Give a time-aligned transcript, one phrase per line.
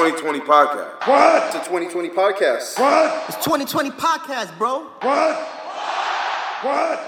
[0.00, 1.06] 2020 podcast.
[1.06, 1.44] What?
[1.48, 2.78] It's a 2020 podcast.
[2.80, 3.24] What?
[3.28, 4.84] It's 2020 podcast, bro.
[5.02, 5.36] What?
[6.62, 7.00] What?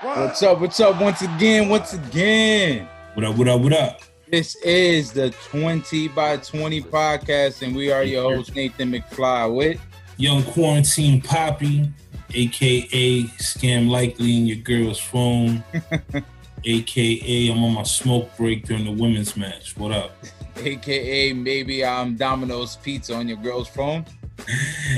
[0.00, 0.16] What?
[0.18, 0.60] What's up?
[0.60, 1.00] What's up?
[1.00, 2.88] Once again, once again.
[3.14, 4.00] What up, what up, what up?
[4.28, 9.80] This is the 20 by 20 podcast, and we are your host, Nathan McFly with
[10.16, 11.88] Young Quarantine Poppy,
[12.34, 15.62] aka Scam Likely in your girl's phone,
[16.64, 19.76] aka I'm on my smoke break during the women's match.
[19.76, 20.10] What up?
[20.56, 24.04] Aka maybe I'm Domino's Pizza on your girl's phone.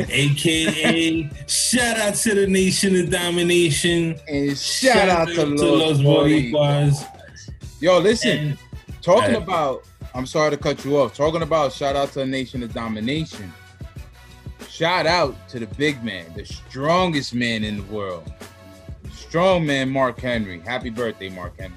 [0.09, 4.19] aka shout out to the nation of domination.
[4.29, 7.05] And shout, out, to Los Boricuas.
[7.81, 8.59] Yo, listen, And-
[9.03, 12.63] talking about, I'm sorry to cut you off, talking about shout out to the nation
[12.63, 13.53] of domination.
[14.71, 18.33] Shout out to the big man, the strongest man in the world.
[19.13, 20.61] Strong man, Mark Henry.
[20.61, 21.77] Happy birthday, Mark Henry.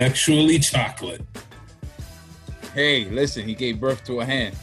[0.00, 1.20] Actually, chocolate.
[2.74, 4.56] Hey, listen, he gave birth to a hand.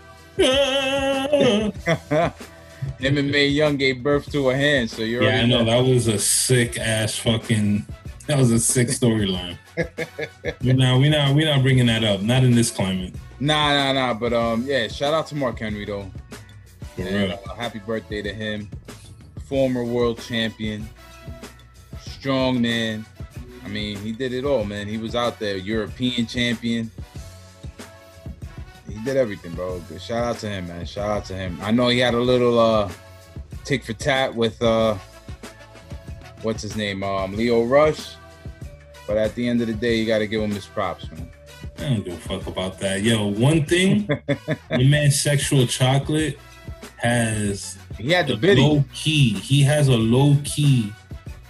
[0.36, 2.32] yeah,
[2.98, 6.06] Him and Mae Young gave birth to a hand, so you're I know that was
[6.06, 7.86] a sick ass fucking.
[8.26, 9.56] That was a sick storyline.
[10.62, 12.22] we not we not we not bringing that up.
[12.22, 13.14] Not in this climate.
[13.40, 14.14] Nah, nah, nah.
[14.14, 16.10] But um, yeah, shout out to Mark Henry though.
[16.96, 17.40] For And, real.
[17.48, 18.68] uh, happy birthday to him.
[19.46, 20.88] Former world champion,
[22.00, 23.04] strong man.
[23.64, 24.86] I mean, he did it all, man.
[24.86, 26.90] He was out there, European champion.
[28.90, 29.80] He did everything, bro.
[29.98, 30.84] Shout out to him, man.
[30.86, 31.58] Shout out to him.
[31.62, 32.90] I know he had a little uh
[33.64, 34.96] tick for tat with uh
[36.42, 37.02] what's his name?
[37.02, 38.14] Um Lio Rush.
[39.06, 41.30] But at the end of the day, you gotta give him his props, man.
[41.78, 43.02] I don't give a fuck about that.
[43.02, 44.06] Yo, one thing,
[44.70, 46.38] the man Sexual Chocolate
[46.98, 48.60] has He had the a biddy.
[48.62, 49.32] low key.
[49.34, 50.92] He has a low key,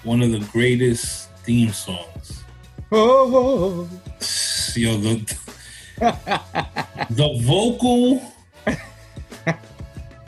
[0.04, 2.44] one of the greatest theme songs.
[2.92, 3.88] Oh,
[4.76, 5.16] Yo, the
[6.00, 8.22] the vocal,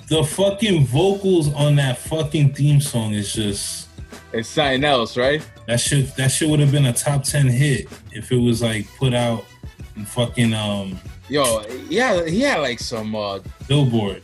[0.09, 3.88] the fucking vocals on that fucking theme song is just
[4.32, 5.43] it's something else, right?
[5.66, 8.87] that should that shit would have been a top ten hit if it was like
[8.97, 9.44] put out
[9.97, 13.38] in fucking um Yo, yeah, he had like some uh
[13.69, 14.22] Billboard.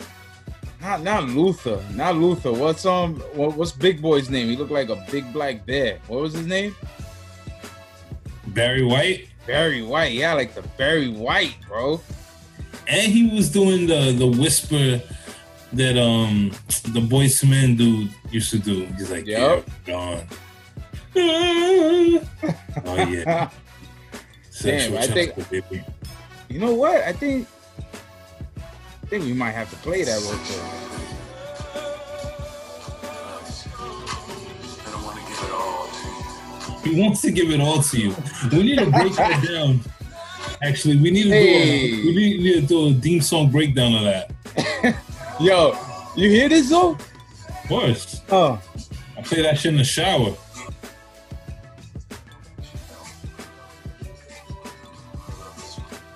[0.80, 2.52] not not Luther, not Luther.
[2.52, 4.48] What's um what, what's Big Boy's name?
[4.48, 6.00] He looked like a big black bear.
[6.08, 6.74] What was his name?
[8.48, 9.28] Barry White.
[9.48, 10.12] Barry White.
[10.12, 12.00] Yeah, like the Barry White, bro.
[12.86, 15.00] and he was doing the the whisper
[15.72, 16.52] that um
[16.92, 18.84] the Boyz II Men dude used to do.
[18.96, 19.64] He's like, Yep.
[19.86, 20.26] yeah, gone.
[22.84, 23.50] oh yeah.
[24.50, 25.82] Sexual I think- baby.
[26.48, 27.02] You know what?
[27.02, 27.46] I think
[28.58, 30.87] I think we might have to play that real quick.
[36.88, 38.14] He wants to give it all to you.
[38.50, 39.80] We need to break that down.
[40.62, 41.90] Actually, we need to Hey.
[41.90, 44.96] do a, we need, need to do a theme song breakdown of that.
[45.40, 45.76] Yo,
[46.16, 46.92] you hear this though?
[46.92, 48.22] Of course.
[48.30, 48.60] Oh.
[49.16, 50.34] I play that shit in the shower.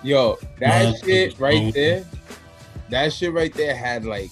[0.03, 1.71] Yo, that Nah, shit right oh.
[1.71, 2.05] there,
[2.91, 4.31] that shit right there had like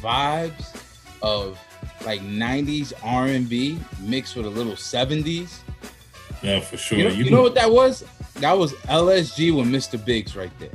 [0.00, 0.76] vibes
[1.22, 1.58] of
[2.04, 5.60] like 90s R&B mixed with a little 70s.
[6.42, 6.98] Yeah, for sure.
[6.98, 8.04] You know, you know what that was?
[8.36, 10.02] That was LSG with Mr.
[10.02, 10.70] Biggs right there.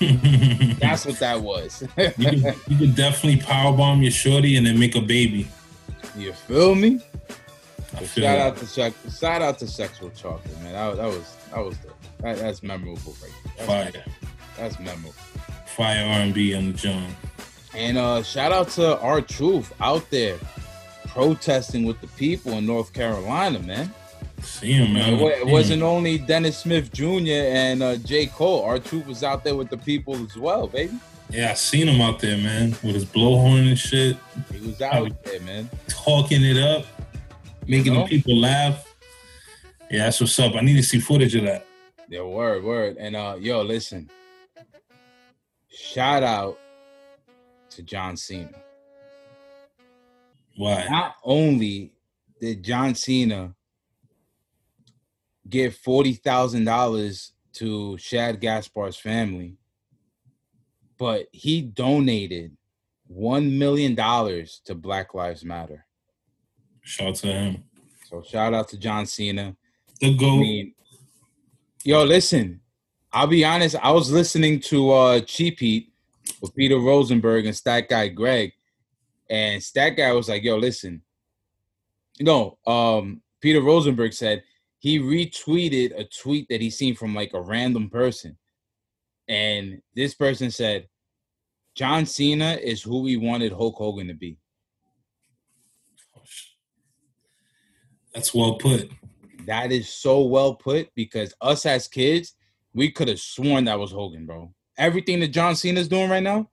[0.80, 1.82] That's what that was.
[1.96, 5.48] you could, you could definitely powerbomb your shorty and then make a baby.
[6.16, 7.00] you feel me?
[8.00, 8.40] Shout that.
[8.40, 10.72] out to shout out to sexual chocolate, man.
[10.72, 11.76] That, that was that was
[12.20, 13.66] that, that's memorable right there.
[13.66, 14.04] That's, fire,
[14.56, 15.12] that's memorable.
[15.66, 17.14] fire R and B on the John.
[17.72, 20.38] And uh shout out to our truth out there
[21.14, 23.94] protesting with the people in North Carolina, man.
[24.42, 25.14] See him, man.
[25.14, 25.86] It, it wasn't him.
[25.88, 27.30] only Dennis Smith Jr.
[27.30, 28.26] and uh, J.
[28.26, 28.62] Cole.
[28.64, 30.98] Our troop was out there with the people as well, baby.
[31.30, 34.16] Yeah, I seen him out there, man, with his blowhorn and shit,
[34.52, 35.70] He was out there, man.
[35.88, 36.84] talking it up,
[37.66, 38.02] making know?
[38.02, 38.92] the people laugh.
[39.90, 40.54] Yeah, that's what's up.
[40.54, 41.64] I need to see footage of that.
[42.08, 42.96] Yeah, word, word.
[42.98, 44.10] And uh, yo, listen.
[45.70, 46.58] Shout out
[47.70, 48.50] to John Cena.
[50.56, 50.86] Why?
[50.88, 51.92] Not only
[52.40, 53.54] did John Cena
[55.48, 59.56] give forty thousand dollars to Shad Gaspard's family,
[60.98, 62.56] but he donated
[63.06, 65.84] one million dollars to Black Lives Matter.
[66.82, 67.64] Shout out to him.
[68.08, 69.56] So shout out to John Cena.
[70.00, 70.74] The I mean,
[71.84, 72.60] yo, listen.
[73.12, 73.76] I'll be honest.
[73.80, 75.92] I was listening to uh Cheap Heat
[76.40, 78.52] with Peter Rosenberg and Stat Guy Greg,
[79.30, 81.02] and Stat Guy was like, "Yo, listen."
[82.20, 84.42] No, um, Peter Rosenberg said
[84.78, 88.36] he retweeted a tweet that he seen from like a random person,
[89.28, 90.88] and this person said,
[91.74, 94.36] John Cena is who we wanted Hulk Hogan to be.
[98.14, 98.90] That's well put.
[99.46, 102.34] That is so well put because us as kids,
[102.72, 104.54] we could have sworn that was Hogan, bro.
[104.78, 106.48] Everything that John Cena's doing right now,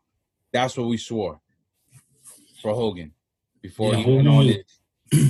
[0.52, 1.40] that's what we swore
[2.62, 3.12] for Hogan
[3.62, 4.72] before Yeah, he Hogan went on was- it.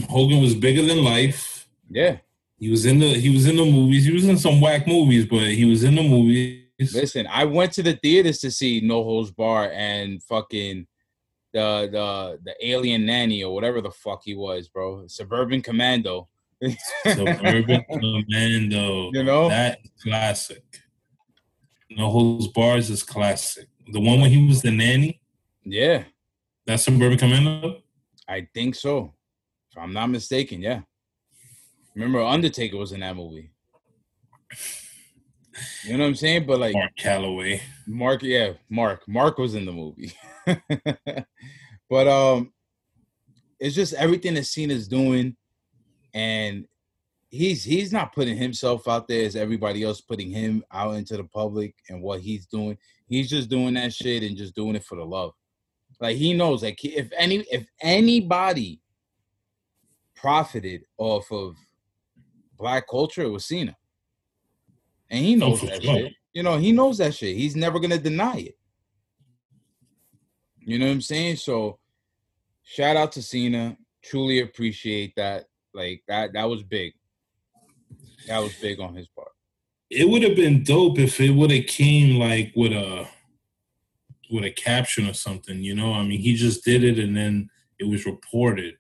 [0.10, 1.68] Hogan was bigger than life.
[1.89, 2.18] Yeah.
[2.60, 4.06] He was in the he was in the movies.
[4.06, 6.60] He was in some whack movies, but he was in the movies.
[6.94, 10.86] Listen, I went to the theaters to see No Holds Bar and fucking
[11.54, 15.07] the the the alien nanny or whatever the fuck he was, bro.
[15.07, 16.28] Suburban Commando.
[17.04, 19.10] Suburban Commando.
[19.13, 19.50] You know?
[19.50, 20.63] That classic.
[21.89, 23.68] No Holds Bars is classic.
[23.92, 25.19] The one when he was the nanny,
[25.63, 26.04] yeah,
[26.71, 27.81] that's Suburban Commando.
[28.29, 29.13] I think so.
[29.71, 30.81] If I'm not mistaken, yeah.
[31.95, 33.51] Remember Undertaker was in that movie.
[35.83, 36.45] You know what I'm saying?
[36.45, 37.62] But like Mark Calloway.
[37.85, 39.03] Mark, yeah, Mark.
[39.06, 40.13] Mark was in the movie.
[41.89, 42.53] but um
[43.59, 45.35] it's just everything that Cena's doing,
[46.13, 46.65] and
[47.29, 51.25] he's he's not putting himself out there as everybody else putting him out into the
[51.25, 52.77] public and what he's doing.
[53.07, 55.33] He's just doing that shit and just doing it for the love.
[56.01, 58.81] Like he knows, like if any if anybody
[60.15, 61.56] profited off of
[62.57, 63.77] black culture, it was Cena.
[65.12, 65.94] And he oh, knows that sure.
[65.94, 66.13] shit.
[66.33, 67.38] You know, he knows that shit.
[67.38, 68.57] He's never gonna deny it.
[70.59, 71.36] You know what I'm saying?
[71.36, 71.77] So
[72.63, 73.77] shout out to Cena.
[74.04, 75.45] Truly appreciate that.
[75.71, 76.94] Like that that was big.
[78.27, 79.31] That was big on his part.
[79.92, 83.07] It would have been dope if it would have came like with a
[84.31, 85.94] with a caption or something, you know?
[85.94, 87.50] I mean, he just did it and then
[87.80, 88.75] it was reported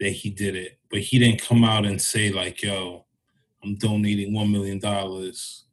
[0.00, 3.06] that he did it, but he didn't come out and say like, "Yo,
[3.64, 5.64] I'm donating 1 million dollars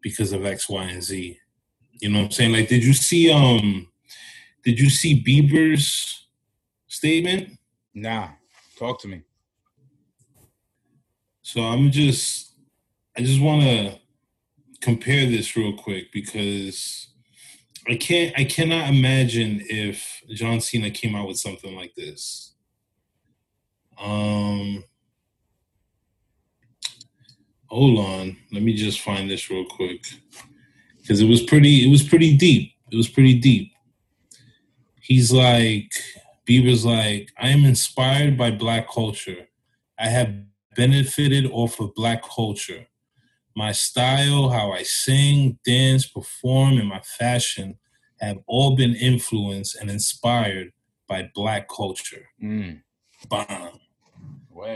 [0.00, 1.38] because of X, Y, and Z."
[2.00, 2.52] You know what I'm saying?
[2.52, 3.88] Like did you see um
[4.64, 6.26] did you see Bieber's
[6.86, 7.58] statement?
[7.94, 8.28] Nah,
[8.78, 9.22] talk to me.
[11.42, 12.54] So I'm just,
[13.16, 13.98] I just want to
[14.80, 17.08] compare this real quick because
[17.88, 22.54] I can't, I cannot imagine if John Cena came out with something like this.
[24.00, 24.84] Um,
[27.66, 30.04] hold on, let me just find this real quick
[31.00, 32.72] because it was pretty, it was pretty deep.
[32.92, 33.72] It was pretty deep.
[35.00, 35.92] He's like,
[36.48, 39.48] Bieber's like, I am inspired by black culture.
[39.98, 40.34] I have
[40.76, 42.86] benefited off of black culture.
[43.54, 47.78] My style, how I sing, dance, perform, and my fashion
[48.20, 50.72] have all been influenced and inspired
[51.08, 52.28] by black culture.
[52.42, 52.82] Mm.
[53.28, 53.80] Bomb.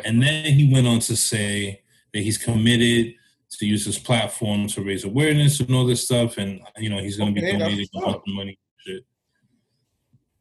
[0.04, 1.82] And then he went on to say
[2.12, 3.14] that he's committed
[3.52, 6.38] to use his platform to raise awareness and all this stuff.
[6.38, 8.58] And, you know, he's going to be Okay, that's donating a bunch of money.
[8.78, 9.04] Shit.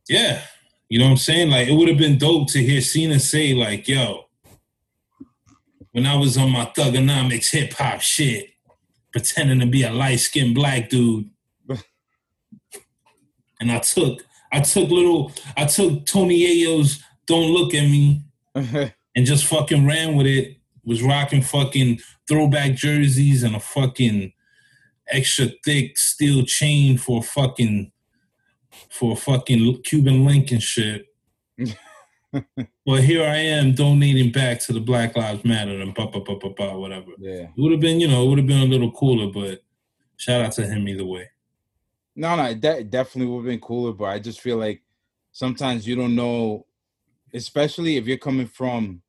[0.09, 0.41] Yeah.
[0.89, 1.49] You know what I'm saying?
[1.49, 4.24] Like, it would have been dope to hear Cena say, like, yo,
[5.95, 8.49] when I was on my Thuganomics hip hop shit,
[9.13, 11.29] pretending to be a light skinned black dude.
[13.61, 18.25] and I took, I took little, I took Tony Yayo's Don't Look at Me
[18.55, 18.91] and
[19.25, 20.57] just fucking ran with it.
[20.83, 24.33] Was rocking fucking throwback jerseys and a fucking
[25.07, 27.93] extra thick steel chain for a fucking
[28.89, 31.05] for a fucking Cuban link and shit.
[32.85, 36.35] well, here I am donating back to the Black Lives Matter and blah blah blah
[36.35, 37.11] blah blah whatever.
[37.17, 37.43] yeah.
[37.43, 39.63] It would have been, you know, it would have been a little cooler, but
[40.17, 41.29] shout out to him either way.
[42.15, 44.81] No, no, that definitely would have been cooler, but I just feel like
[45.31, 46.65] sometimes you don't know,
[47.33, 49.01] especially if you're coming from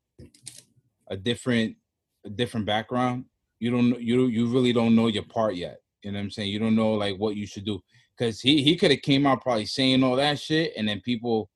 [1.08, 1.76] a different
[2.24, 3.24] a different background,
[3.60, 5.80] you don't you you really don't know your part yet.
[6.02, 6.50] You know what I'm saying?
[6.50, 7.80] You don't know like what you should do.
[8.18, 11.50] Cause he he could have came out probably saying all that shit, and then people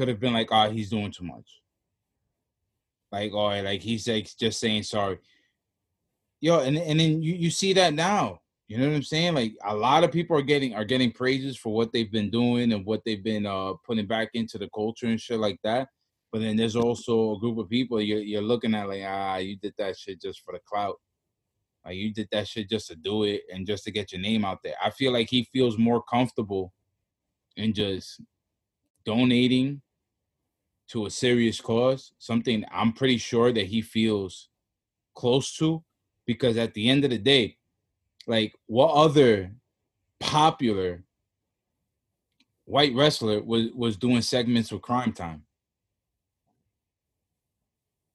[0.00, 1.60] could have been like, oh, he's doing too much.
[3.12, 5.18] Like, oh, like he's like just saying sorry.
[6.40, 8.40] Yo, and and then you, you see that now.
[8.66, 9.34] You know what I'm saying?
[9.34, 12.72] Like a lot of people are getting are getting praises for what they've been doing
[12.72, 15.88] and what they've been uh putting back into the culture and shit like that.
[16.32, 19.58] But then there's also a group of people you're you're looking at like ah you
[19.58, 20.96] did that shit just for the clout.
[21.84, 24.46] Like you did that shit just to do it and just to get your name
[24.46, 24.76] out there.
[24.82, 26.72] I feel like he feels more comfortable
[27.56, 28.22] in just
[29.04, 29.82] donating
[30.92, 34.48] to a serious cause, something I'm pretty sure that he feels
[35.14, 35.82] close to
[36.26, 37.56] because at the end of the day,
[38.26, 39.52] like what other
[40.18, 41.04] popular
[42.64, 45.42] white wrestler was was doing segments with Cryme Tyme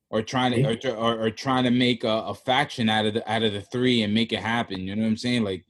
[0.10, 3.32] or trying to or, or, or trying to make a, a faction out of the
[3.32, 5.66] out of the three and make it happen you know what i'm saying like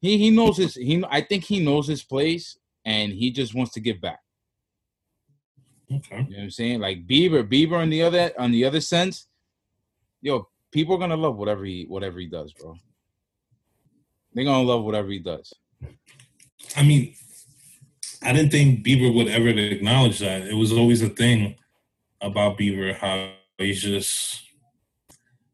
[0.00, 3.72] He he knows his he I think he knows his place and he just wants
[3.72, 4.20] to give back.
[5.92, 6.16] Okay.
[6.16, 6.80] You know what I'm saying?
[6.80, 9.28] Like Bieber, Bieber on the other on the other sense,
[10.20, 12.76] yo, people are gonna love whatever he whatever he does, bro.
[14.34, 15.52] They're gonna love whatever he does.
[16.76, 17.14] I mean,
[18.22, 20.42] I didn't think Bieber would ever acknowledge that.
[20.42, 21.54] It was always a thing
[22.20, 24.42] about Bieber how he's just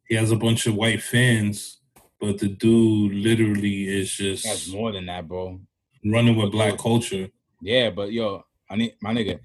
[0.08, 1.78] he has a bunch of white fans,
[2.20, 5.60] but the dude literally is just That's more than that, bro.
[6.04, 7.28] running with black culture.
[7.60, 9.38] Yeah, but yo, I need my nigga,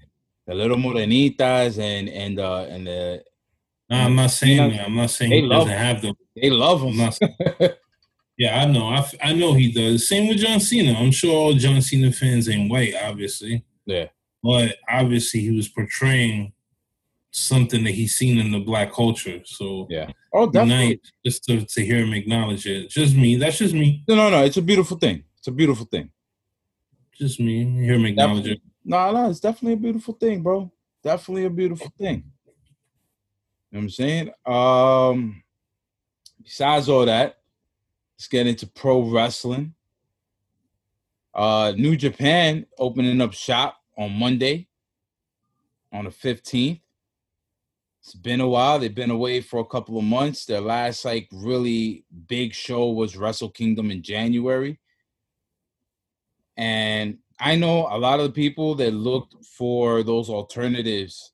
[0.48, 3.22] the little morenitas and and uh and the
[3.90, 4.84] No, I'm not saying that.
[4.86, 6.14] I'm not saying they he doesn't have them.
[6.34, 7.12] they love I'm him.
[8.38, 9.04] Yeah, I know.
[9.20, 10.08] I know he does.
[10.08, 10.92] Same with John Cena.
[10.92, 13.64] I'm sure all John Cena fans ain't white, obviously.
[13.84, 14.06] yeah,
[14.44, 16.52] But obviously he was portraying
[17.32, 19.40] something that he's seen in the black culture.
[19.44, 20.12] So yeah.
[20.32, 20.86] Oh, definitely.
[21.02, 22.90] nice just to, to hear him acknowledge it.
[22.90, 23.34] Just me.
[23.34, 24.04] That's just me.
[24.06, 24.44] No, no, no.
[24.44, 25.24] It's a beautiful thing.
[25.38, 26.10] It's a beautiful thing.
[27.14, 27.64] Just me.
[27.84, 28.60] Hear him acknowledge it.
[28.88, 30.72] No, no, it's definitely a beautiful thing, bro.
[31.04, 32.24] Definitely a beautiful thing.
[32.46, 32.52] You
[33.72, 34.30] know what I'm saying?
[34.46, 35.42] Um
[36.42, 37.36] besides all that,
[38.16, 39.74] let's get into pro wrestling.
[41.34, 44.68] Uh New Japan opening up shop on Monday
[45.92, 46.80] on the 15th.
[48.00, 48.78] It's been a while.
[48.78, 50.46] They've been away for a couple of months.
[50.46, 54.80] Their last like really big show was Wrestle Kingdom in January.
[56.56, 61.32] And I know a lot of the people that looked for those alternatives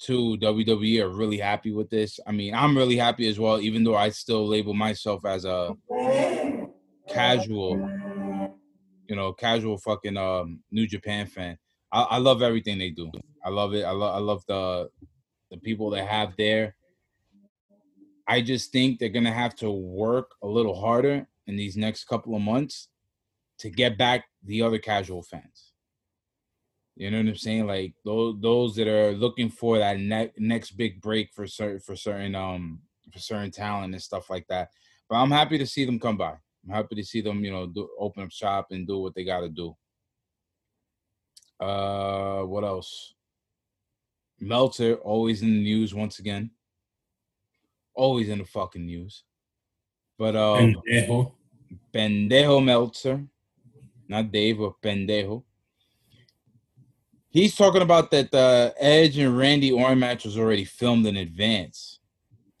[0.00, 2.18] to WWE are really happy with this.
[2.26, 5.76] I mean, I'm really happy as well, even though I still label myself as a
[7.08, 7.88] casual,
[9.06, 11.56] you know, casual fucking um New Japan fan.
[11.92, 13.10] I, I love everything they do.
[13.44, 13.84] I love it.
[13.84, 14.90] I love I love the
[15.52, 16.74] the people they have there.
[18.26, 22.34] I just think they're gonna have to work a little harder in these next couple
[22.34, 22.88] of months
[23.62, 25.72] to get back the other casual fans.
[26.96, 27.66] You know what I'm saying?
[27.66, 31.96] Like those those that are looking for that ne- next big break for certain for
[31.96, 32.80] certain um
[33.12, 34.70] for certain talent and stuff like that.
[35.08, 36.34] But I'm happy to see them come by.
[36.64, 39.24] I'm happy to see them, you know, do, open up shop and do what they
[39.24, 39.76] got to do.
[41.58, 43.14] Uh, what else?
[44.40, 46.50] Meltzer always in the news once again.
[47.94, 49.24] Always in the fucking news.
[50.18, 51.32] But um, Pendejo.
[51.92, 53.24] Pendejo Meltzer,
[54.12, 55.42] not Dave, but Pendejo.
[57.30, 61.98] He's talking about that the Edge and Randy Orton match was already filmed in advance.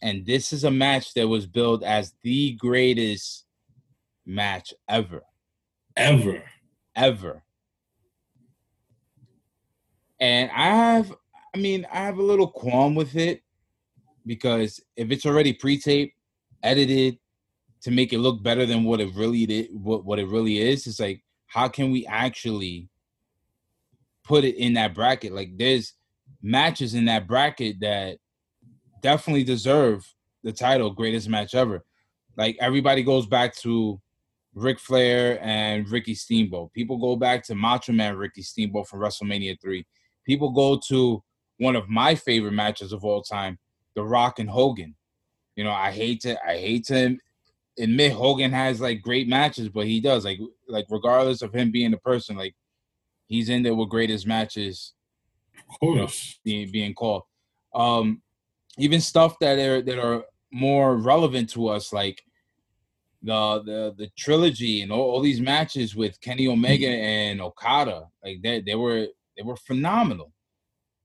[0.00, 3.44] And this is a match that was billed as the greatest
[4.26, 5.22] match ever.
[5.96, 6.42] Ever.
[6.96, 7.44] Ever.
[10.18, 11.14] And I have,
[11.54, 13.42] I mean, I have a little qualm with it
[14.24, 16.16] because if it's already pre-taped,
[16.62, 17.18] edited
[17.82, 20.86] to make it look better than what it really did, what, what it really is,
[20.86, 22.88] it's like, how can we actually
[24.24, 25.34] put it in that bracket?
[25.34, 25.92] Like there's
[26.40, 28.16] matches in that bracket that
[29.02, 30.02] definitely deserve
[30.42, 31.84] the title greatest match ever.
[32.38, 34.00] Like everybody goes back to
[34.54, 36.72] Ric Flair and Ricky Steamboat.
[36.72, 39.84] People go back to Macho Man Ricky Steamboat from WrestleMania 3.
[40.24, 41.22] People go to
[41.58, 43.58] one of my favorite matches of all time,
[43.94, 44.94] The Rock and Hogan.
[45.56, 47.18] You know, I hate to I hate to
[47.78, 50.38] admit Hogan has like great matches, but he does like
[50.68, 52.54] like regardless of him being a person, like
[53.26, 54.92] he's in there with greatest matches
[55.70, 56.38] Of course.
[56.44, 57.22] being being called.
[57.74, 58.22] Um,
[58.78, 62.22] even stuff that are that are more relevant to us, like
[63.22, 68.42] the the the trilogy and all, all these matches with Kenny Omega and Okada, like
[68.42, 70.32] they they were they were phenomenal.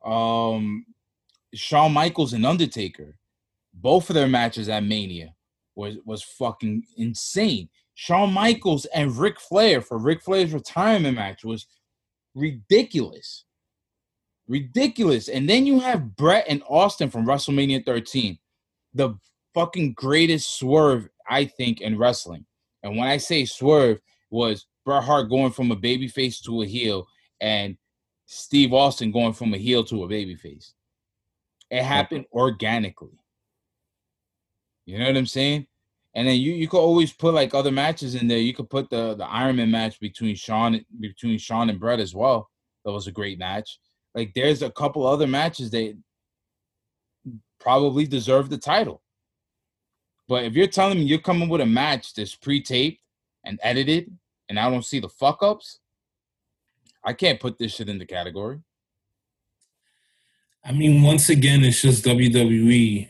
[0.04, 0.86] Um,
[1.54, 3.18] Shawn Michaels and Undertaker,
[3.74, 5.34] both of their matches at Mania
[5.78, 7.70] was was fucking insane.
[7.96, 11.68] Shawn Michaels and Ric Flair for Ric Flair's retirement match was
[12.36, 13.46] ridiculous
[14.48, 15.28] ridiculous.
[15.28, 18.38] And then you have Bret and Austin from WrestleMania 13,
[18.94, 19.16] the
[19.54, 22.46] fucking greatest swerve I think in wrestling.
[22.84, 27.08] And when I say swerve, was Bret Hart going from a babyface to a heel,
[27.40, 27.78] and
[28.26, 30.74] Steve Austin going from a heel to a babyface.
[31.70, 33.18] It happened organically.
[34.88, 35.68] You know what I'm saying?
[36.16, 38.40] And then you you could always put like other matches in there.
[38.40, 42.16] You could put the the Iron Man match between Shawn between Shawn and Bret as
[42.16, 42.50] well.
[42.86, 43.80] That was a great match.
[44.16, 45.96] Like there's a couple other matches that
[47.60, 49.04] probably deserve the title.
[50.28, 53.02] But if you're telling me you're coming with a match that's pre-taped
[53.46, 54.12] and edited,
[54.50, 55.80] and I don't see the fuck ups,
[57.04, 58.60] I can't put this shit in the category.
[60.64, 63.10] I mean, once again, it's just WWE,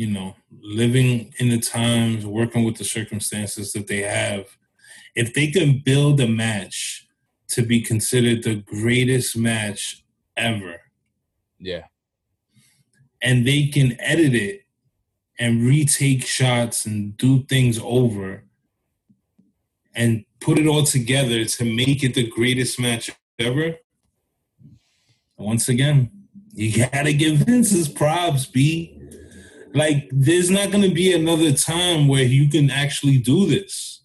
[0.00, 4.46] you know, living in the times, working with the circumstances that they have.
[5.16, 7.06] if they can build a match
[7.48, 10.04] to be considered the greatest match
[10.36, 10.76] ever,
[11.58, 11.86] Yeah.
[13.20, 14.62] and they can edit it
[15.36, 18.44] and retake shots and do things over
[19.96, 23.66] and put it all together to make it the greatest match ever.
[25.36, 25.96] Once again,
[26.54, 28.96] you gotta give Vince his props, B.
[29.72, 34.02] Like, there's not gonna be another time where you can actually do this.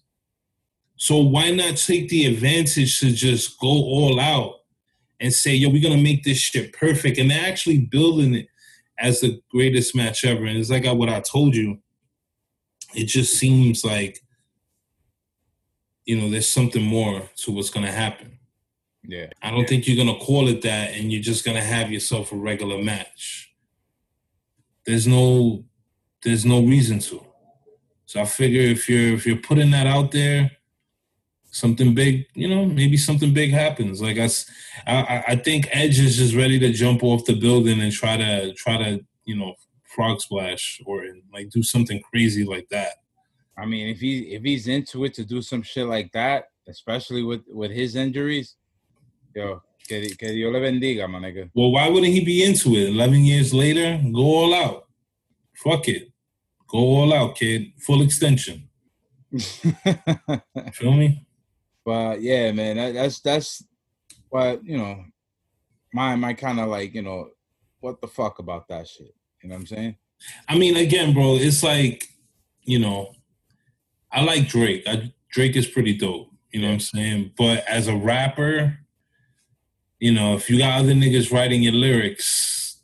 [0.96, 4.60] So why not take the advantage to just go all out
[5.20, 8.48] and say, yo, we're gonna make this shit perfect, and they're actually building it
[8.98, 10.44] as the greatest match ever.
[10.44, 11.78] And it's like what I told you.
[12.94, 14.22] It just seems like
[16.06, 18.38] you know there's something more to what's gonna happen.
[19.02, 19.26] Yeah.
[19.42, 22.36] I don't think you're gonna call it that, and you're just gonna have yourself a
[22.36, 23.45] regular match.
[24.86, 25.64] There's no,
[26.22, 27.24] there's no reason to.
[28.06, 30.52] So I figure if you're if you're putting that out there,
[31.50, 34.00] something big, you know, maybe something big happens.
[34.00, 38.16] Like I, I think Edge is just ready to jump off the building and try
[38.16, 42.98] to try to you know frog splash or like do something crazy like that.
[43.58, 47.22] I mean, if he if he's into it to do some shit like that, especially
[47.22, 48.56] with with his injuries,
[49.34, 51.50] yo, que, que Dios le bendiga, my nigga.
[51.54, 52.88] Well, why wouldn't he be into it?
[52.88, 54.86] Eleven years later, go all out.
[55.54, 56.10] Fuck it,
[56.68, 57.72] go all out, kid.
[57.78, 58.68] Full extension.
[60.72, 61.26] Feel me?
[61.86, 63.64] but yeah, man, that, that's that's
[64.28, 65.04] what you know.
[65.94, 67.30] My my kind of like you know,
[67.80, 69.14] what the fuck about that shit?
[69.42, 69.96] You know what I'm saying?
[70.48, 72.08] I mean, again, bro, it's like,
[72.62, 73.14] you know,
[74.10, 74.82] I like Drake.
[74.86, 76.30] I, Drake is pretty dope.
[76.50, 77.32] You know what I'm saying?
[77.36, 78.78] But as a rapper,
[79.98, 82.80] you know, if you got other niggas writing your lyrics,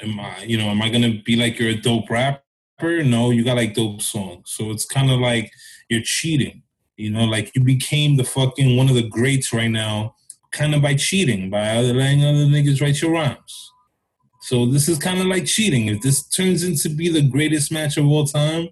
[0.00, 2.42] am I, you know, am I gonna be like you're a dope rapper?
[2.82, 4.50] No, you got like dope songs.
[4.50, 5.50] So it's kind of like
[5.88, 6.62] you're cheating.
[6.96, 10.14] You know, like you became the fucking one of the greats right now,
[10.52, 13.70] kind of by cheating, by letting other niggas write your rhymes.
[14.42, 15.86] So this is kind of like cheating.
[15.86, 18.68] If this turns into be the greatest match of all time,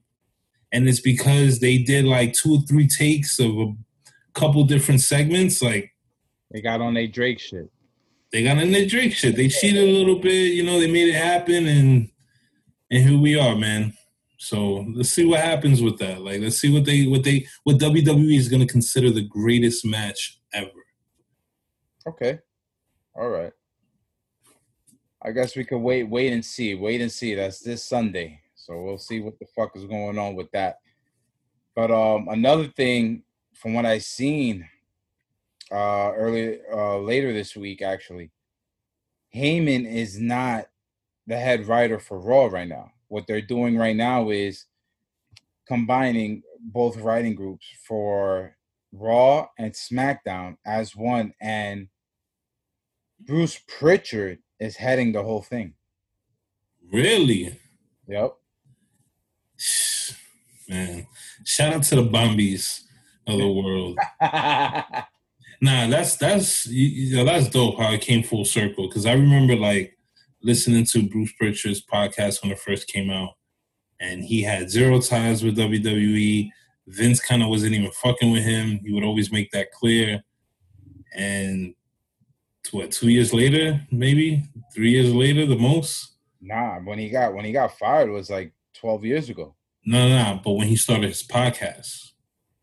[0.72, 3.74] and it's because they did like two or three takes of a
[4.34, 5.91] couple different segments, like
[6.52, 7.70] They got on their Drake shit.
[8.30, 9.36] they got in their Drake shit.
[9.36, 10.78] They cheated a little bit, you know.
[10.78, 12.10] They made it happen, and
[12.90, 13.94] and here we are, man.
[14.36, 16.20] So let's see what happens with that.
[16.20, 19.86] Like, let's see what they what they what WWE is going to consider the greatest
[19.86, 20.70] match ever.
[22.06, 22.38] Okay.
[23.14, 23.52] All right.
[25.24, 27.34] I guess we could wait, wait and see, wait and see.
[27.34, 30.78] That's this Sunday, so we'll see what the fuck is going on with that.
[31.76, 33.22] But um, another thing
[33.54, 34.68] from what I seen
[35.72, 38.30] uh early uh later this week, actually,
[39.34, 40.66] Heyman is not
[41.26, 42.92] the head writer for Raw right now.
[43.08, 44.66] What they're doing right now is
[45.66, 48.56] combining both writing groups for
[48.92, 51.88] Raw and SmackDown as one, and
[53.20, 55.74] Bruce Prichard is heading the whole thing.
[56.92, 57.58] Really,
[58.08, 58.36] Yep.
[60.68, 61.06] man.
[61.44, 62.82] Shout out to the Bombies
[63.26, 63.98] of the world.
[65.62, 68.88] Nah, that's that's you- you know, that's dope how it came full circle.
[68.88, 69.96] Because I remember like
[70.42, 73.34] listening to Bruce Prichard's podcast when it first came out,
[74.00, 76.50] and he had zero ties with WWE.
[76.88, 78.80] Vince kind of wasn't even fucking with him.
[78.84, 80.24] He would always make that clear.
[81.14, 81.74] And
[82.72, 84.42] what two years later, maybe
[84.74, 86.16] three years later, the most.
[86.40, 89.54] nah, when he got when he got fired was like twelve years ago.
[89.86, 90.40] No, no, no.
[90.44, 92.10] But when he started his podcast,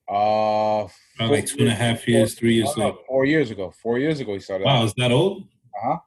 [0.08, 0.88] Uh,
[1.20, 2.98] about like two and a half years, three years no, no, later.
[3.08, 3.72] four years ago.
[3.72, 4.66] Four years ago he started.
[4.66, 5.44] Wow, is that old?
[5.76, 5.98] Uh-huh.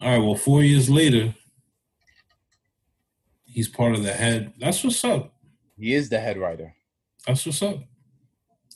[0.00, 0.18] All right.
[0.18, 1.34] Well, four years later,
[3.44, 4.52] he's part of the head.
[4.58, 5.34] That's what's up.
[5.78, 6.74] He is the head writer.
[7.26, 7.78] That's what's up.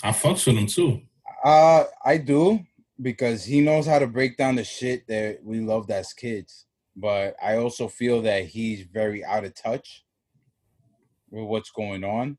[0.03, 1.03] I fucks with him too.
[1.45, 2.61] Uh, I do
[3.01, 6.67] because he knows how to break down the shit that we loved as kids.
[6.97, 10.05] But I also feel that he's very out of touch
[11.31, 12.37] with what's going on.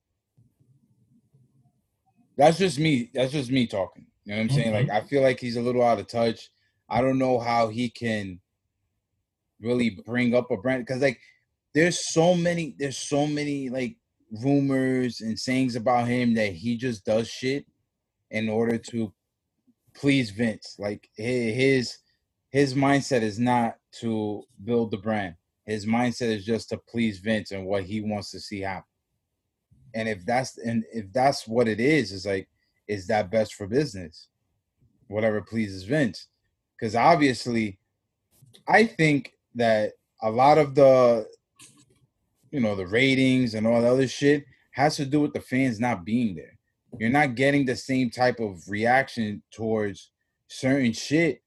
[2.37, 3.11] That's just me.
[3.13, 4.05] That's just me talking.
[4.25, 4.73] You know what I'm saying?
[4.73, 4.89] Mm-hmm.
[4.89, 6.49] Like I feel like he's a little out of touch.
[6.89, 8.39] I don't know how he can
[9.61, 11.19] really bring up a brand because like
[11.73, 13.97] there's so many there's so many like
[14.41, 17.65] rumors and sayings about him that he just does shit
[18.31, 19.13] in order to
[19.93, 20.75] please Vince.
[20.79, 21.97] Like his
[22.49, 25.35] his mindset is not to build the brand.
[25.65, 28.83] His mindset is just to please Vince and what he wants to see happen.
[29.93, 32.47] And if that's and if that's what it is, is like,
[32.87, 34.27] is that best for business?
[35.07, 36.27] Whatever pleases Vince.
[36.77, 37.77] Because obviously,
[38.67, 41.27] I think that a lot of the
[42.51, 45.79] you know the ratings and all the other shit has to do with the fans
[45.79, 46.57] not being there.
[46.99, 50.09] you're not getting the same type of reaction towards
[50.47, 51.41] certain shit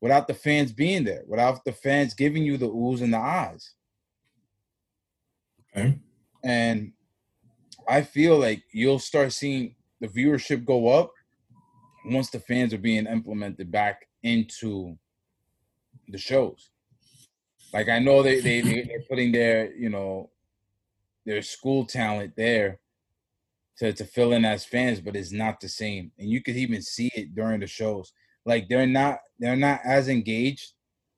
[0.00, 3.74] without the fans being there, without the fans giving you the oohs and the ahs.
[5.74, 5.98] Okay.
[6.42, 6.92] And
[7.88, 11.12] I feel like you'll start seeing the viewership go up
[12.06, 14.96] once the fans are being implemented back into
[16.08, 16.70] the shows.
[17.72, 20.30] Like I know they they they're putting their you know
[21.24, 22.78] their school talent there
[23.78, 26.12] to to fill in as fans, but it's not the same.
[26.18, 28.12] And you could even see it during the shows.
[28.44, 30.72] Like they're not they're not as engaged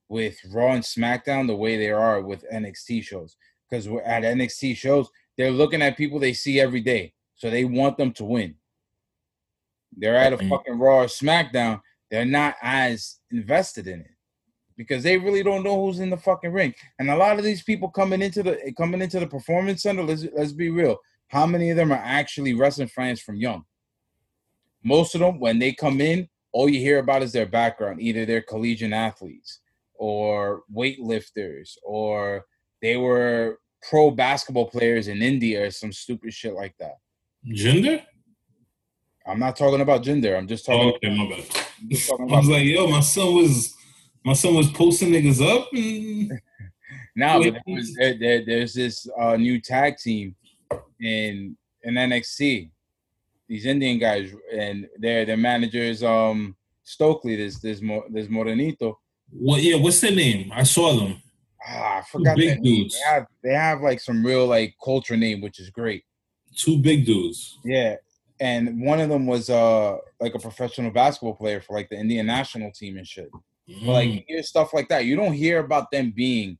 [0.08, 3.36] with Raw and SmackDown the way they are with NXT shows.
[3.68, 7.64] Because we're at NXT shows, they're looking at people they see every day, so they
[7.64, 8.54] want them to win.
[9.96, 11.80] They're at a fucking Raw or SmackDown.
[12.10, 14.10] They're not as invested in it
[14.76, 16.74] because they really don't know who's in the fucking ring.
[16.98, 20.26] And a lot of these people coming into the coming into the performance center, let's
[20.36, 20.98] let's be real.
[21.28, 23.64] How many of them are actually wrestling fans from young?
[24.84, 28.00] Most of them, when they come in, all you hear about is their background.
[28.00, 29.60] Either they're collegiate athletes
[29.94, 32.44] or weightlifters, or
[32.82, 33.58] they were
[33.88, 36.96] pro basketball players in India or some stupid shit like that.
[37.44, 38.02] Gender?
[39.26, 40.36] I'm not talking about gender.
[40.36, 41.44] I'm just Oh, talking, okay, my bad.
[41.82, 43.74] I'm just talking I was like, yo, my son was
[44.24, 46.32] my son was posting niggas up and
[47.16, 47.40] now.
[47.40, 47.54] Wait.
[47.54, 47.62] there
[47.98, 50.34] there, there- there's this uh, new tag team
[51.00, 52.70] in in NXT.
[53.48, 57.34] These Indian guys and their their managers um Stokely.
[57.36, 58.94] There's there's Mo, there's Morenito.
[59.30, 60.52] what yeah, what's their name?
[60.54, 61.20] I saw them.
[61.68, 62.94] Ah, I forgot big dudes.
[62.94, 66.04] They have they have like some real like culture name, which is great.
[66.54, 67.58] Two big dudes.
[67.64, 67.96] Yeah,
[68.40, 72.26] and one of them was uh like a professional basketball player for like the Indian
[72.26, 73.30] national team and shit.
[73.84, 74.14] But like Mm.
[74.14, 75.04] you hear stuff like that.
[75.06, 76.58] You don't hear about them being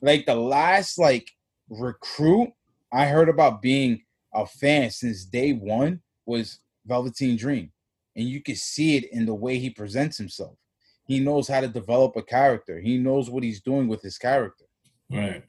[0.00, 1.30] like the last like
[1.68, 2.52] recruit
[2.92, 4.02] I heard about being
[4.34, 7.72] a fan since day one was Velveteen Dream.
[8.16, 10.56] And you can see it in the way he presents himself.
[11.06, 12.80] He knows how to develop a character.
[12.80, 14.64] He knows what he's doing with his character.
[15.10, 15.42] right.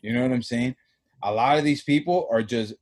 [0.00, 0.76] You know what I'm saying?
[1.22, 2.74] A lot of these people are just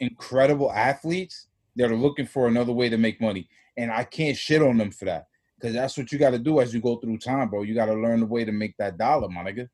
[0.00, 3.48] incredible athletes that are looking for another way to make money.
[3.76, 5.28] And I can't shit on them for that.
[5.58, 7.62] Because that's what you got to do as you go through time, bro.
[7.62, 9.68] You got to learn the way to make that dollar, my nigga.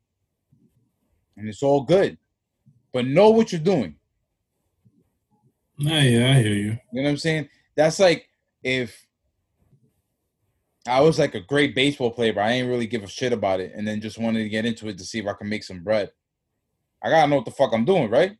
[1.36, 2.16] And it's all good.
[2.92, 3.96] But know what you're doing.
[5.78, 6.78] Nah, yeah, I hear you.
[6.92, 7.48] You know what I'm saying?
[7.76, 8.28] That's like
[8.62, 9.03] if
[10.86, 13.60] I was like a great baseball player, but I ain't really give a shit about
[13.60, 15.64] it, and then just wanted to get into it to see if I can make
[15.64, 16.10] some bread.
[17.02, 18.36] I gotta know what the fuck I'm doing, right?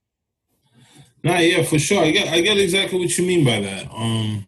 [1.22, 2.04] Nah, yeah, for sure.
[2.04, 3.90] I get I get exactly what you mean by that.
[3.90, 4.46] Um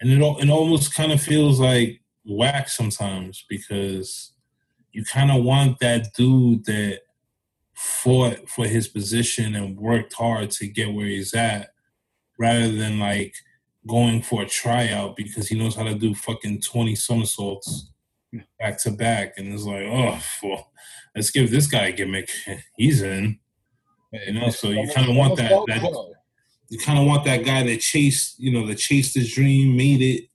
[0.00, 4.32] and it it almost kind of feels like whack sometimes because
[4.92, 7.00] you kind of want that dude that
[7.74, 11.70] fought for his position and worked hard to get where he's at
[12.38, 13.34] rather than like
[13.86, 17.90] going for a tryout because he knows how to do fucking 20 somersaults
[18.58, 19.34] back to back.
[19.38, 20.70] And it's like oh well,
[21.14, 22.30] let's give this guy a gimmick.
[22.76, 23.38] He's in.
[24.12, 26.14] You know so you kind of want that, that
[26.68, 30.02] you kind of want that guy that chased you know that chased his dream made
[30.02, 30.28] it.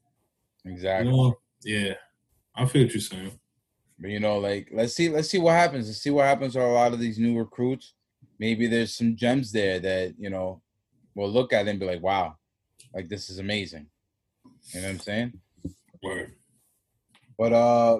[0.63, 1.11] You Exactly.
[1.11, 1.35] know?
[1.63, 1.95] Yeah.
[2.55, 3.37] I feel what you're saying.
[3.99, 5.87] But you know, like let's see, let's see what happens.
[5.87, 7.93] Let's see what happens to a lot of these new recruits.
[8.39, 10.61] Maybe there's some gems there that you know
[11.15, 12.35] will look at and be like, "Wow,
[12.95, 13.87] like this is amazing."
[14.73, 15.33] You know what I'm saying?
[16.01, 16.33] Word.
[17.37, 17.99] But uh,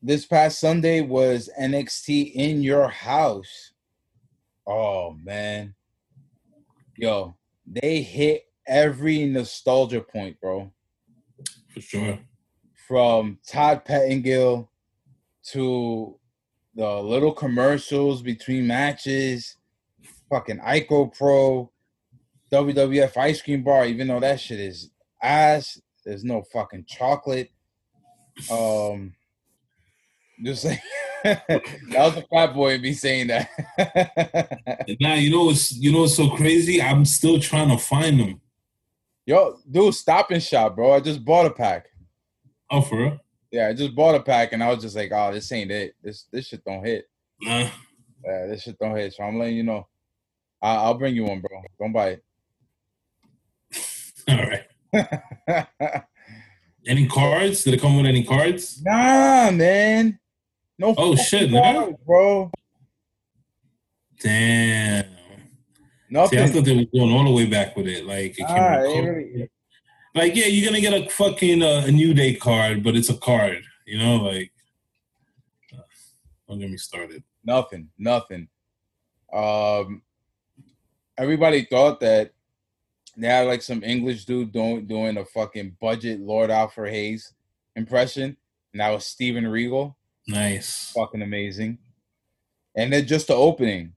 [0.00, 3.72] this past Sunday was NXT in your house.
[4.66, 5.74] Oh man,
[6.96, 10.72] yo, they hit every nostalgia point, bro.
[11.74, 12.18] for sure
[12.90, 14.68] from Todd Pettengill
[15.44, 16.18] to
[16.74, 19.54] the little commercials between matches,
[20.28, 21.70] fucking Ico Pro,
[22.52, 24.90] WWF ice cream bar, even though that shit is
[25.22, 25.80] ass.
[26.04, 27.50] There's no fucking chocolate.
[28.50, 29.14] Um
[30.42, 30.80] just like
[31.24, 33.50] that was a fat boy be saying that.
[35.00, 38.40] now you know what's you know what's so crazy i'm still trying to find them
[39.30, 40.92] Yo, dude, stop and shop, bro.
[40.92, 41.86] I just bought a pack.
[42.68, 43.18] oh for real
[43.52, 45.94] Yeah, I just bought a pack and I was just like, oh, this ain't it.
[46.02, 47.04] This this shit don't hit.
[47.40, 47.70] nah
[48.24, 49.14] Yeah, this shit don't hit.
[49.14, 49.86] So I'm letting you know.
[50.60, 51.62] I, I'll bring you one, bro.
[51.78, 52.18] Don't buy
[54.38, 55.66] all right
[56.86, 60.18] any cards did it come with any cards nah, man.
[60.78, 60.94] No.
[60.96, 61.74] Oh, shit, man.
[61.74, 62.50] cards, bro.
[64.20, 65.04] damn
[66.12, 66.38] Nothing.
[66.38, 68.04] See, I thought they were going all the way back with it.
[68.04, 69.48] Like, it came Ah, really-
[70.14, 73.16] like, yeah, you're gonna get a fucking uh, a new day card, but it's a
[73.16, 73.62] card.
[73.86, 74.50] You know, like,
[75.72, 75.82] uh,
[76.48, 77.22] don't get me started.
[77.44, 77.90] Nothing.
[77.96, 78.48] Nothing.
[79.32, 80.02] Um.
[81.16, 82.32] Everybody thought that
[83.20, 87.32] they had like some English dude doing doing a fucking budget Lord Alfred Hayes
[87.76, 88.36] impression,
[88.72, 89.96] and that was Steven Regal.
[90.26, 90.92] Nice.
[90.94, 91.78] Fucking amazing.
[92.76, 93.92] And then just the opening.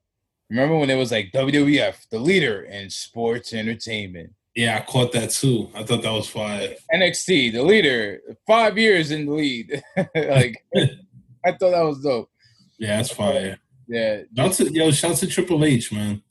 [0.50, 4.32] Remember when it was like WWF, the leader in sports entertainment.
[4.56, 5.70] Yeah, I caught that too.
[5.74, 6.76] I thought that was fire.
[6.94, 9.84] NXT, the leader, five years in the lead.
[10.16, 12.30] like I thought that was dope.
[12.78, 13.58] Yeah, that's fire.
[13.88, 14.22] Yeah.
[14.36, 16.22] Shout to, yo, shout to Triple H, man.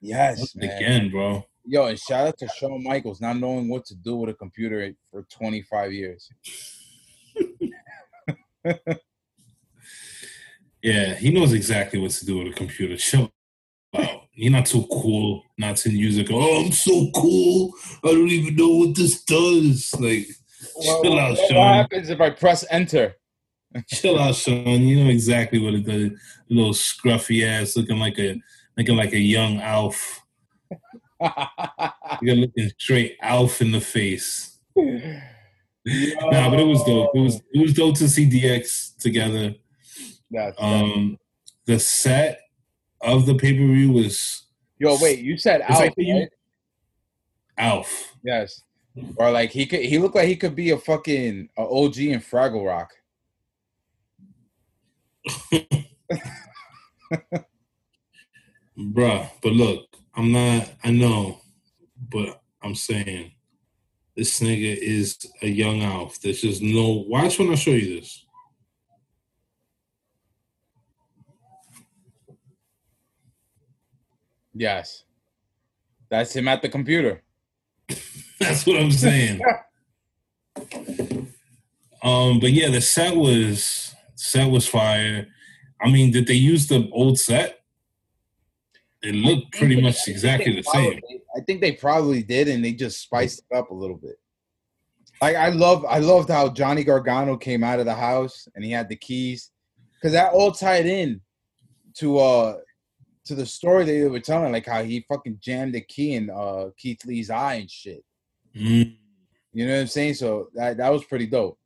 [0.00, 0.70] Yes, man.
[0.70, 1.44] Again, bro.
[1.70, 4.90] Yo, and shout out to Shawn Michaels not knowing what to do with a computer
[5.10, 6.30] for 25 years.
[10.82, 12.96] Yeah, he knows exactly what to do with a computer.
[12.96, 13.30] Chill
[13.96, 14.22] out.
[14.32, 16.28] You're not too cool not to use it.
[16.30, 17.72] Oh, I'm so cool.
[18.04, 19.92] I don't even know what this does.
[19.98, 20.28] Like,
[20.76, 23.16] Well, chill out, what, what happens if I press enter?
[23.88, 24.64] Chill out, Shawn.
[24.64, 26.18] You know exactly what it does.
[26.48, 28.40] Little scruffy ass, looking like a
[28.78, 30.22] looking like a young Alf.
[32.22, 34.58] You're looking straight Alf in the face.
[34.76, 37.10] Nah, but it was dope.
[37.14, 39.54] It was it was dope to see DX together.
[40.30, 41.18] That's- Um,
[41.64, 42.40] the set
[43.00, 44.44] of the pay per view was
[44.78, 46.28] Yo, wait, you said Alf, like right?
[47.56, 48.14] Alf.
[48.22, 48.62] Yes.
[49.16, 52.20] Or like he could he looked like he could be a fucking a OG in
[52.20, 52.92] Fraggle Rock.
[58.78, 59.87] Bruh, but look,
[60.18, 61.40] I'm not, I know,
[62.10, 63.30] but I'm saying
[64.16, 66.20] this nigga is a young Alf.
[66.20, 68.26] There's just no, watch when I show you this.
[74.52, 75.04] Yes.
[76.10, 77.22] That's him at the computer.
[78.40, 79.40] That's what I'm saying.
[82.02, 85.28] um, but yeah, the set was, set was fire.
[85.80, 87.57] I mean, did they use the old set?
[89.02, 91.00] It looked pretty much exactly the same.
[91.36, 94.16] I think they probably did, and they just spiced it up a little bit.
[95.20, 98.70] Like I love, I loved how Johnny Gargano came out of the house and he
[98.70, 99.50] had the keys,
[99.94, 101.20] because that all tied in
[101.94, 102.56] to uh
[103.24, 106.70] to the story they were telling, like how he fucking jammed the key in uh
[106.76, 108.04] Keith Lee's eye and shit.
[108.54, 108.96] Mm.
[109.52, 110.14] You know what I'm saying?
[110.14, 111.58] So that that was pretty dope.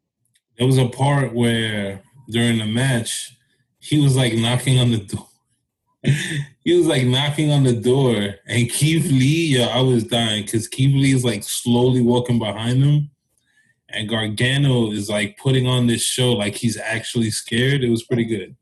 [0.59, 3.37] There was a part where during the match,
[3.81, 5.29] he was like knocking on the door.
[6.03, 10.67] He was like knocking on the door, and Keith Lee, yo, I was dying because
[10.67, 13.11] Keith Lee is like slowly walking behind him,
[13.89, 17.85] and Gargano is like putting on this show like he's actually scared.
[17.85, 18.57] It was pretty good.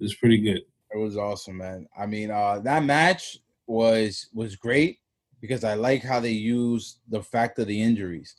[0.00, 0.62] It was pretty good.
[0.92, 1.86] It was awesome, man.
[1.96, 4.98] I mean, uh that match was was great
[5.40, 8.36] because I like how they used the fact of the injuries.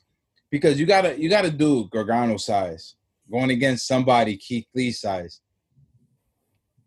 [0.50, 2.94] Because you gotta you gotta do Gargano size
[3.30, 5.40] going against somebody Keith Lee size.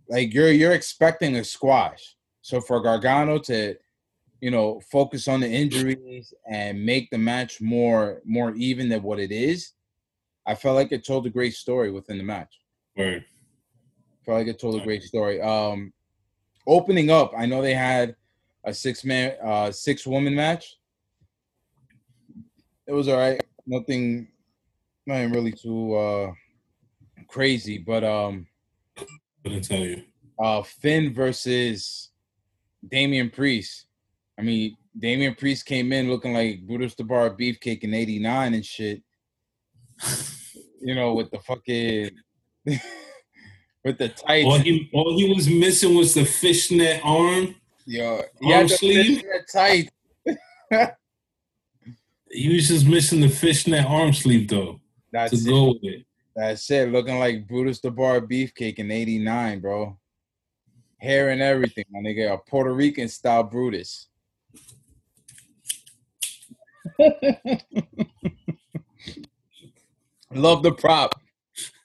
[0.10, 2.15] Like you're you're expecting a squash.
[2.41, 3.76] So for Gargano to,
[4.41, 9.19] you know, focus on the injuries and make the match more more even than what
[9.19, 9.74] it is,
[10.45, 12.60] I felt like it told a great story within the match.
[12.98, 13.24] Word.
[14.26, 15.39] felt like it told a great story.
[15.41, 15.93] Um,
[16.65, 18.15] opening up, I know they had
[18.65, 20.78] a six man, uh, six woman match.
[22.88, 23.41] It was all right.
[23.67, 24.30] Nothing,
[25.06, 26.32] nothing really too uh
[27.30, 28.48] crazy, but um,
[29.43, 30.04] Couldn't tell you.
[30.41, 32.10] uh, Finn versus
[32.89, 33.86] Damian Priest.
[34.38, 38.65] I mean, Damian Priest came in looking like Brutus the Barber Beefcake in '89 and
[38.65, 39.02] shit.
[40.82, 42.12] You know, with the fucking
[42.65, 44.45] with the tights.
[44.45, 47.54] All he all he was missing was the fishnet arm.
[47.86, 49.17] Yo, he Arm had the sleeve?
[49.17, 49.89] fishnet tight.
[52.32, 54.80] He was just missing the fishnet arm sleeve though
[55.13, 55.45] to it.
[55.45, 56.06] go with it.
[56.35, 56.91] That's it.
[56.91, 59.97] Looking like Brutus the Barber Beefcake in '89, bro.
[60.99, 62.33] Hair and everything, my nigga.
[62.33, 64.07] A Puerto Rican style Brutus.
[70.33, 71.19] Love the prop.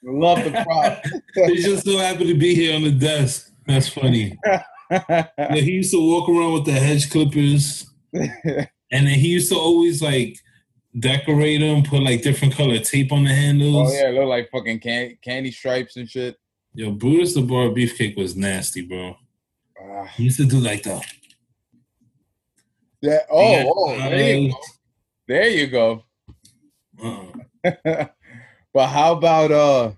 [0.03, 1.03] Love the prop.
[1.47, 3.51] He just so happened to be here on the desk.
[3.67, 4.37] That's funny.
[4.91, 9.57] Yeah, he used to walk around with the hedge clippers, and then he used to
[9.57, 10.37] always like
[10.97, 13.91] decorate them, put like different color tape on the handles.
[13.91, 16.37] oh yeah, look like fucking can- candy stripes and shit.
[16.73, 19.15] Yo, Brutus the Barber Beefcake was nasty, bro.
[19.81, 20.05] Ah.
[20.15, 21.01] He used to do like the.
[23.01, 23.19] yeah.
[23.31, 24.55] Oh, oh, there you go.
[24.55, 24.61] Uh,
[25.27, 26.03] There you go.
[27.03, 28.05] uh-uh.
[28.73, 29.91] but how about uh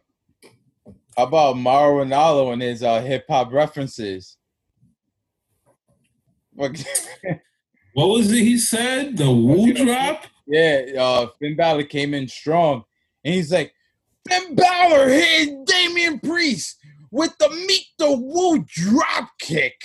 [1.17, 4.37] how about Mauro Ranallo and his uh hip hop references?
[6.53, 6.83] What-
[7.93, 9.17] What was it he said?
[9.17, 10.25] The woo drop?
[10.47, 12.83] Yeah, uh Finn Balor came in strong
[13.23, 13.73] and he's like,
[14.27, 16.77] Finn Balor hit Damian Priest
[17.11, 19.81] with the meet the woo drop kick.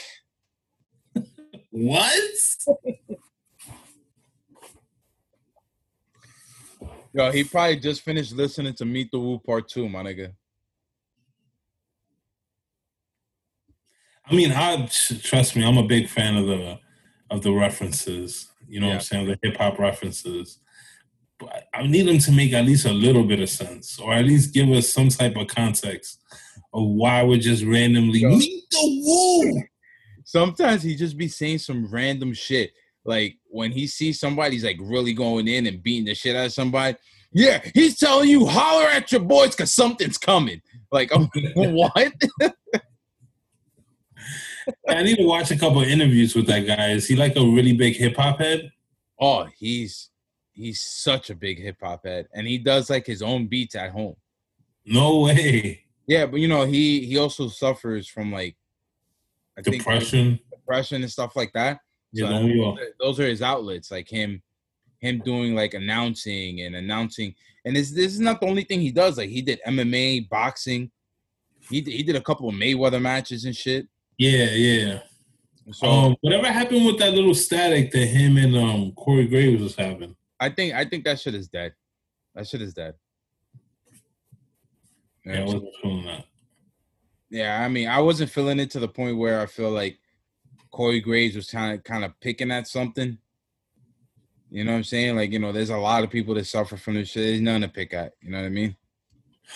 [1.71, 2.21] What?
[7.15, 10.33] Yo, he probably just finished listening to Meet the Woo Part Two, my nigga.
[14.25, 14.89] I mean, I
[15.23, 15.65] trust me.
[15.65, 16.79] I'm a big fan of the
[17.31, 18.52] of the references.
[18.73, 18.95] You know Yeah.
[18.95, 19.27] what I'm saying?
[19.27, 20.59] The hip hop references.
[21.39, 24.25] But I need them to make at least a little bit of sense, or at
[24.25, 26.19] least give us some type of context
[26.73, 28.31] of why we're just randomly Yo.
[28.31, 29.63] meet the woo.
[30.25, 32.71] Sometimes he just be saying some random shit.
[33.05, 36.53] Like when he sees somebody's like really going in and beating the shit out of
[36.55, 36.97] somebody.
[37.35, 40.63] Yeah, he's telling you holler at your boys because something's coming.
[40.91, 41.11] Like,
[41.57, 42.13] what?
[44.89, 46.91] I need to watch a couple of interviews with that guy.
[46.91, 48.71] Is he like a really big hip hop head?
[49.21, 50.11] Oh, he's
[50.53, 53.91] he's such a big hip hop head, and he does like his own beats at
[53.91, 54.17] home.
[54.85, 55.85] No way.
[56.07, 58.57] Yeah, but you know he he also suffers from like
[59.57, 60.39] I think, like, Depression.
[60.51, 61.81] depression and stuff like that.
[62.13, 64.43] Yeah, So, don't those are his outlets, like him
[65.03, 67.35] him doing like announcing and announcing.
[67.65, 69.19] And this this is not the only thing he does.
[69.19, 70.91] Like he did MMA, boxing.
[71.69, 73.87] He he did a couple of Mayweather matches and shit.
[74.23, 75.01] Yeah, yeah.
[75.73, 79.75] So Um, whatever happened with that little static that him and um Corey Graves was
[79.75, 80.15] having?
[80.39, 81.75] I think I think that shit is dead.
[82.37, 82.95] That shit is dead.
[85.27, 86.25] Yeah, I wasn't feeling that.
[87.31, 89.99] Yeah, I mean, I wasn't feeling it to the point where I feel like
[90.71, 93.19] Corey Graves was kind of kind of picking at something.
[94.51, 95.17] You know what I'm saying?
[95.17, 97.25] Like, you know, there's a lot of people that suffer from this shit.
[97.25, 98.13] There's nothing to pick at.
[98.21, 98.77] You know what I mean?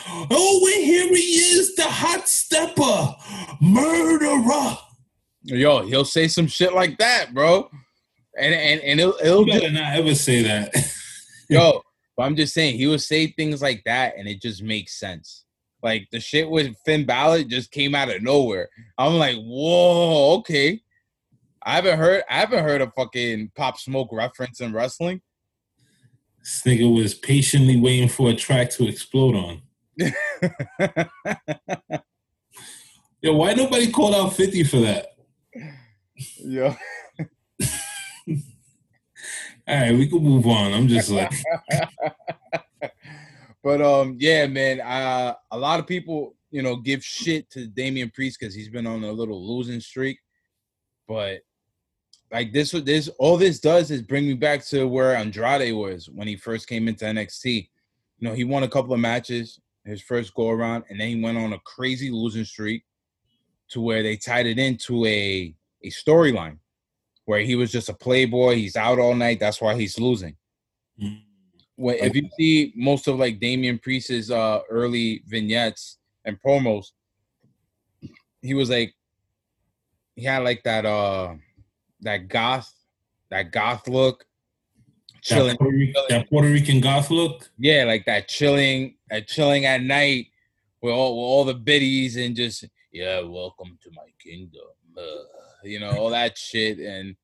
[0.08, 3.14] Oh, and here he is, the hot stepper,
[3.60, 4.76] murderer.
[5.42, 7.70] Yo, he'll say some shit like that, bro.
[8.38, 10.74] And and and it'll, it'll You just, better not ever say that.
[11.48, 11.82] yo.
[12.16, 15.44] But I'm just saying, he would say things like that, and it just makes sense.
[15.82, 18.68] Like the shit with Finn Balor just came out of nowhere.
[18.98, 20.80] I'm like, whoa, okay.
[21.62, 25.20] I haven't heard I haven't heard a fucking pop smoke reference in wrestling.
[26.40, 29.62] this nigga was patiently waiting for a track to explode on.
[33.22, 35.16] Yo, why nobody called out 50 for that?
[36.38, 36.76] yeah.
[39.68, 40.72] All right, we can move on.
[40.72, 41.32] I'm just like,
[43.66, 44.80] But um, yeah, man.
[44.80, 48.86] Uh, a lot of people, you know, give shit to Damian Priest because he's been
[48.86, 50.20] on a little losing streak.
[51.08, 51.40] But
[52.30, 56.28] like this, this all this does is bring me back to where Andrade was when
[56.28, 57.68] he first came into NXT.
[58.18, 61.22] You know, he won a couple of matches his first go around, and then he
[61.22, 62.84] went on a crazy losing streak
[63.70, 66.58] to where they tied it into a a storyline
[67.24, 68.54] where he was just a playboy.
[68.54, 69.40] He's out all night.
[69.40, 70.36] That's why he's losing
[71.00, 71.20] mm,
[71.76, 76.86] when if you see most of like Damian Priest's uh early vignettes and promos,
[78.42, 78.94] he was like
[80.16, 81.34] he had like that uh
[82.00, 82.72] that goth
[83.30, 84.24] that goth look
[85.26, 87.50] chilling that, Puerto Rican, that Puerto Rican goth look.
[87.58, 90.28] yeah like that chilling at chilling at night
[90.82, 94.62] with all with all the biddies and just yeah welcome to my kingdom
[94.96, 95.02] uh,
[95.64, 97.16] you know all that shit and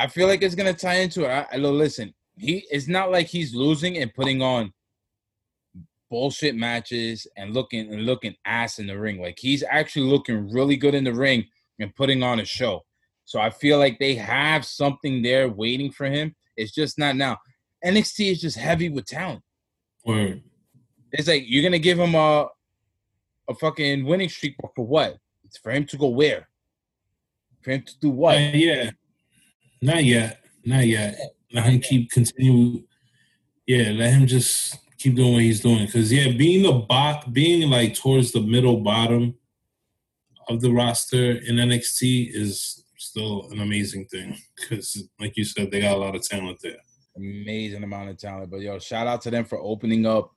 [0.00, 1.28] I feel like it's gonna tie into it.
[1.28, 4.72] I, I listen, he it's not like he's losing and putting on
[6.08, 9.20] bullshit matches and looking and looking ass in the ring.
[9.20, 11.46] Like he's actually looking really good in the ring
[11.78, 12.84] and putting on a show.
[13.26, 16.34] So I feel like they have something there waiting for him.
[16.60, 17.38] It's just not now.
[17.84, 19.42] NXT is just heavy with talent.
[20.04, 20.42] Word.
[21.12, 22.46] It's like you're gonna give him a
[23.48, 25.16] a fucking winning streak, for what?
[25.44, 26.48] It's for him to go where?
[27.62, 28.38] For him to do what?
[28.54, 28.90] Yeah.
[29.82, 30.40] Not yet.
[30.64, 31.18] Not yet.
[31.52, 32.84] Let him keep continue.
[33.66, 35.88] Yeah, let him just keep doing what he's doing.
[35.88, 39.34] Cause yeah, being the bot, being like towards the middle bottom
[40.48, 42.79] of the roster in NXT is
[43.10, 44.36] still an amazing thing.
[44.68, 46.76] Cause like you said, they got a lot of talent there.
[47.16, 48.50] amazing amount of talent.
[48.50, 50.34] But yo, shout out to them for opening up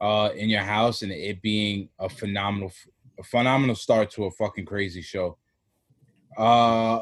[0.00, 2.72] uh in your house and it being a phenomenal
[3.18, 5.38] a phenomenal start to a fucking crazy show.
[6.36, 7.00] Uh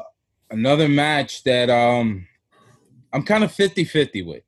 [0.51, 2.27] another match that um
[3.11, 4.43] I'm kind of 50-50 with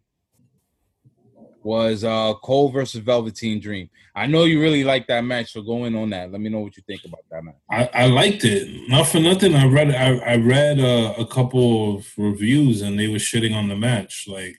[1.65, 3.89] was uh Cole versus Velveteen Dream.
[4.15, 6.31] I know you really like that match, so go in on that.
[6.31, 7.55] Let me know what you think about that match.
[7.69, 8.87] I, I liked it.
[8.87, 9.55] Not for nothing.
[9.55, 13.67] I read I, I read uh, a couple of reviews and they were shitting on
[13.67, 14.25] the match.
[14.27, 14.57] Like,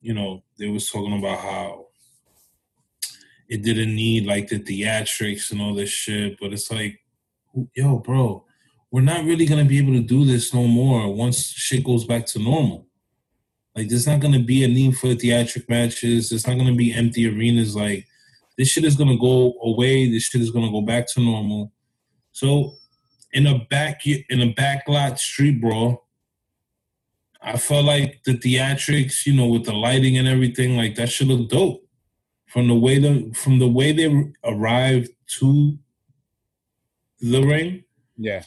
[0.00, 1.86] you know, they was talking about how
[3.48, 6.38] it didn't need like the theatrics and all this shit.
[6.38, 7.00] But it's like,
[7.74, 8.44] yo, bro,
[8.90, 12.26] we're not really gonna be able to do this no more once shit goes back
[12.26, 12.86] to normal.
[13.76, 16.28] Like, there's not gonna be a need for theatric matches.
[16.28, 17.74] There's not gonna be empty arenas.
[17.74, 18.06] Like,
[18.56, 20.08] this shit is gonna go away.
[20.08, 21.72] This shit is gonna go back to normal.
[22.32, 22.74] So,
[23.32, 26.06] in a back in a backlot street brawl,
[27.42, 31.26] I felt like the theatrics, you know, with the lighting and everything, like that should
[31.28, 31.80] look dope.
[32.46, 34.08] From the way the from the way they
[34.44, 35.10] arrived
[35.40, 35.76] to
[37.20, 37.82] the ring,
[38.16, 38.44] Yeah.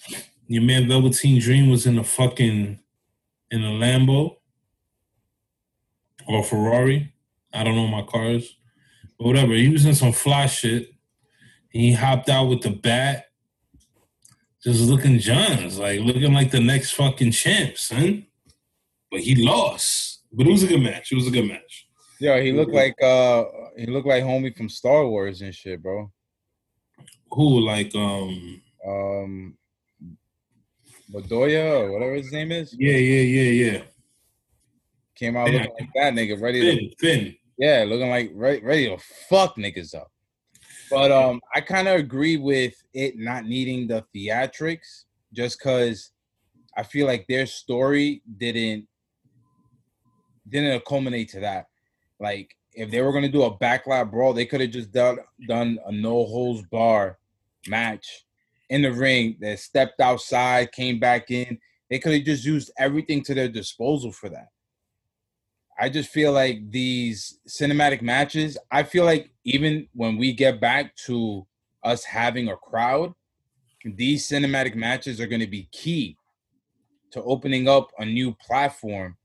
[0.47, 2.79] your man Velveteen Dream was in a fucking
[3.51, 4.36] in a Lambo
[6.27, 7.13] or Ferrari.
[7.53, 8.57] I don't know my cars,
[9.17, 9.53] but whatever.
[9.53, 10.89] He was in some fly shit.
[11.69, 13.25] He hopped out with the bat,
[14.63, 18.25] just looking Johns, like looking like the next fucking champ, son.
[19.11, 20.23] But he lost.
[20.31, 21.11] But it was a good match.
[21.11, 21.87] It was a good match.
[22.19, 23.45] Yeah, he looked like uh
[23.77, 26.11] he looked like homie from Star Wars and shit, bro.
[27.31, 29.57] Who like um Um
[31.11, 32.75] Bedoya or whatever his name is.
[32.77, 33.81] yeah yeah yeah yeah
[35.17, 35.61] Came out Yeah.
[35.61, 38.97] looking like that nigga, ready to Finn Finn Yeah, looking like ready, ready to
[39.29, 40.11] fuck niggas up.
[40.89, 45.03] But um, I kind of agree with it not needing the theatrics,
[45.33, 46.11] just because
[46.77, 48.87] I feel like their story didn't
[50.47, 51.65] didn't culminate to that.
[52.19, 55.79] Like, if they were gonna do a backlot brawl, they could have just done done
[55.87, 57.17] a no holds bar
[57.67, 58.25] match
[58.69, 61.59] in the ring that stepped outside, came back in.
[61.89, 64.47] They could have just used everything to their disposal for that.
[65.79, 70.95] I just feel like these cinematic matches, I feel like even when we get back
[71.05, 71.45] to
[71.83, 73.13] us having a crowd,
[73.85, 76.17] these cinematic matches are going to be key
[77.11, 79.17] to opening up a new platform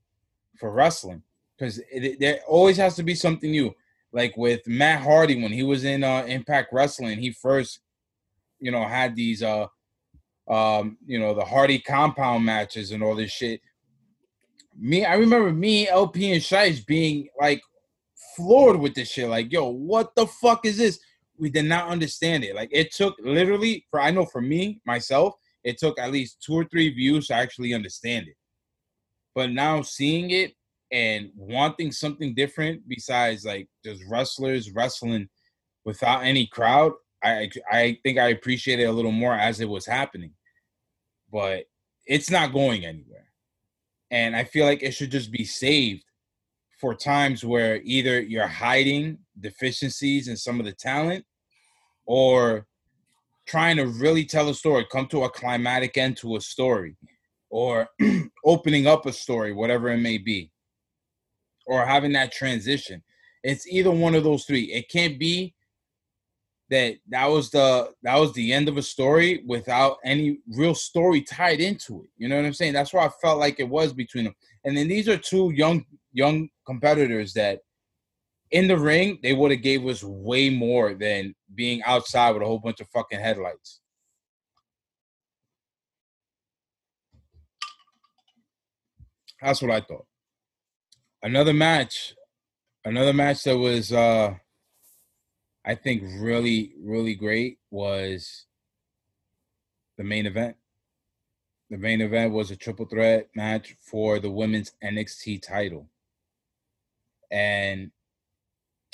[0.59, 1.23] for wrestling
[1.57, 1.81] because
[2.19, 3.73] there always has to be something new.
[4.11, 7.79] Like with Matt Hardy when he was in uh, Impact Wrestling, he first,
[8.59, 9.67] you know, had these uh
[10.47, 13.61] um, you know, the Hardy compound matches and all this shit
[14.77, 17.61] me, I remember me, LP, and Shice being like
[18.35, 19.29] floored with this shit.
[19.29, 20.99] Like, yo, what the fuck is this?
[21.37, 22.55] We did not understand it.
[22.55, 26.53] Like, it took literally for I know for me myself, it took at least two
[26.53, 28.35] or three views to actually understand it.
[29.35, 30.53] But now seeing it
[30.91, 35.27] and wanting something different besides like just wrestlers wrestling
[35.85, 36.93] without any crowd,
[37.23, 40.31] I I think I appreciate it a little more as it was happening.
[41.31, 41.65] But
[42.05, 43.32] it's not going anywhere
[44.13, 46.05] and I feel like it should just be saved
[46.79, 51.25] for times where either you're hiding deficiencies in some of the talent
[52.05, 52.67] or
[53.47, 56.95] trying to really tell a story, come to a climatic end to a story,
[57.49, 57.89] or
[58.45, 60.51] opening up a story, whatever it may be,
[61.65, 63.01] or having that transition.
[63.43, 64.65] It's either one of those three.
[64.65, 65.55] It can't be
[66.73, 71.21] that that was the that was the end of a story without any real story
[71.21, 72.09] tied into it.
[72.17, 72.73] You know what I'm saying?
[72.73, 74.35] That's why I felt like it was between them.
[74.65, 77.59] And then these are two young young competitors that
[78.49, 82.45] in the ring they would have gave us way more than being outside with a
[82.45, 83.79] whole bunch of fucking headlights.
[89.43, 90.07] That's what I thought.
[91.21, 92.15] Another match,
[92.83, 94.33] another match that was uh
[95.65, 98.45] I think really, really great was
[99.97, 100.57] the main event.
[101.69, 105.87] The main event was a triple threat match for the women's NXT title.
[107.31, 107.91] And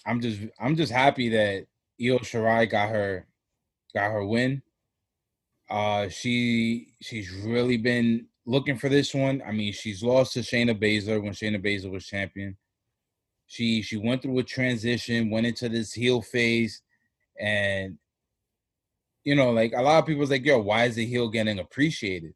[0.05, 1.65] I'm just I'm just happy that
[2.01, 3.27] Io Shirai got her
[3.93, 4.61] got her win.
[5.69, 9.41] Uh she she's really been looking for this one.
[9.45, 12.55] I mean, she's lost to Shayna Baszler when Shayna Baszler was champion
[13.49, 16.83] she she went through a transition, went into this heel phase,
[17.39, 17.97] and
[19.23, 22.35] you know, like a lot of people's like, yo, why is the heel getting appreciated?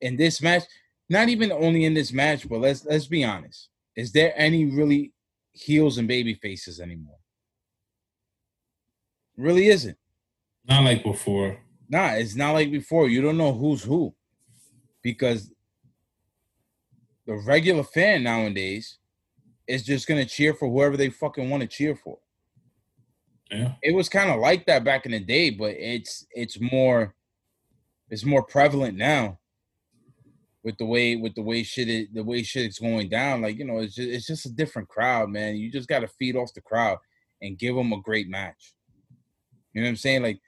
[0.00, 0.62] In this match,
[1.08, 3.68] not even only in this match, but let's let's be honest.
[3.96, 5.12] Is there any really
[5.50, 7.18] heels and baby faces anymore?
[9.36, 9.98] Really isn't.
[10.68, 11.58] Not like before.
[11.88, 13.08] Nah, it's not like before.
[13.08, 14.14] You don't know who's who.
[15.02, 15.50] Because
[17.26, 18.97] the regular fan nowadays
[19.68, 22.18] is just gonna cheer for whoever they fucking want to cheer for.
[23.50, 23.74] Yeah.
[23.82, 27.14] It was kind of like that back in the day, but it's it's more
[28.10, 29.38] it's more prevalent now
[30.64, 33.42] with the way with the way shit is, the way shit is going down.
[33.42, 35.56] Like you know, it's just it's just a different crowd, man.
[35.56, 36.98] You just got to feed off the crowd
[37.40, 38.74] and give them a great match.
[39.72, 40.22] You know what I'm saying?
[40.22, 40.40] Like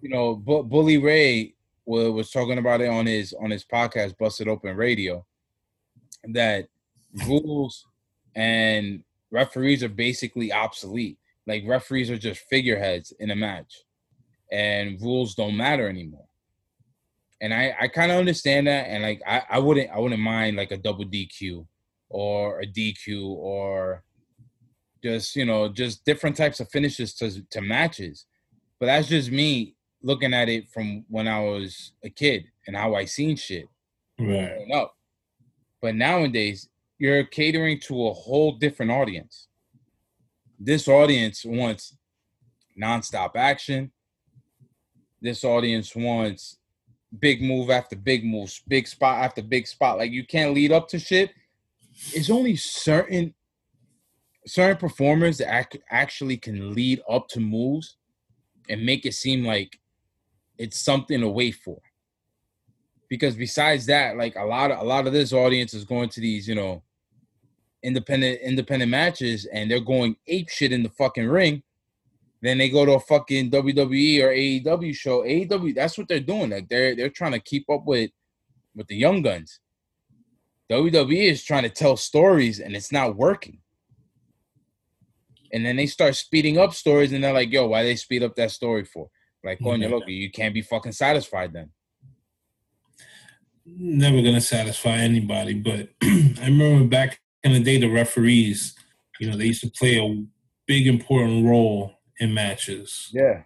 [0.00, 1.54] you know, Bu- Bully Ray
[1.84, 5.24] was, was talking about it on his on his podcast, Busted Open Radio,
[6.24, 6.68] that
[7.26, 7.86] rules
[8.34, 11.18] and referees are basically obsolete.
[11.46, 13.82] Like referees are just figureheads in a match,
[14.50, 16.26] and rules don't matter anymore.
[17.40, 20.56] And I I kind of understand that, and like I I wouldn't I wouldn't mind
[20.56, 21.66] like a double DQ
[22.08, 24.04] or a DQ or
[25.02, 28.26] just you know just different types of finishes to to matches.
[28.78, 32.94] But that's just me looking at it from when I was a kid and how
[32.94, 33.66] I seen shit
[34.18, 34.68] Right.
[34.72, 34.94] up.
[35.80, 36.68] But nowadays,
[37.02, 39.48] you're catering to a whole different audience.
[40.56, 41.96] This audience wants
[42.80, 43.90] nonstop action.
[45.20, 46.58] This audience wants
[47.18, 49.98] big move after big moves, big spot after big spot.
[49.98, 51.32] Like you can't lead up to shit.
[52.12, 53.34] It's only certain
[54.46, 57.96] certain performers that ac- actually can lead up to moves
[58.68, 59.76] and make it seem like
[60.56, 61.80] it's something to wait for.
[63.08, 66.20] Because besides that, like a lot of a lot of this audience is going to
[66.20, 66.84] these, you know,
[67.82, 71.62] independent independent matches and they're going ape shit in the fucking ring.
[72.40, 75.22] Then they go to a fucking WWE or AEW show.
[75.22, 76.50] AEW, that's what they're doing.
[76.50, 78.10] Like they're they're trying to keep up with
[78.74, 79.60] with the young guns.
[80.70, 83.58] WWE is trying to tell stories and it's not working.
[85.52, 88.34] And then they start speeding up stories and they're like, yo, why they speed up
[88.36, 89.10] that story for?
[89.44, 89.82] Like, mm-hmm.
[89.82, 91.70] coño, loco, you can't be fucking satisfied then.
[93.64, 98.74] Never gonna satisfy anybody, but I remember back in the day, the referees,
[99.18, 100.24] you know, they used to play a
[100.66, 103.10] big important role in matches.
[103.12, 103.42] Yeah.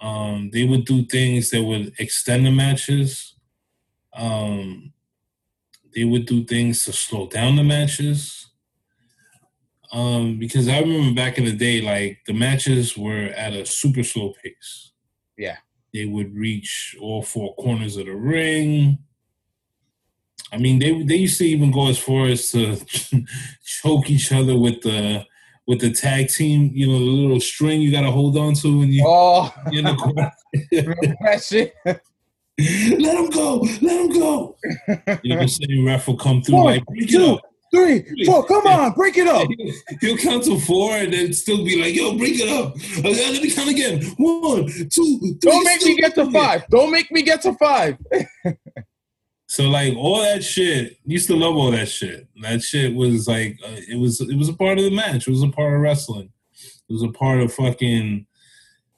[0.00, 3.34] Um, they would do things that would extend the matches.
[4.14, 4.92] Um,
[5.94, 8.46] they would do things to slow down the matches.
[9.92, 14.04] Um, because I remember back in the day, like the matches were at a super
[14.04, 14.92] slow pace.
[15.36, 15.56] Yeah.
[15.92, 18.98] They would reach all four corners of the ring.
[20.52, 22.76] I mean, they they used to even go as far as to
[23.64, 25.24] choke each other with the
[25.66, 26.70] with the tag team.
[26.74, 29.04] You know, the little string you got to hold on to when you.
[29.06, 30.32] Oh, in the corner.
[30.72, 31.74] that shit?
[31.86, 34.56] let him go, let him go.
[35.22, 37.40] You know, the same ref will come through One, like break it two, up.
[37.72, 39.48] Three, four, come on, break it up.
[40.00, 43.40] He'll count to four and then still be like, "Yo, break it up." Okay, let
[43.40, 44.02] me count again.
[44.18, 44.88] One, two,
[45.20, 45.36] three.
[45.38, 46.66] Don't make me get to five.
[46.68, 47.96] Don't make me get to five.
[49.50, 52.28] So like all that shit, used to love all that shit.
[52.40, 55.26] That shit was like uh, it was it was a part of the match.
[55.26, 56.30] It was a part of wrestling.
[56.88, 58.28] It was a part of fucking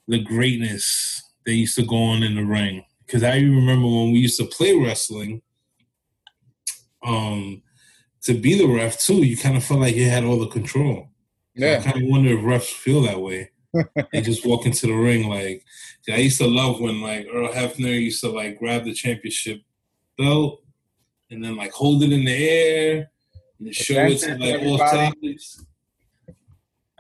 [0.09, 2.85] the greatness that used to go on in the ring.
[3.07, 5.41] Because I remember when we used to play wrestling,
[7.03, 7.63] um,
[8.25, 11.09] to be the ref too, you kind of felt like you had all the control.
[11.55, 11.79] Yeah.
[11.79, 13.53] I kind of wonder if refs feel that way.
[14.13, 15.65] they just walk into the ring like.
[16.11, 19.63] I used to love when like Earl Hebner used to like grab the championship
[20.19, 20.63] belt
[21.31, 23.11] and then like hold it in the air
[23.59, 25.65] and show it to like all sides.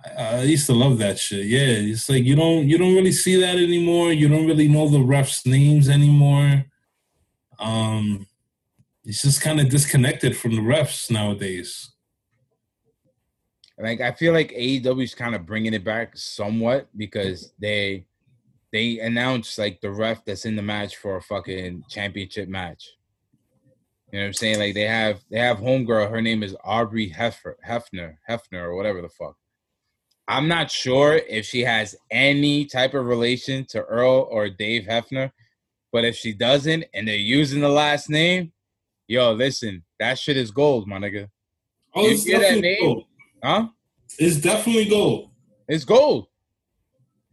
[0.04, 1.46] I, I used to love that shit.
[1.46, 4.12] Yeah, it's like you don't you don't really see that anymore.
[4.12, 6.64] You don't really know the refs' names anymore.
[7.58, 8.26] Um,
[9.04, 11.92] it's just kind of disconnected from the refs nowadays.
[13.78, 18.06] Like I feel like AEW is kind of bringing it back somewhat because they
[18.72, 22.88] they announced like the ref that's in the match for a fucking championship match.
[24.12, 24.58] You know what I'm saying?
[24.58, 26.10] Like they have they have homegirl.
[26.10, 29.36] Her name is Aubrey Hebner, Hebner, Hebner, or whatever the fuck.
[30.28, 35.32] I'm not sure if she has any type of relation to Earl or Dave Hebner,
[35.92, 38.52] but if she doesn't and they're using the last name,
[39.08, 41.28] yo, listen, that shit is gold, my nigga.
[41.94, 42.80] Oh, You it's hear that name?
[42.80, 43.04] gold.
[43.42, 43.68] Huh?
[44.18, 45.30] It's definitely gold.
[45.68, 46.26] It's gold.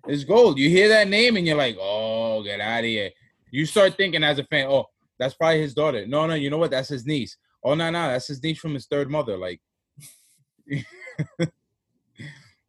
[0.07, 0.57] It's gold.
[0.57, 3.11] You hear that name and you're like, oh, get out of here.
[3.51, 4.86] You start thinking as a fan, oh,
[5.20, 6.07] that's probably his daughter.
[6.07, 6.72] No, no, you know what?
[6.72, 7.38] That's his niece.
[7.63, 9.38] Oh, no, no, that's his niece from his third mother.
[9.38, 9.61] Like,
[10.65, 10.82] you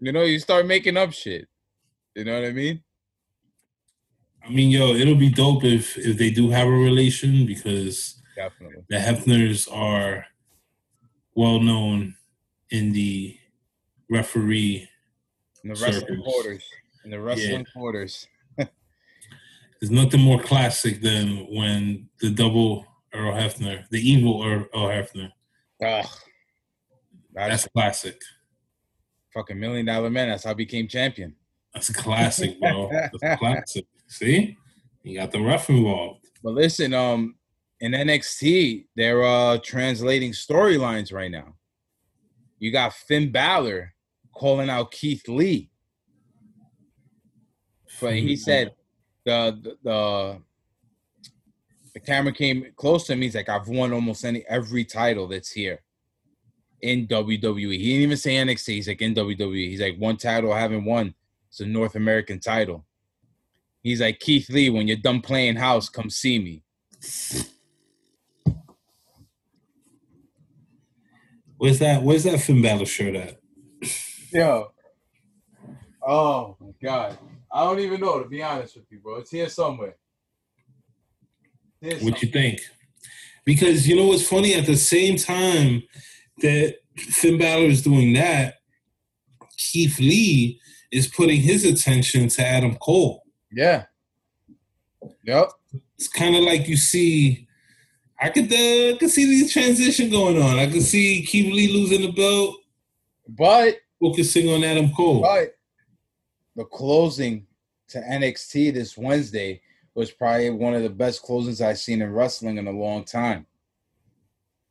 [0.01, 1.49] know, you start making up shit.
[2.15, 2.83] You know what I mean?
[4.45, 8.83] I mean, yo, it'll be dope if if they do have a relation because Definitely.
[8.89, 10.27] the Hebners are
[11.35, 12.17] well known
[12.71, 13.37] in the
[14.09, 14.89] referee.
[15.63, 16.25] In the wrestling Circles.
[16.25, 16.65] quarters.
[17.05, 18.27] In the wrestling quarters.
[19.81, 25.31] There's nothing more classic than when the double Earl Hebner, the evil Earl, Earl Hebner.
[25.85, 26.07] Ugh.
[27.33, 28.21] That's classic.
[29.33, 30.29] fucking million dollar man.
[30.29, 31.35] That's how I became champion.
[31.73, 32.91] That's a classic, bro.
[32.91, 33.87] That's classic.
[34.09, 34.57] See,
[35.03, 36.27] you got the ref involved.
[36.43, 37.37] But listen, um,
[37.81, 41.55] in NXT, they're uh translating storylines right now.
[42.59, 43.95] You got Finn Balor
[44.35, 45.71] calling out Keith Lee,
[48.01, 48.73] but he said
[49.31, 50.39] the the the,
[51.95, 53.23] the camera came close to him.
[53.23, 55.81] He's like, I've won almost any every title that's here
[56.83, 57.79] in WWE.
[57.79, 58.75] He didn't even say NXT.
[58.75, 59.69] He's like in WWE.
[59.69, 61.15] He's like one title I haven't won.
[61.49, 62.85] It's a North American title.
[63.83, 64.71] He's like Keith Lee.
[64.71, 66.63] When you're done playing house, come see me.
[71.57, 72.03] Where's that?
[72.03, 73.39] Where's that Finn Balor shirt at?
[74.33, 74.73] Yo.
[76.07, 77.19] Oh my god.
[77.53, 79.17] I don't even know to be honest with you, bro.
[79.17, 79.97] It's here somewhere.
[82.01, 82.61] What you think?
[83.45, 84.55] Because you know what's funny?
[84.55, 85.83] At the same time
[86.39, 88.57] that Finn Balor is doing that,
[89.57, 90.61] Keith Lee
[90.93, 93.23] is putting his attention to Adam Cole.
[93.51, 93.85] Yeah.
[95.25, 95.51] Yep.
[95.97, 97.47] It's kind of like you see.
[98.21, 100.59] I could uh, could see the transition going on.
[100.59, 102.57] I could see Keith Lee losing the belt,
[103.27, 105.23] But focusing on Adam Cole.
[105.23, 105.55] but
[106.57, 107.47] the closing
[107.89, 109.61] to NXT this Wednesday
[109.95, 113.47] was probably one of the best closings I've seen in wrestling in a long time.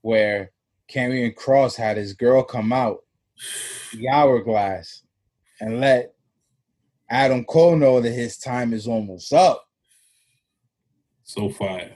[0.02, 0.52] Where
[0.90, 3.04] Karrion Kross had his girl come out
[3.94, 5.04] the hourglass
[5.60, 6.14] and let
[7.10, 9.68] Adam Cole know that his time is almost up.
[11.24, 11.92] So fire.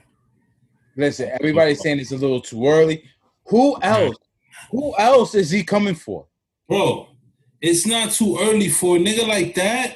[0.96, 3.04] Listen, everybody's saying it's a little too early.
[3.48, 4.16] Who else?
[4.72, 6.28] Who else is he coming for?
[6.68, 7.08] Bro,
[7.64, 9.96] it's not too early for a nigga like that.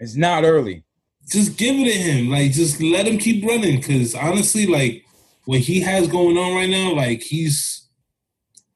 [0.00, 0.82] It's not early.
[1.30, 2.28] Just give it to him.
[2.28, 3.80] Like, just let him keep running.
[3.80, 5.04] Cause honestly, like
[5.44, 7.88] what he has going on right now, like he's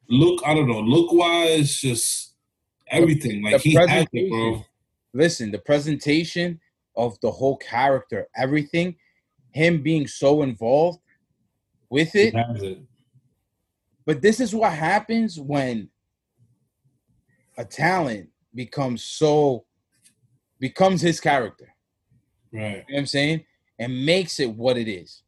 [0.09, 2.35] look, I don't know, look wise, just
[2.89, 3.43] everything.
[3.43, 4.64] Like The he has it, bro.
[5.12, 6.61] Listen, the presentation
[6.97, 8.95] of the whole character, everything,
[9.51, 11.01] him being so involved
[11.91, 12.35] with it.
[12.37, 12.79] it.
[14.07, 15.89] But this is what happens when
[17.59, 19.64] a talent becomes so
[20.59, 21.72] becomes his character.
[22.53, 22.61] Right.
[22.62, 23.44] You know what I'm saying?
[23.78, 25.22] And makes it what it is.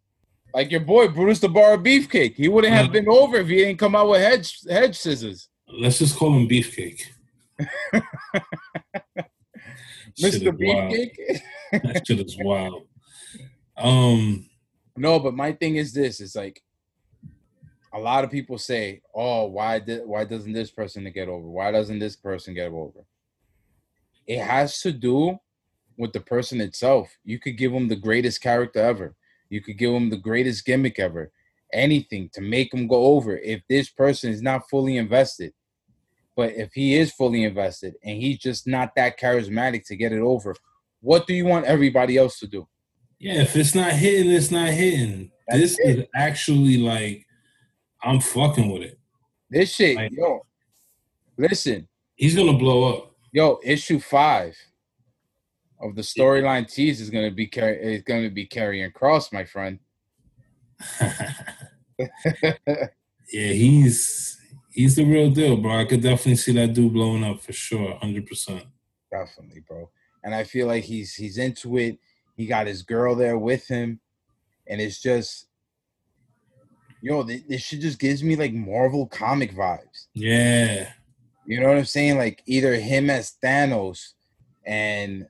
[0.53, 2.35] Like your boy Brutus the Bar Beefcake.
[2.37, 2.93] He wouldn't have Mhm.
[2.93, 5.49] been over if he didn't come out with hedge hedge scissors.
[5.67, 7.03] Let's just call him Beefcake.
[10.21, 10.53] Mr.
[10.57, 11.41] Beefcake.
[11.73, 12.87] That shit is wild.
[13.77, 14.49] Um,
[14.97, 16.63] No, but my thing is this: it's like
[17.95, 21.47] a lot of people say, "Oh, why did why doesn't this person get over?
[21.47, 23.01] Why doesn't this person get over?"
[24.27, 25.39] It has to do
[25.97, 27.17] with the person itself.
[27.25, 29.15] You could give them the greatest character ever.
[29.49, 31.31] You could give them the greatest gimmick ever.
[31.73, 33.37] Anything to make them go over.
[33.37, 35.53] If this person is not fully invested,
[36.37, 40.21] but if he is fully invested and he's just not that charismatic to get it
[40.21, 40.57] over,
[41.01, 42.67] what do you want everybody else to do?
[43.19, 45.31] yeah, if it's not hitting, it's not hitting.
[45.49, 45.99] That's this it.
[45.99, 47.27] is actually like
[48.05, 48.99] I'm fucking with it.
[49.51, 50.45] This shit, Like- yo.
[51.37, 53.15] Listen, He's gonna blow up.
[53.33, 54.57] yo, issue five
[55.81, 59.79] of the storyline tease is gonna be car- is gonna be Karrion Kross, my friend.
[61.99, 62.89] yeah,
[63.33, 64.37] he's
[64.71, 65.81] he's the real deal, bro.
[65.81, 68.65] I could definitely see that dude blowing up for sure, hundred percent.
[69.11, 69.91] Definitely, bro.
[70.23, 71.99] And I feel like he's he's into it.
[72.37, 74.01] He got his girl there with him,
[74.69, 75.47] and it's just,
[77.05, 80.07] yo, this, this shit just gives me like Marvel comic vibes.
[80.15, 80.91] Yeah,
[81.45, 82.17] You know what I'm saying?
[82.17, 84.15] Like either him as Thanos,
[84.65, 85.29] and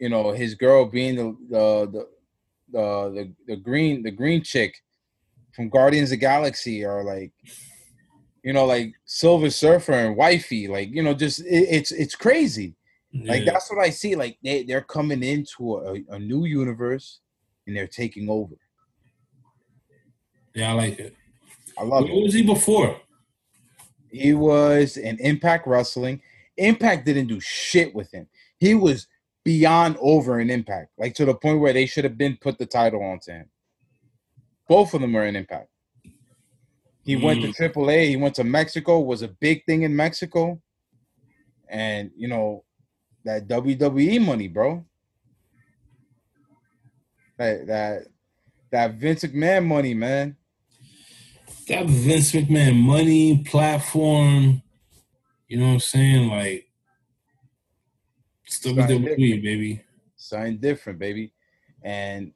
[0.00, 2.08] you know his girl being the the the
[2.72, 4.76] the the, the green the green chick
[5.56, 7.32] from Guardians of the Galaxy, or like
[8.44, 10.68] you know like Silver Surfer and Wifey.
[10.68, 12.76] Like you know, just it, it's it's crazy.
[13.24, 14.14] Like that's what I see.
[14.14, 17.20] Like they they're coming into a, a new universe
[17.66, 18.54] and they're taking over.
[20.56, 21.14] Yeah, I like it.
[21.78, 22.22] I love What it.
[22.22, 22.98] was he before?
[24.10, 26.22] He was in Impact Wrestling.
[26.56, 28.26] Impact didn't do shit with him.
[28.58, 29.06] He was
[29.44, 32.64] beyond over in Impact, like to the point where they should have been put the
[32.64, 33.50] title onto him.
[34.66, 35.68] Both of them were in Impact.
[37.04, 37.72] He went to mm.
[37.72, 38.08] AAA.
[38.08, 38.98] He went to Mexico.
[39.00, 40.60] Was a big thing in Mexico,
[41.68, 42.64] and you know
[43.24, 44.84] that WWE money, bro.
[47.36, 48.02] That that
[48.72, 50.36] that Vince McMahon money, man.
[51.68, 54.62] That Vince McMahon money platform.
[55.48, 56.28] You know what I'm saying?
[56.28, 56.68] Like
[58.44, 59.82] it's WWE, baby.
[60.16, 61.32] Something different, baby.
[61.82, 62.32] And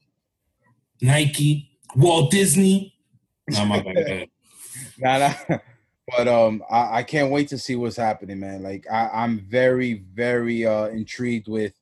[1.01, 2.95] Nike, Walt Disney.
[3.49, 4.29] Nah, my bad.
[4.99, 5.59] Nah, nah.
[6.17, 8.63] But um, I, I can't wait to see what's happening, man.
[8.63, 11.73] Like I, I'm very, very uh intrigued with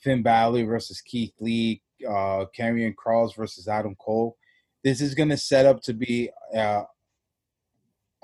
[0.00, 4.36] Finn Balor versus Keith Lee, uh, Karrion Kross versus Adam Cole.
[4.84, 6.82] This is gonna set up to be uh,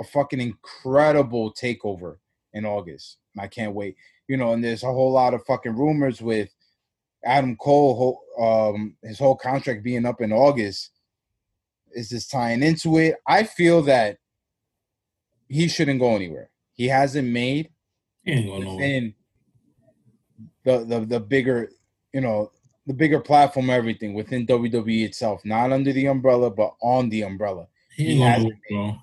[0.00, 2.16] a fucking incredible takeover
[2.52, 3.18] in August.
[3.38, 3.96] I can't wait.
[4.28, 6.50] You know, and there's a whole lot of fucking rumors with
[7.24, 10.90] Adam Cole, um, his whole contract being up in August.
[11.92, 13.16] Is this tying into it?
[13.26, 14.18] I feel that
[15.48, 16.50] he shouldn't go anywhere.
[16.74, 17.70] He hasn't made
[18.22, 18.76] He ain't going nowhere.
[18.76, 19.14] within
[20.64, 21.70] the, the the bigger,
[22.12, 22.52] you know,
[22.86, 27.66] the bigger platform, everything within WWE itself, not under the umbrella, but on the umbrella.
[27.96, 28.96] He he hasn't bro.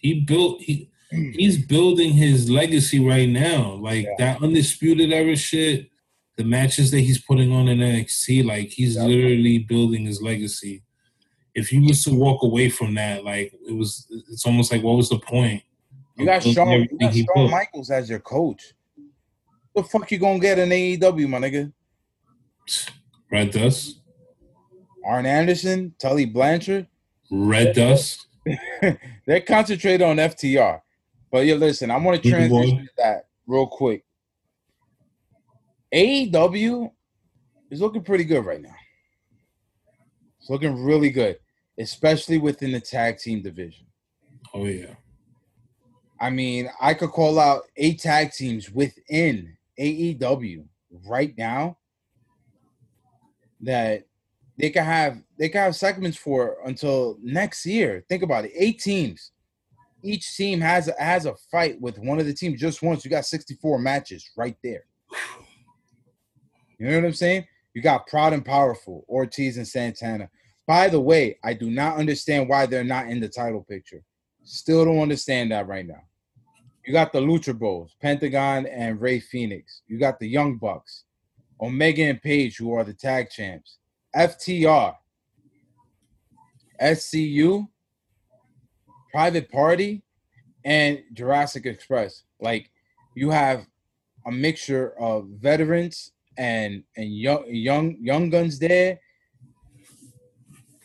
[0.00, 1.34] He built he mm.
[1.34, 3.74] he's building his legacy right now.
[3.74, 4.14] Like Yeah.
[4.18, 5.90] that undisputed era shit,
[6.36, 9.04] the matches that he's putting on in NXT, like he's Yeah.
[9.04, 10.82] literally building his legacy.
[11.52, 14.96] if you was to walk away from that, like it was, it's almost like what
[14.96, 15.60] was the point?
[16.16, 17.50] You got Shawn, you got Shawn?
[17.50, 18.72] Michaels as your coach.
[19.74, 21.72] The fuck you gonna get in AEW, my nigga?
[23.32, 24.00] Red Dust,
[25.04, 26.86] Arn Anderson, Tully Blanchard.
[27.30, 28.26] Red Dust.
[29.26, 30.80] They're concentrated on FTR.
[31.30, 34.04] But yeah, listen, I want to transition to that real quick.
[35.94, 36.90] AEW
[37.70, 38.74] is looking pretty good right now.
[40.40, 41.38] It's looking really good,
[41.78, 43.86] especially within the tag team division.
[44.54, 44.94] Oh yeah,
[46.20, 50.64] I mean, I could call out eight tag teams within AEW
[51.06, 51.78] right now
[53.60, 54.04] that
[54.60, 58.04] they can have they can have segments for until next year.
[58.08, 58.52] Think about it.
[58.54, 59.32] Eight teams.
[60.02, 63.04] Each team has a, has a fight with one of the teams just once.
[63.04, 64.84] You got 64 matches right there.
[66.78, 67.46] You know what I'm saying?
[67.74, 70.30] You got Proud and Powerful, Ortiz and Santana.
[70.66, 74.02] By the way, I do not understand why they're not in the title picture.
[74.42, 76.02] Still don't understand that right now.
[76.86, 79.82] You got the Lucha Bros, Pentagon and Rey Fenix.
[79.86, 81.04] You got the Young Bucks,
[81.60, 83.78] Omega and Page, who are the tag champs.
[84.14, 84.94] FTR,
[86.80, 87.68] SCU,
[89.12, 90.02] Private Party,
[90.64, 92.24] and Jurassic Express.
[92.40, 92.70] Like
[93.14, 93.66] you have
[94.26, 99.00] a mixture of veterans and and young young young guns there.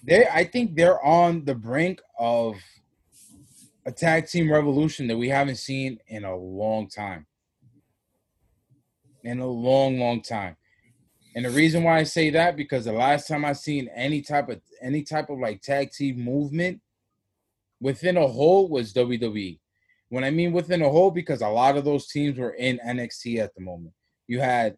[0.04, 2.58] They I think they're on the brink of
[3.86, 7.28] a tag team revolution that we haven't seen in a long time.
[9.24, 10.58] In a long, long time.
[11.36, 14.48] And the reason why I say that because the last time I seen any type
[14.48, 16.80] of any type of like tag team movement
[17.82, 19.60] within a whole was WWE.
[20.10, 23.40] When I mean within a whole, because a lot of those teams were in NXT
[23.40, 23.94] at the moment.
[24.28, 24.78] You had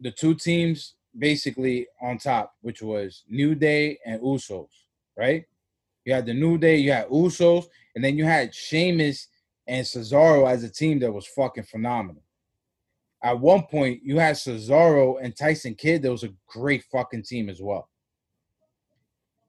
[0.00, 4.68] the two teams basically on top, which was New Day and Usos,
[5.16, 5.44] right?
[6.04, 9.28] You had the New Day, you had Usos, and then you had Sheamus
[9.66, 12.22] and Cesaro as a team that was fucking phenomenal.
[13.22, 16.02] At one point, you had Cesaro and Tyson Kidd.
[16.02, 17.88] That was a great fucking team as well.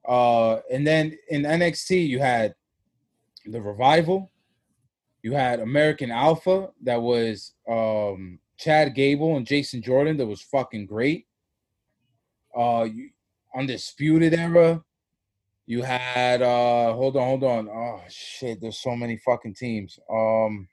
[0.06, 2.54] Uh, and then in NXT, you had
[3.46, 4.30] the Revival.
[5.22, 6.70] You had American Alpha.
[6.82, 10.16] That was um, Chad Gable and Jason Jordan.
[10.16, 11.26] That was fucking great.
[12.56, 13.10] Uh, you,
[13.54, 14.82] Undisputed Era.
[15.66, 17.68] You had uh hold on, hold on.
[17.68, 19.98] Oh shit, there's so many fucking teams.
[20.10, 20.68] Um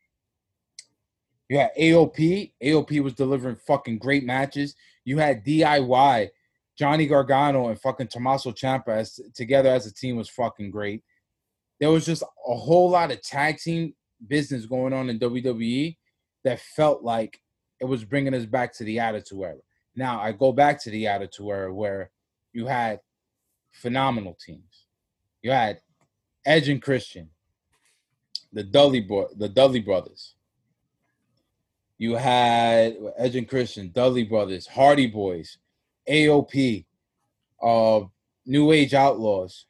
[1.49, 2.53] you had AOP.
[2.63, 4.75] AOP was delivering fucking great matches.
[5.03, 6.29] You had DIY,
[6.77, 11.03] Johnny Gargano and fucking Tommaso Ciampa as together as a team was fucking great.
[11.79, 13.95] There was just a whole lot of tag team
[14.27, 15.97] business going on in WWE
[16.43, 17.41] that felt like
[17.81, 19.55] it was bringing us back to the Attitude Era.
[19.95, 22.11] Now I go back to the Attitude Era where
[22.53, 22.99] you had
[23.71, 24.85] phenomenal teams.
[25.41, 25.81] You had
[26.45, 27.29] Edge and Christian,
[28.53, 30.35] the Dudley bro- the Dudley brothers.
[31.99, 35.57] You had Edge and Christian, Dudley brothers, Hardy Boys,
[36.09, 36.85] AOP,
[37.61, 38.01] uh,
[38.45, 39.65] New Age Outlaws,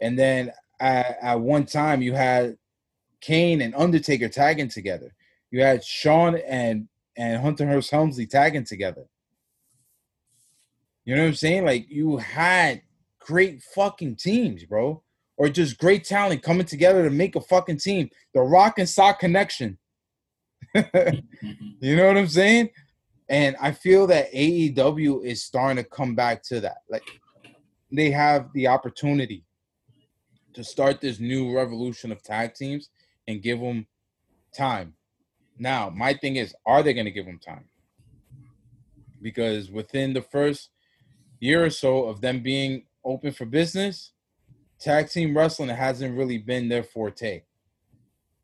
[0.00, 2.58] and then at, at one time you had
[3.20, 5.14] Kane and Undertaker tagging together.
[5.50, 9.06] You had Shawn and and Hunter Hearst Helmsley tagging together.
[11.06, 11.64] You know what I'm saying?
[11.64, 12.82] Like you had
[13.18, 15.02] great fucking teams, bro.
[15.38, 18.10] Or just great talent coming together to make a fucking team.
[18.32, 19.78] The Rock and Sock connection.
[20.74, 22.70] you know what I'm saying?
[23.28, 26.78] And I feel that AEW is starting to come back to that.
[26.88, 27.04] Like
[27.90, 29.44] they have the opportunity
[30.54, 32.88] to start this new revolution of tag teams
[33.28, 33.86] and give them
[34.56, 34.94] time.
[35.58, 37.64] Now, my thing is, are they going to give them time?
[39.20, 40.70] Because within the first
[41.40, 44.12] year or so of them being open for business,
[44.78, 47.42] tag team wrestling hasn't really been their forte.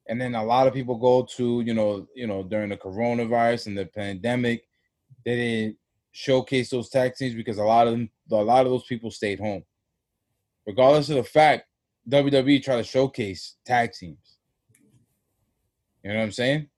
[0.09, 3.69] And then a lot of people go to, you know, you know, during the coronavirus
[3.69, 4.65] and the pandemic,
[5.25, 5.77] they didn't
[6.11, 9.39] showcase those tag teams because a lot of them, a lot of those people stayed
[9.39, 9.65] home.
[10.67, 11.67] Regardless of the fact,
[12.09, 14.39] WWE tried to showcase tag teams.
[16.03, 16.69] You know what I'm saying?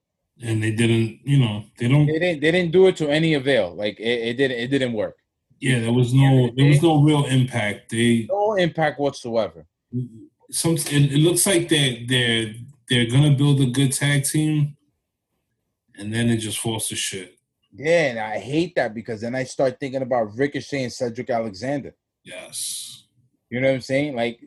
[0.43, 1.21] and they didn't.
[1.25, 2.07] You know, they don't.
[2.07, 2.41] They didn't.
[2.41, 3.75] They didn't do it to any avail.
[3.75, 4.59] Like it, it didn't.
[4.59, 5.17] It didn't work.
[5.61, 6.51] Yeah, there was no.
[6.57, 7.91] There was no real impact.
[7.91, 9.67] They No impact whatsoever.
[10.51, 10.75] some.
[10.75, 12.55] It, it looks like they're they're
[12.89, 14.77] they're gonna build a good tag team,
[15.97, 17.39] and then it just falls to shit.
[17.77, 21.95] Yeah, and I hate that because then I start thinking about Ricochet and Cedric Alexander.
[22.23, 23.07] Yes.
[23.51, 24.15] You know what I'm saying?
[24.15, 24.41] Like,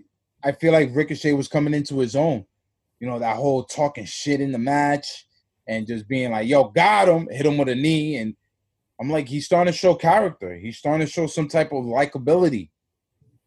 [0.44, 2.46] I feel like Ricochet was coming into his own.
[3.00, 5.28] You know, that whole talking shit in the match
[5.68, 8.16] and just being like, yo, got him, hit him with a knee.
[8.16, 8.36] And
[9.00, 10.56] I'm like, he's starting to show character.
[10.56, 12.70] He's starting to show some type of likability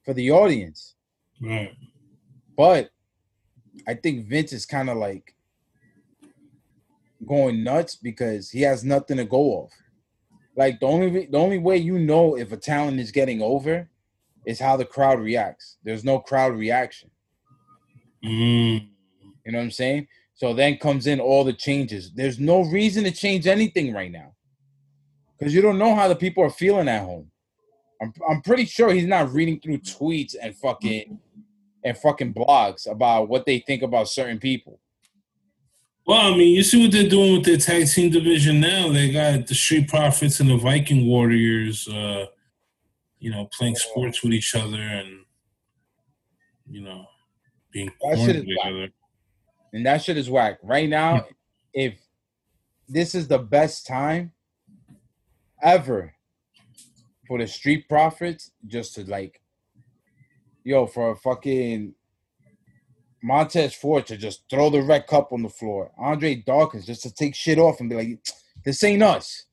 [0.05, 0.95] for the audience.
[1.41, 1.73] Right.
[2.57, 2.91] But
[3.87, 5.35] I think Vince is kind of like
[7.27, 9.73] going nuts because he has nothing to go off.
[10.57, 13.89] Like the only the only way you know if a talent is getting over
[14.47, 15.77] is how the crowd reacts.
[15.85, 17.11] There's no crowd reaction.
[18.25, 18.89] Mm.
[19.45, 20.09] You know what I'm saying?
[20.35, 22.13] So then comes in all the changes.
[22.13, 24.35] There's no reason to change anything right now.
[25.39, 27.31] Because you don't know how the people are feeling at home.
[28.03, 31.19] I'm I'm pretty sure he's not reading through tweets and fucking
[31.85, 34.81] and fucking blogs about what they think about certain people.
[36.07, 38.89] Well, I mean, you see what they're doing with their tag team division now.
[38.91, 42.27] They got the Street Profits and the Viking Warriors, uh,
[43.19, 45.21] you know, playing sports with each other and,
[46.69, 47.07] you know,
[47.71, 48.73] being That shit with is each whack.
[48.73, 48.89] other.
[49.73, 50.59] And that shit is whack.
[50.63, 51.27] Right now,
[51.73, 51.95] if
[52.89, 54.33] this is the best time
[55.63, 56.13] ever
[57.29, 59.41] for the street profits, just to like,
[60.65, 61.95] yo, for a fucking
[63.23, 65.91] Montez Ford to just throw the red cup on the floor.
[65.99, 68.21] Andre Dawkins just to take shit off and be like,
[68.65, 69.47] this ain't us.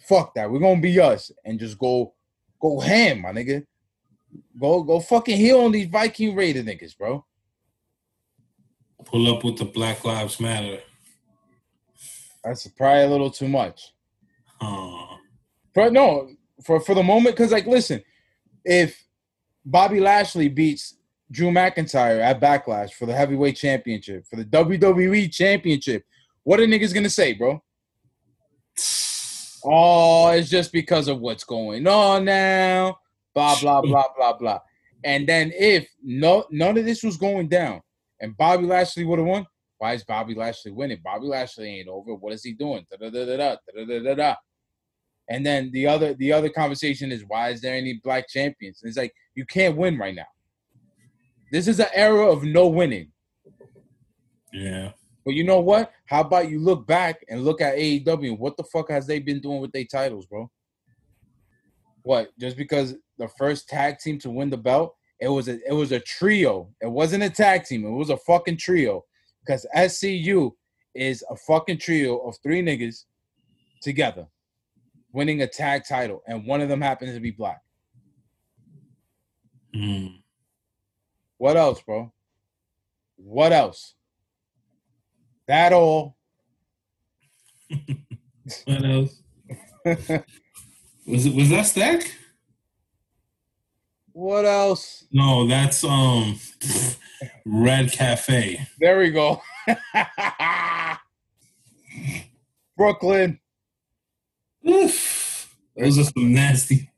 [0.00, 0.50] Fuck that.
[0.50, 1.30] We're gonna be us.
[1.44, 2.14] And just go
[2.60, 3.64] go ham, my nigga.
[4.58, 7.24] Go go fucking heel on these Viking Raider niggas, bro.
[9.04, 10.80] Pull up with the Black Lives Matter.
[12.44, 13.92] That's probably a little too much.
[14.60, 15.16] Uh,
[15.74, 16.30] But no,
[16.64, 18.02] for for the moment, because like, listen,
[18.64, 19.02] if
[19.64, 20.96] Bobby Lashley beats
[21.30, 26.04] Drew McIntyre at Backlash for the heavyweight championship, for the WWE championship,
[26.44, 27.62] what are niggas gonna say, bro?
[29.64, 32.98] Oh, it's just because of what's going on now.
[33.32, 34.58] Blah blah blah blah blah.
[35.04, 37.80] And then if no none of this was going down
[38.20, 39.46] and Bobby Lashley would have won,
[39.78, 40.98] why is Bobby Lashley winning?
[41.04, 42.14] Bobby Lashley ain't over.
[42.14, 42.84] What is he doing?
[42.90, 44.34] Da-da-da-da-da, da-da-da-da-da.
[45.28, 48.80] And then the other the other conversation is why is there any black champions?
[48.82, 50.26] And it's like you can't win right now.
[51.50, 53.12] This is an era of no winning.
[54.52, 54.92] yeah.
[55.24, 55.92] But you know what?
[56.06, 59.20] How about you look back and look at AEW and what the fuck has they
[59.20, 60.50] been doing with their titles, bro?
[62.02, 62.30] What?
[62.40, 65.92] Just because the first tag team to win the belt, it was a it was
[65.92, 66.70] a trio.
[66.80, 67.86] It wasn't a tag team.
[67.86, 69.04] It was a fucking trio.
[69.44, 70.52] Because SCU
[70.94, 73.04] is a fucking trio of three niggas
[73.80, 74.26] together
[75.12, 77.60] winning a tag title, and one of them happens to be black.
[79.76, 80.22] Mm.
[81.38, 82.12] What else, bro?
[83.16, 83.94] What else?
[85.48, 86.16] That all.
[88.66, 89.22] What else?
[91.06, 92.12] Was it was that stack?
[94.12, 95.04] What else?
[95.12, 96.38] No, that's um
[97.46, 98.66] Red Cafe.
[98.80, 99.42] There we go.
[102.76, 103.40] Brooklyn.
[104.68, 105.11] Oof.
[105.82, 106.90] Those are some nasty.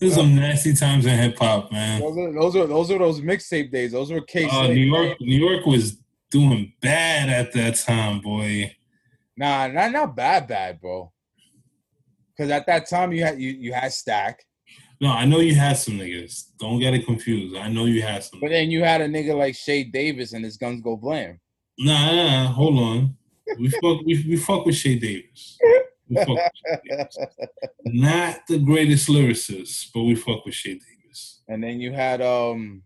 [0.00, 2.00] Those are some nasty times in hip hop, man.
[2.00, 3.92] Those are those are those are those mixtape days.
[3.92, 4.48] Those were K.
[4.50, 5.98] Oh, uh, New York, New York was
[6.30, 8.74] doing bad at that time, boy.
[9.36, 11.12] Nah, not not bad, bad, bro.
[12.36, 14.44] Because at that time you had you you had Stack,
[15.00, 16.44] No, I know you had some niggas.
[16.58, 17.56] Don't get it confused.
[17.56, 18.40] I know you had some.
[18.40, 21.38] but then you had a nigga like Shay Davis and his guns go blam.
[21.78, 23.16] Nah, nah, nah, hold on.
[23.58, 25.58] We fuck, we, we fuck with Shay Davis.
[26.10, 27.18] We fuck with Shay Davis.
[27.86, 31.42] Not the greatest lyricist, but we fuck with Shay Davis.
[31.48, 32.82] And then you had um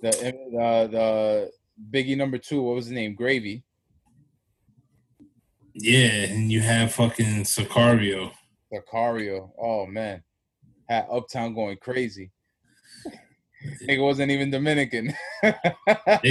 [0.00, 1.50] the uh, the
[1.90, 2.62] Biggie number two.
[2.62, 3.14] What was his name?
[3.14, 3.64] Gravy.
[5.74, 8.30] Yeah, and you have fucking Sicario.
[8.72, 9.50] Sicario.
[9.58, 10.22] Oh man,
[10.88, 12.30] had Uptown going crazy.
[13.88, 15.14] Nigga wasn't even Dominican.
[15.42, 15.52] They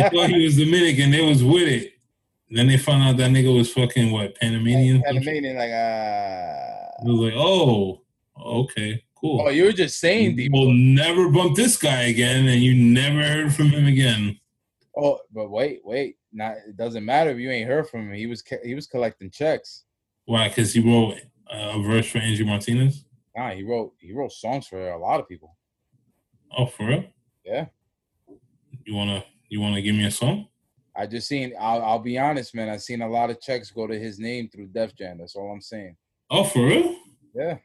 [0.10, 1.12] thought he was Dominican.
[1.12, 1.94] They was with it.
[2.54, 5.02] Then they found out that nigga was fucking what Panamanian.
[5.02, 7.04] Panamanian, like ah.
[7.04, 8.04] It was like, oh,
[8.40, 9.42] okay, cool.
[9.42, 10.52] Oh, you were just saying deep.
[10.54, 14.40] We'll never bump this guy again, and you never heard from him again.
[14.96, 16.18] Oh, but wait, wait.
[16.32, 18.14] Not it doesn't matter if you ain't heard from him.
[18.14, 19.86] He was he was collecting checks.
[20.26, 20.48] Why?
[20.48, 21.18] Because he wrote
[21.52, 23.04] uh, a verse for Angie Martinez.
[23.36, 25.58] Nah, he wrote he wrote songs for a lot of people.
[26.56, 27.06] Oh, for real?
[27.44, 27.66] Yeah.
[28.86, 30.50] You wanna you wanna give me a song?
[30.96, 31.54] I just seen.
[31.60, 32.70] I'll, I'll be honest, man.
[32.70, 35.18] I seen a lot of checks go to his name through Def Jam.
[35.18, 35.96] That's all I'm saying.
[36.30, 36.96] Oh, for real?
[37.34, 37.58] Yeah.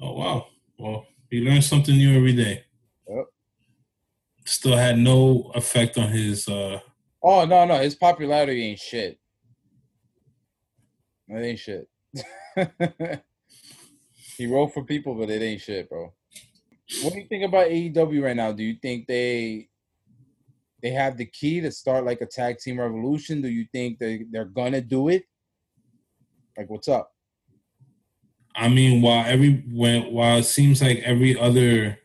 [0.00, 0.46] Oh, wow.
[0.78, 2.64] Well, you learn something new every day.
[3.08, 3.26] Yep.
[4.46, 6.48] Still had no effect on his.
[6.48, 6.80] uh
[7.22, 9.18] Oh no, no, his popularity ain't shit.
[11.28, 11.86] It ain't shit.
[14.36, 16.12] he wrote for people, but it ain't shit, bro.
[17.02, 18.52] What do you think about AEW right now?
[18.52, 19.68] Do you think they
[20.82, 23.42] they have the key to start like a tag team revolution?
[23.42, 25.24] Do you think they they're gonna do it?
[26.56, 27.12] Like, what's up?
[28.54, 31.98] I mean, while every when while it seems like every other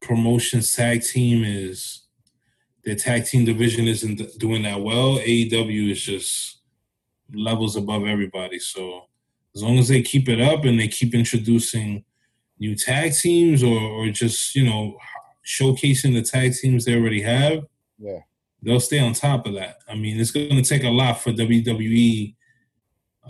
[0.00, 2.06] promotions tag team is
[2.84, 5.18] their tag team division isn't doing that well.
[5.18, 6.60] AEW is just
[7.32, 8.58] levels above everybody.
[8.58, 9.06] So
[9.54, 12.04] as long as they keep it up and they keep introducing
[12.58, 14.96] new tag teams or, or just you know
[15.46, 17.64] showcasing the tag teams they already have,
[17.98, 18.20] Yeah.
[18.62, 19.78] they'll stay on top of that.
[19.88, 22.34] I mean, it's going to take a lot for WWE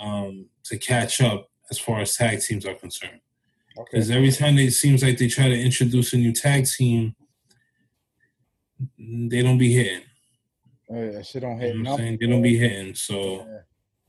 [0.00, 3.20] um, to catch up as far as tag teams are concerned.
[3.76, 3.88] Okay.
[3.92, 7.14] Because every time they, it seems like they try to introduce a new tag team,
[8.98, 10.02] they don't be hitting.
[10.90, 11.76] Oh, yeah, shit don't You hit.
[11.76, 12.04] know what I'm nothing.
[12.06, 12.18] saying?
[12.20, 12.94] They don't be hitting.
[12.94, 13.46] So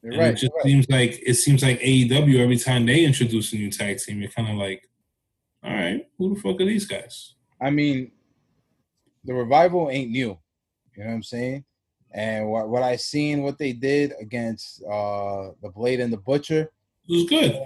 [0.04, 0.30] You're right.
[0.34, 0.64] it just right.
[0.64, 4.30] seems like it seems like AEW every time they introduce a new tag team, you're
[4.32, 4.88] kind of like,
[5.64, 7.34] all right, who the fuck are these guys?
[7.62, 8.12] I mean,
[9.24, 10.38] the revival ain't new.
[10.96, 11.66] You know what I'm saying?
[12.14, 16.72] And what what I seen what they did against uh the Blade and the Butcher,
[17.10, 17.62] It was good.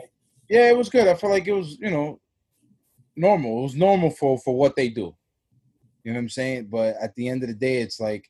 [0.50, 1.08] yeah, it was good.
[1.08, 2.20] I felt like it was, you know,
[3.16, 3.60] normal.
[3.60, 5.16] It was normal for for what they do.
[6.04, 6.68] You know what I'm saying?
[6.72, 8.30] But at the end of the day, it's like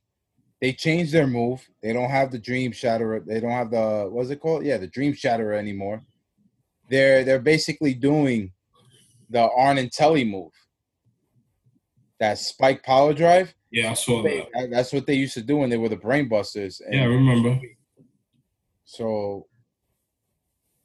[0.59, 1.65] they changed their move.
[1.81, 3.25] They don't have the Dream Shatterer.
[3.25, 4.65] They don't have the what's it called?
[4.65, 6.03] Yeah, the Dream Shatterer anymore.
[6.89, 8.51] They're they're basically doing
[9.29, 10.51] the Arn and Tully move.
[12.19, 13.53] That spike power drive.
[13.71, 14.47] Yeah, I saw that.
[14.53, 16.81] That- That's what they used to do when they were the Brainbusters.
[16.89, 17.59] Yeah, I remember.
[18.85, 19.47] so,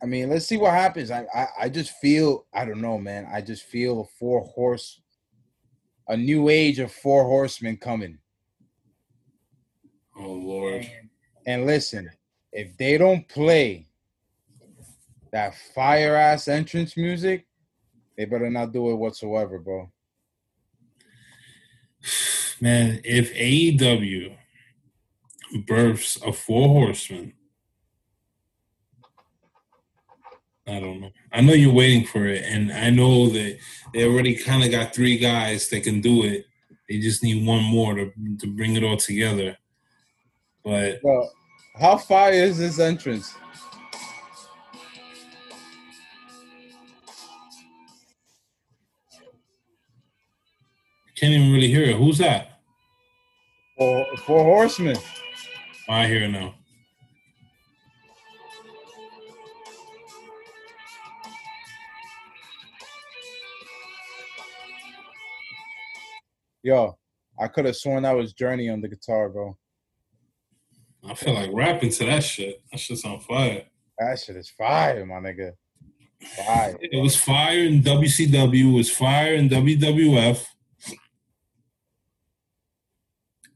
[0.03, 1.11] I mean, let's see what happens.
[1.11, 3.27] I, I, I just feel, I don't know, man.
[3.33, 5.01] I just feel a four horse,
[6.09, 8.19] a new age of four horsemen coming.
[10.17, 10.89] Oh Lord.
[11.47, 12.11] And listen,
[12.53, 13.87] if they don't play
[15.33, 17.47] that fire ass entrance music,
[18.17, 19.91] they better not do it whatsoever, bro.
[22.61, 24.37] Man, if AEW
[25.67, 27.33] births a four horsemen,
[30.67, 31.11] I don't know.
[31.33, 33.59] I know you're waiting for it, and I know that
[33.93, 36.47] they already kind of got three guys that can do it.
[36.89, 39.57] They just need one more to to bring it all together.
[40.65, 41.29] But Bro,
[41.79, 43.35] how far is this entrance?
[51.25, 51.97] Can't even really hear it.
[51.97, 52.61] Who's that?
[53.79, 54.97] Four, four horsemen.
[55.89, 56.55] Oh, I hear it now.
[66.63, 66.99] Yo,
[67.41, 69.57] I could have sworn that was Journey on the guitar, bro.
[71.09, 72.63] I feel like rapping to that shit.
[72.71, 73.65] That shit's on fire.
[73.99, 75.53] That shit is fire, my nigga.
[76.37, 76.77] Fire.
[76.81, 78.73] It was fire in WCW.
[78.73, 80.49] It was fire in WWF.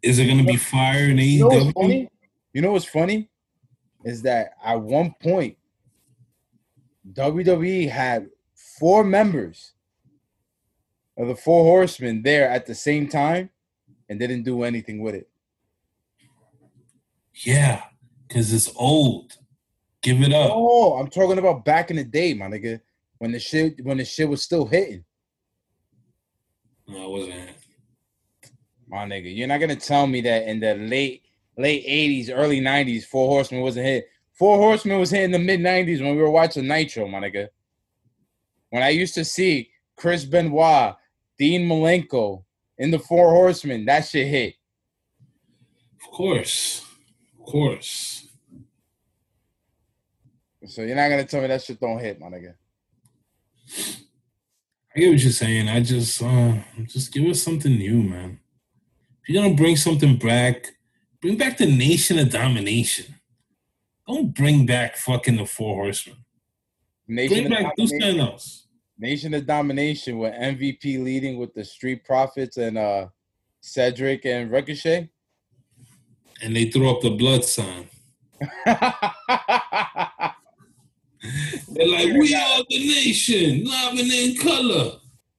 [0.02, 1.72] Is it gonna be fire in You know what's AEW?
[1.74, 2.10] funny?
[2.52, 3.30] You know what's funny?
[4.04, 5.56] Is that at one point
[7.12, 8.28] WWE had
[8.78, 9.72] four members
[11.16, 13.50] of the Four Horsemen there at the same time
[14.08, 15.28] and didn't do anything with it.
[17.34, 17.82] Yeah,
[18.26, 19.36] because it's old.
[20.02, 20.50] Give it up.
[20.52, 22.80] Oh, I'm talking about back in the day, my nigga,
[23.18, 25.04] when the shit when the shit was still hitting.
[26.86, 27.50] No, it wasn't.
[28.88, 31.22] My nigga, you're not gonna tell me that in the late
[31.56, 34.08] late '80s, early '90s, Four Horsemen wasn't hit.
[34.32, 37.48] Four Horsemen was hit in the mid '90s when we were watching Nitro, my nigga.
[38.70, 40.96] When I used to see Chris Benoit,
[41.38, 42.44] Dean Malenko
[42.78, 44.54] in the Four Horsemen, that shit hit.
[46.02, 46.84] Of course,
[47.38, 48.26] of course.
[50.66, 52.54] So you're not gonna tell me that shit don't hit, my nigga.
[54.96, 55.68] I get what you're saying.
[55.68, 56.54] I just, uh,
[56.86, 58.40] just give us something new, man.
[59.28, 60.72] If you're gonna bring something back,
[61.20, 63.14] bring back the Nation of Domination.
[64.06, 66.16] Don't bring back fucking the Four Horsemen.
[67.06, 68.68] Nation Bring back do something else.
[68.98, 73.08] Nation of Domination with MVP leading with the Street Profits and uh
[73.60, 75.10] Cedric and Ricochet.
[76.42, 77.86] And they throw up the blood sign.
[78.64, 78.76] They're
[81.86, 84.92] like, we are the nation, loving in color.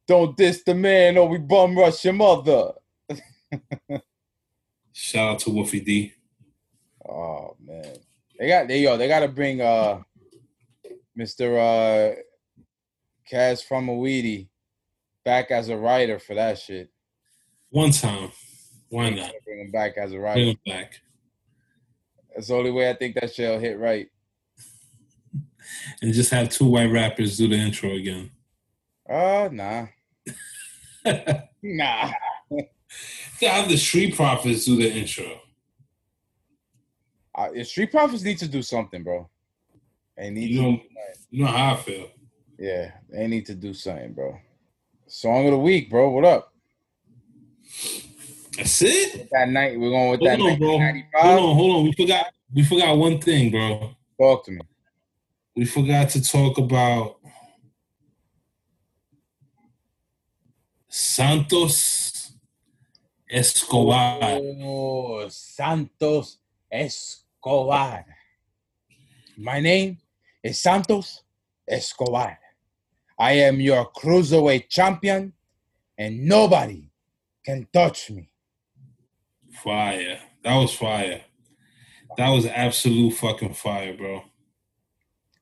[0.06, 2.74] Don't diss the man or we bum rush your mother.
[4.94, 6.14] Shout out to Wolfie D.
[7.08, 7.96] Oh man.
[8.38, 10.02] They got they yo, they gotta bring uh
[11.18, 11.58] Mr.
[11.58, 12.16] uh
[13.32, 14.50] Kaz from Weedy
[15.24, 16.90] back as a writer for that shit.
[17.70, 18.32] One time.
[18.90, 19.32] Why not?
[19.46, 20.36] Bring him back as a writer.
[20.36, 20.94] Bring him back.
[22.34, 24.08] That's the only way I think that shit'll hit right.
[26.02, 28.32] And just have two white rappers do the intro again.
[29.10, 29.88] Oh nah.
[31.62, 32.12] Nah.
[33.42, 35.42] Have the Street Profits do the intro.
[37.36, 39.30] Uh, Street Profits need to do something, bro.
[40.18, 40.82] They need You to, know,
[41.30, 42.08] you know how I feel.
[42.58, 44.38] yeah, they need to do something, bro.
[45.08, 46.10] Song of the week, bro.
[46.10, 46.54] What up?
[48.58, 49.30] That's it.
[49.32, 50.78] That night we're going with Hold that on, bro.
[51.22, 51.84] Hold on, hold on.
[51.86, 52.26] We forgot.
[52.54, 53.96] We forgot one thing, bro.
[54.20, 54.60] Talk to me.
[55.56, 57.18] We forgot to talk about
[60.90, 62.09] Santos
[63.30, 64.40] Escobar.
[64.42, 66.40] Oh, Santos
[66.72, 68.06] Escobar.
[69.38, 70.00] My name
[70.44, 71.22] is Santos
[71.68, 72.40] Escobar.
[73.20, 75.34] I am your cruiserweight champion,
[75.96, 76.90] and nobody
[77.46, 78.32] can touch me.
[79.52, 80.20] Fire.
[80.44, 81.22] That was fire.
[82.18, 84.24] That was absolute fucking fire, bro.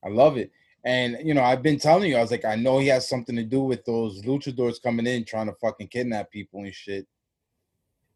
[0.04, 0.52] I love it.
[0.84, 3.36] And you know, I've been telling you, I was like, I know he has something
[3.36, 7.06] to do with those luchadors coming in trying to fucking kidnap people and shit.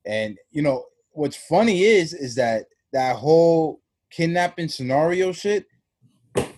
[0.05, 3.81] And you know, what's funny is, is that that whole
[4.11, 5.67] kidnapping scenario shit,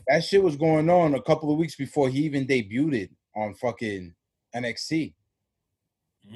[0.09, 4.15] that shit was going on a couple of weeks before he even debuted on fucking
[4.55, 5.15] NXT.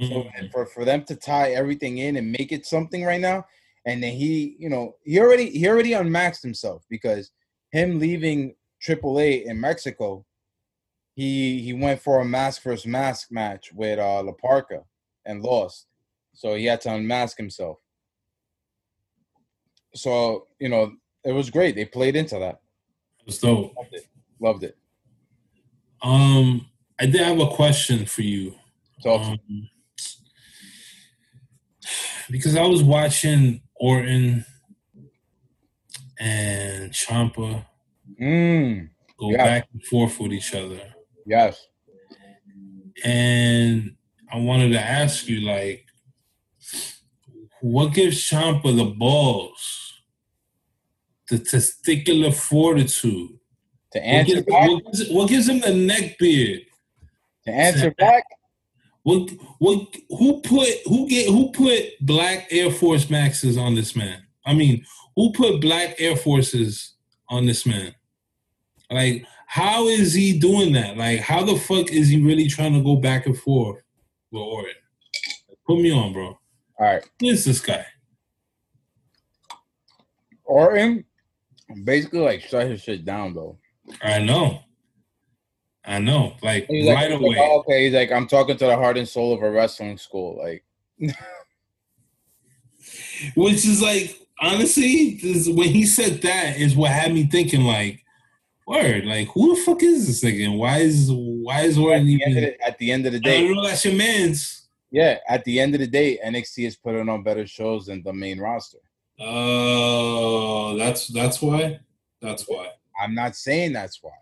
[0.03, 0.31] So Mm.
[0.37, 3.47] and for for them to tie everything in and make it something right now,
[3.87, 7.33] and then he, you know, he already he already unmaxed himself because
[7.73, 8.55] him leaving
[8.87, 10.25] AAA in Mexico,
[11.15, 14.85] he he went for a mask versus mask match with uh La Parca
[15.27, 15.88] and lost,
[16.39, 17.79] so he had to unmask himself.
[19.95, 20.93] So you know,
[21.25, 21.75] it was great.
[21.75, 22.61] They played into that.
[23.43, 23.75] Dope.
[23.77, 24.07] Loved it.
[24.41, 24.79] Loved it.
[26.01, 26.67] Um,
[27.01, 28.55] I did have a question for you.
[29.03, 29.21] Talk.
[29.21, 29.69] Um,
[32.31, 34.45] because I was watching Orton
[36.21, 37.65] and Ciampa
[38.21, 40.81] Mm, go back and forth with each other.
[41.27, 41.67] yes.
[43.05, 43.95] And
[44.33, 45.88] I wanted to ask you, like,
[47.61, 49.95] what gives Ciampa the balls,
[51.29, 53.31] the testicular fortitude?
[53.93, 56.63] To What answer gives, back, what gives- what gives him the neck beard?
[57.47, 58.25] to answer back,
[59.03, 64.23] What what who put who get who put black Air Force Maxes on this man?
[64.45, 64.85] I mean,
[65.17, 66.95] who put black Air Forces
[67.31, 67.95] on this man?
[68.91, 70.99] Like, how is he doing that?
[70.99, 73.83] Like, how the fuck is he really trying to go back and forth
[74.31, 74.75] with Orton?
[75.67, 76.39] Put me on, bro.
[76.79, 77.09] All right.
[77.21, 77.85] Who is this guy?
[80.45, 81.05] Orton
[81.85, 83.59] basically like shut his shit down though.
[84.03, 84.61] I know.
[85.85, 86.35] I know.
[86.43, 87.29] Like He's right away.
[87.31, 89.99] like, oh, okay, he's like, I'm talking to the heart and soul of a wrestling
[89.99, 90.39] school.
[90.39, 90.65] Like,
[93.35, 98.05] Which is like honestly, this, when he said that is what had me thinking like,
[98.67, 100.47] word, like who the fuck is this nigga?
[100.47, 102.35] And why is why is at Orton of even?
[102.35, 104.58] the, at the end of the I day, don't know that's your man's.
[104.91, 108.13] Yeah, at the end of the day, NXT is putting on better shows than the
[108.13, 108.79] main roster.
[109.21, 111.81] Oh, that's that's why.
[112.23, 112.71] That's why.
[113.01, 114.13] I'm not saying that's why.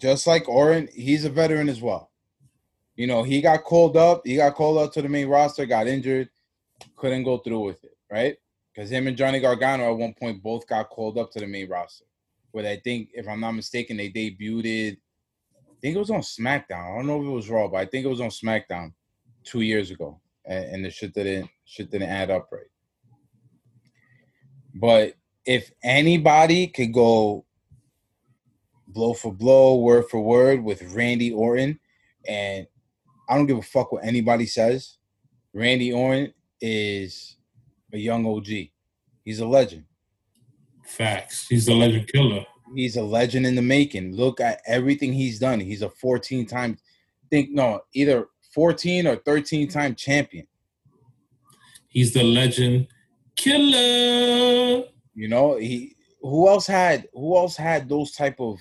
[0.00, 2.10] Just like Orton, he's a veteran as well.
[2.96, 4.22] You know, he got called up.
[4.24, 6.28] He got called up to the main roster, got injured,
[6.96, 8.36] couldn't go through with it, right?
[8.74, 11.68] Because him and Johnny Gargano at one point both got called up to the main
[11.68, 12.04] roster.
[12.52, 14.98] But I think, if I'm not mistaken, they debuted.
[15.80, 16.92] Think it was on SmackDown.
[16.92, 18.92] I don't know if it was Raw, but I think it was on SmackDown
[19.44, 22.62] two years ago, and, and the shit didn't shit didn't add up right.
[24.74, 27.44] But if anybody could go
[28.88, 31.78] blow for blow, word for word with Randy Orton,
[32.26, 32.66] and
[33.28, 34.96] I don't give a fuck what anybody says,
[35.52, 37.36] Randy Orton is
[37.92, 38.48] a young OG.
[39.24, 39.84] He's a legend.
[40.84, 41.46] Facts.
[41.48, 42.44] He's the legend killer.
[42.74, 44.14] He's a legend in the making.
[44.14, 45.60] Look at everything he's done.
[45.60, 46.78] He's a 14 time,
[47.30, 50.46] think no, either 14 or 13 time champion.
[51.88, 52.88] He's the legend
[53.36, 54.84] killer.
[55.14, 58.58] You know, he who else had who else had those type of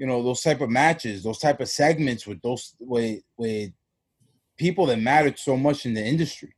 [0.00, 3.70] you know, those type of matches, those type of segments with those with with
[4.56, 6.54] people that mattered so much in the industry.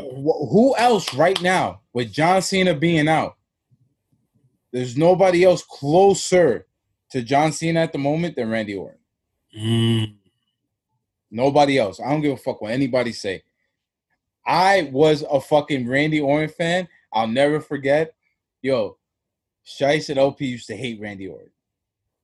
[0.00, 3.36] Who else right now with John Cena being out?
[4.72, 6.66] There's nobody else closer
[7.10, 8.98] to John Cena at the moment than Randy Orton.
[9.56, 10.14] Mm.
[11.30, 12.00] Nobody else.
[12.00, 13.42] I don't give a fuck what anybody say.
[14.46, 16.88] I was a fucking Randy Orton fan.
[17.12, 18.14] I'll never forget.
[18.62, 18.96] Yo,
[19.66, 21.50] Shice and OP used to hate Randy Orton.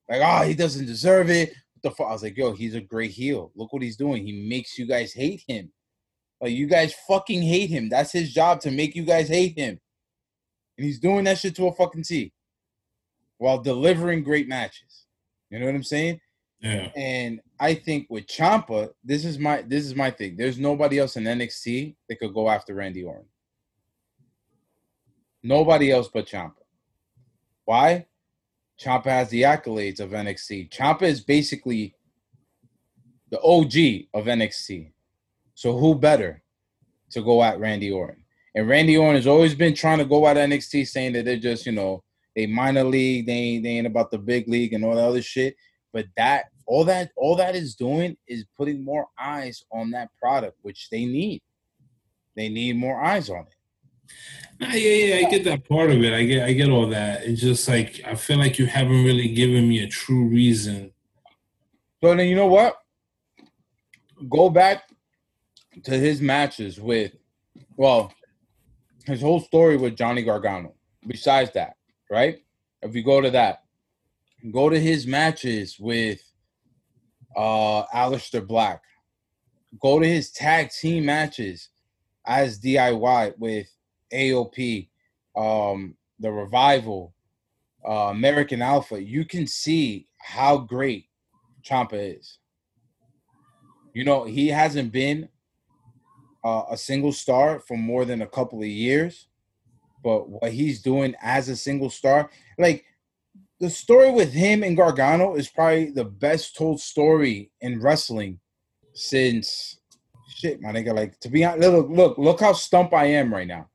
[0.09, 1.51] Like, oh, he doesn't deserve it.
[1.51, 2.09] What the fuck?
[2.09, 3.53] I was like, yo, he's a great heel.
[3.55, 4.27] Look what he's doing.
[4.27, 5.71] He makes you guys hate him.
[6.41, 7.91] Like, you guys fucking hate him.
[7.91, 9.79] That's his job to make you guys hate him.
[10.79, 12.33] And he's doing that shit to a fucking T
[13.39, 15.07] while delivering great matches.
[15.51, 16.21] You know what I'm saying?
[16.61, 16.91] Yeah.
[16.97, 20.37] And I think with Ciampa, this is my this is my thing.
[20.37, 23.27] There's nobody else in NXT that could go after Randy Orton.
[25.43, 26.53] Nobody else but Ciampa.
[27.65, 28.07] Why?
[28.81, 30.71] Ciampa has the accolades of NXT.
[30.71, 31.95] Ciampa is basically
[33.31, 34.93] the OG of NXT.
[35.55, 36.43] So who better
[37.11, 38.25] to go at Randy Orton?
[38.55, 41.67] And Randy Orton has always been trying to go at NXT, saying that they're just
[41.67, 42.03] you know
[42.39, 45.23] they minor league, they ain't, they ain't about the big league and all that other
[45.23, 45.57] shit.
[45.93, 50.57] But that all that all that is doing is putting more eyes on that product,
[50.63, 51.43] which they need.
[52.37, 54.13] They need more eyes on it.
[54.61, 56.15] Nah, yeah, yeah, I get that part of it.
[56.15, 57.25] I get, I get all that.
[57.25, 60.93] It's just like I feel like you haven't really given me a true reason.
[62.01, 62.77] So then you know what?
[64.29, 64.85] Go back
[65.83, 67.17] to his matches with,
[67.77, 68.13] well,
[69.07, 70.75] his whole story with Johnny Gargano.
[71.05, 71.78] Besides that,
[72.11, 72.43] right?
[72.83, 73.65] If we go to that,
[74.53, 76.23] go to his matches with
[77.37, 78.83] uh Aleister Black.
[79.81, 81.69] Go to his tag team matches
[82.27, 83.69] as DIY with
[84.13, 84.89] AOP,
[85.37, 87.15] um, the revival,
[87.87, 89.03] uh, American Alpha.
[89.03, 91.07] You can see how great
[91.65, 92.39] Ciampa is.
[93.95, 95.29] You know, he hasn't been
[96.45, 99.28] uh, a single star for more than a couple of years,
[100.03, 102.85] but what he's doing as a single star, like
[103.61, 108.39] the story with him and Gargano is probably the best told story in wrestling
[108.95, 109.81] since
[110.29, 110.95] shit, my nigga.
[110.95, 113.69] Like to be honest, look, look, look how stump I am right now.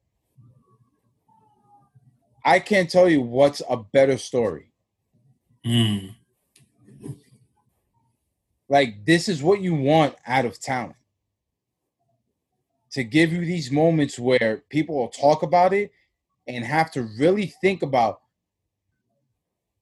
[2.45, 4.71] I can't tell you what's a better story.
[5.65, 6.15] Mm.
[8.69, 10.95] Like this is what you want out of talent.
[12.93, 15.91] To give you these moments where people will talk about it
[16.47, 18.19] and have to really think about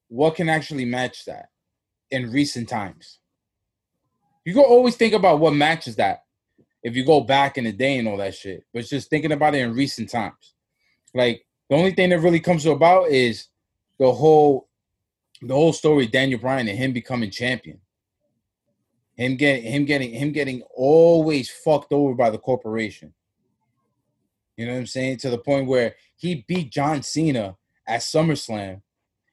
[0.08, 1.50] what can actually match that
[2.12, 3.20] in recent times.
[4.46, 6.24] You can always think about what matches that
[6.84, 9.56] if you go back in the day and all that shit, but just thinking about
[9.56, 10.54] it in recent times.
[11.14, 13.48] Like the only thing that really comes about is
[14.00, 14.68] the whole
[15.42, 17.80] the whole story Daniel Bryan and him becoming champion.
[19.16, 23.14] Him getting him getting him getting always fucked over by the corporation.
[24.58, 25.18] You know what I'm saying?
[25.18, 27.58] To the point where he beat John Cena
[27.88, 28.84] at SummerSlam,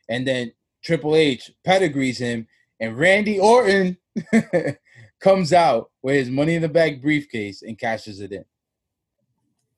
[0.08, 0.52] and then
[0.82, 2.48] Triple H pedigrees him,
[2.80, 3.98] and Randy Orton
[5.20, 8.44] comes out with his money in the bag briefcase and cashes it in.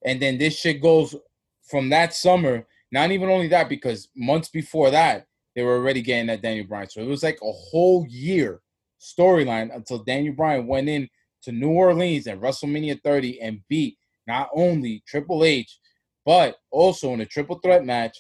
[0.05, 1.17] And then this shit goes
[1.65, 2.65] from that summer.
[2.93, 5.27] Not even only that, because months before that,
[5.57, 6.91] they were already getting that Daniel Bryan.
[6.91, 8.61] So it was like a whole year
[9.01, 11.09] storyline until Daniel Bryan went in
[11.43, 15.80] to New Orleans at WrestleMania 30 and beat not only Triple H,
[16.25, 18.19] but also in a triple threat match,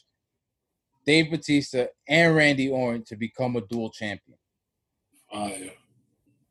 [1.06, 4.38] Dave Batista and Randy Orton to become a dual champion.
[5.32, 5.72] Fire.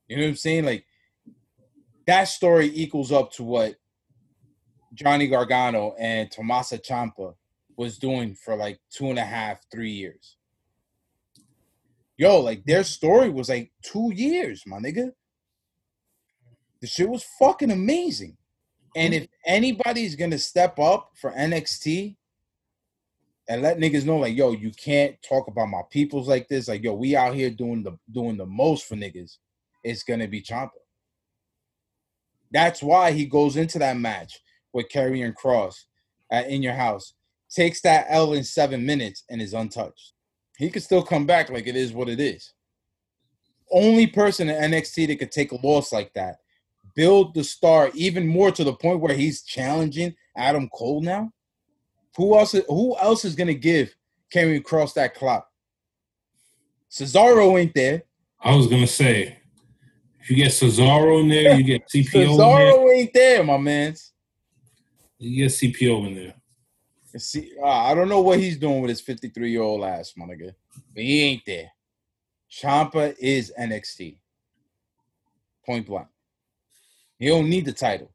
[0.08, 0.66] You know what I'm saying?
[0.66, 0.86] Like
[2.08, 3.76] that story equals up to what
[4.94, 7.36] Johnny Gargano and Tommaso Ciampa
[7.78, 10.38] was doing for like two and a half, three years.
[12.18, 15.12] Yo, like their story was like two years, my nigga.
[16.82, 18.36] The shit was fucking amazing.
[18.96, 19.18] And mm.
[19.18, 22.16] if anybody's gonna step up for NXT
[23.48, 26.68] and let niggas know, like, yo, you can't talk about my peoples like this.
[26.68, 29.38] Like, yo, we out here doing the doing the most for niggas.
[29.84, 30.72] It's gonna be Ciampa.
[32.52, 34.40] That's why he goes into that match
[34.74, 35.76] with Karrion Kross
[36.32, 37.14] at In Your House,
[37.50, 40.14] takes that L in seven minutes, and is untouched.
[40.58, 42.54] He could still come back like it is what it is.
[43.72, 46.40] Only person in NXT that could take a loss like that,
[47.00, 51.32] build the star even more to the point where he's challenging Adam Cole now.
[52.18, 52.54] Who else?
[52.68, 53.96] Who else is gonna give
[54.36, 55.48] Karrion Kross that clock?
[56.92, 58.04] Cesaro ain't there.
[58.42, 59.38] I was gonna say,
[60.20, 62.74] if you get Cesaro in there, you get CPO in there.
[62.74, 63.96] Cesaro ain't there, my man.
[65.20, 66.34] You get CPO in there.
[67.18, 70.26] See, uh, I don't know what he's doing with his 53 year old ass, my
[70.26, 70.54] nigga,
[70.94, 71.72] but he ain't there.
[72.52, 74.18] Ciampa is NXT.
[75.66, 76.08] Point blank.
[77.20, 78.12] He don't need the title.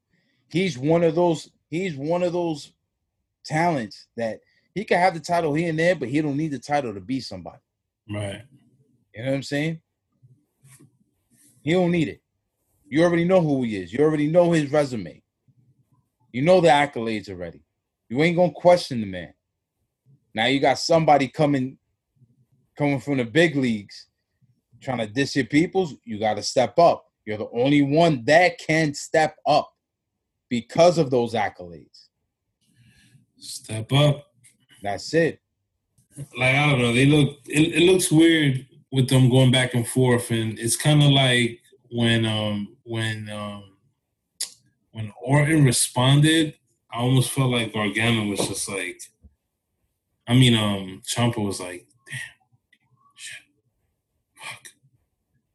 [0.49, 1.51] He's one of those.
[1.69, 2.73] He's one of those
[3.45, 4.41] talents that
[4.75, 7.01] he can have the title here and there, but he don't need the title to
[7.01, 7.59] be somebody.
[8.11, 8.43] Right.
[9.15, 9.81] You know what I'm saying?
[11.63, 12.21] He don't need it.
[12.89, 13.93] You already know who he is.
[13.93, 15.23] You already know his resume.
[16.33, 17.63] You know the accolades already.
[18.09, 19.35] You ain't gonna question the man.
[20.35, 21.79] Now you got somebody coming,
[22.77, 24.09] coming from the big leagues,
[24.83, 25.95] trying to diss your peoples.
[26.05, 27.07] You got to step up.
[27.25, 29.73] You're the only one that can step up
[30.49, 32.09] because of those accolades.
[33.39, 34.27] Step up.
[34.83, 35.41] That's it.
[36.39, 36.93] Like I don't know.
[36.93, 37.39] They look.
[37.47, 41.61] It, it looks weird with them going back and forth, and it's kind of like
[41.91, 43.75] when um when um
[44.93, 46.55] when Orton responded,
[46.93, 49.03] I almost felt like Gargano was just like,
[50.29, 52.21] I mean, um, Ciampa was like, damn,
[53.17, 53.41] shit,
[54.37, 54.69] fuck,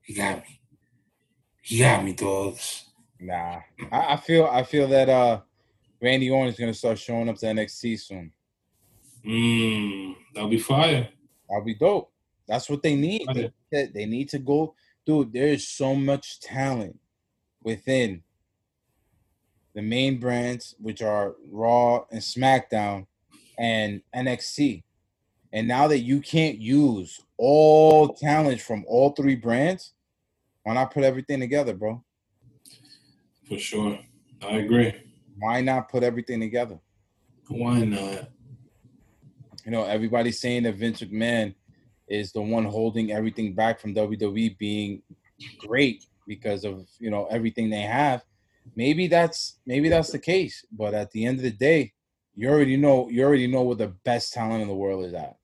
[0.01, 0.58] he got me,
[1.77, 2.85] got me, dogs.
[3.19, 3.59] Nah,
[3.91, 5.41] I, I feel I feel that uh
[6.01, 8.31] Randy Orton is gonna start showing up to NXT soon.
[9.25, 11.09] Mm, that'll be fire.
[11.49, 12.11] That'll be dope.
[12.47, 13.27] That's what they need.
[13.71, 14.73] They, they need to go,
[15.05, 15.33] dude.
[15.33, 16.97] There is so much talent
[17.61, 18.23] within
[19.73, 23.05] the main brands, which are Raw and SmackDown
[23.57, 24.83] and NXT.
[25.51, 29.93] And now that you can't use all talent from all three brands,
[30.63, 32.03] why not put everything together, bro?
[33.47, 33.99] For sure.
[34.41, 34.93] I agree.
[35.37, 36.79] Why not put everything together?
[37.47, 38.29] Why not?
[39.65, 41.55] You know, everybody's saying that Vince McMahon
[42.07, 45.01] is the one holding everything back from WWE being
[45.59, 48.23] great because of you know everything they have.
[48.75, 51.93] Maybe that's maybe that's the case, but at the end of the day,
[52.35, 55.38] you already know you already know where the best talent in the world is at.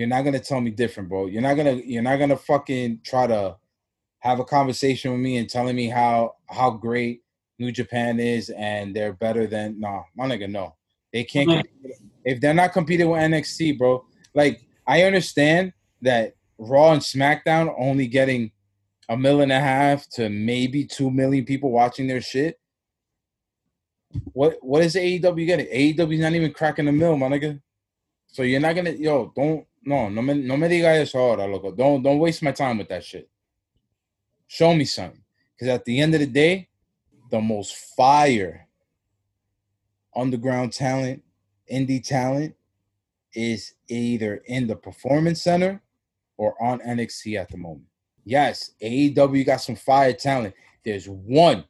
[0.00, 1.26] You're not gonna tell me different, bro.
[1.26, 3.58] You're not gonna you're not gonna fucking try to
[4.20, 7.20] have a conversation with me and telling me how how great
[7.58, 10.74] New Japan is and they're better than no, my nigga, no.
[11.12, 11.68] They can't
[12.24, 14.02] if they're not competing with NXT, bro.
[14.32, 18.52] Like I understand that Raw and SmackDown only getting
[19.10, 22.58] a million and a half to maybe two million people watching their shit.
[24.32, 25.66] What what is AEW getting?
[25.66, 27.60] AEW's not even cracking the mill, my nigga.
[28.28, 31.72] So you're not gonna yo, don't no, no me no me diga eso ahora, loco.
[31.72, 33.28] Don't don't waste my time with that shit.
[34.46, 35.22] Show me something.
[35.54, 36.68] Because at the end of the day,
[37.30, 38.66] the most fire
[40.14, 41.22] underground talent,
[41.72, 42.54] indie talent
[43.34, 45.80] is either in the performance center
[46.36, 47.86] or on NXT at the moment.
[48.24, 50.54] Yes, AEW got some fire talent.
[50.84, 51.64] There's one,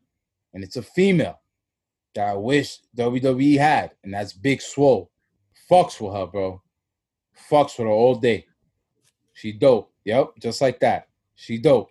[0.55, 1.41] and it's a female
[2.15, 5.11] that I wish WWE had, and that's Big Swole.
[5.71, 6.63] Fucks with her, bro.
[7.49, 8.47] Fucks with her all day.
[9.35, 9.93] She dope.
[10.05, 11.09] Yep, just like that.
[11.35, 11.91] She dope.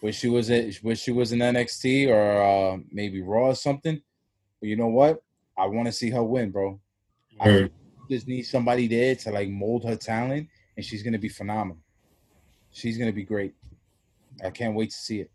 [0.00, 4.00] Wish she was in, wish she was in NXT or uh, maybe Raw or something.
[4.60, 5.22] But you know what?
[5.56, 6.80] I want to see her win, bro.
[7.40, 7.70] I
[8.10, 11.78] just need somebody there to like mold her talent, and she's gonna be phenomenal.
[12.70, 13.54] She's gonna be great.
[14.44, 15.30] I can't wait to see it.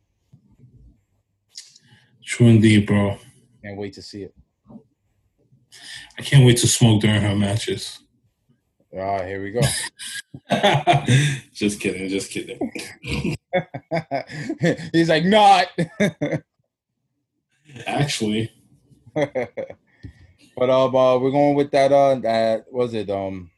[2.24, 3.18] True indeed, bro.
[3.64, 4.36] Can't wait to see it.
[6.18, 8.00] I can't wait to smoke during her matches.
[8.92, 9.62] Right, here we go.
[11.54, 12.60] just kidding, just kidding.
[14.92, 15.68] He's like, not.
[17.86, 18.52] Actually,
[19.14, 21.92] but um, uh, we're going with that.
[21.92, 23.12] Uh, that was it.
[23.12, 23.52] Um,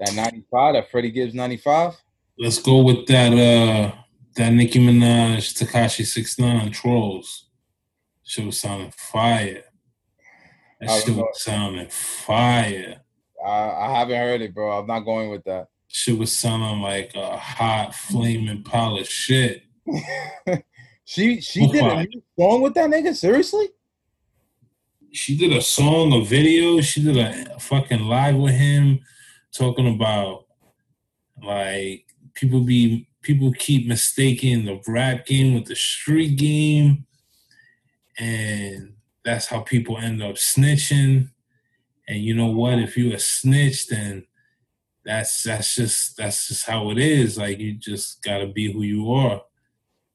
[0.00, 0.74] that ninety five.
[0.74, 1.94] That Freddie Gibbs ninety five.
[2.36, 3.92] let's go with that uh
[4.34, 7.44] that Nicki Minaj Tekashi Six Nine Trollz.
[8.24, 9.62] Shit was sounding fire.
[10.80, 13.02] That shit was sounding fire.
[13.44, 14.78] I, I haven't heard it, bro.
[14.78, 15.68] I'm not going with that.
[15.88, 19.64] She was sounding like a hot flaming pile of shit.
[21.04, 23.14] she she did a new song with that nigga.
[23.14, 23.68] Seriously?
[25.12, 26.80] She did a song, a video.
[26.80, 29.00] She did a fucking live with him,
[29.52, 30.46] talking about
[31.42, 32.04] like
[32.34, 37.06] people be people keep mistaking the rap game with the street game,
[38.18, 38.94] and
[39.24, 41.30] that's how people end up snitching.
[42.10, 42.80] And you know what?
[42.80, 44.26] If you a snitch, then
[45.04, 47.38] that's that's just that's just how it is.
[47.38, 49.40] Like you just gotta be who you are,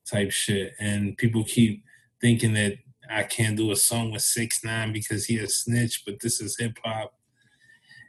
[0.05, 0.73] type shit.
[0.77, 1.85] And people keep
[2.19, 2.73] thinking that
[3.09, 6.57] I can't do a song with six nine because he a snitch, but this is
[6.59, 7.13] hip hop.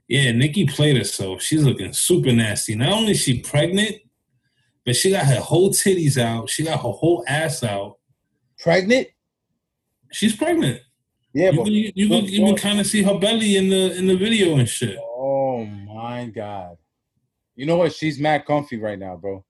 [0.08, 1.40] Yeah, Nicki played herself.
[1.40, 2.74] She's looking super nasty.
[2.74, 3.98] Not only is she pregnant,
[4.84, 6.50] but she got her whole titties out.
[6.50, 7.98] She got her whole ass out.
[8.58, 9.06] Pregnant?
[10.10, 10.80] She's pregnant.
[11.36, 13.68] Yeah, you but can, you, you can, you can kind of see her belly in
[13.68, 14.98] the in the video and shit.
[14.98, 16.78] oh my god.
[17.54, 17.92] You know what?
[17.92, 19.44] She's mad comfy right now, bro.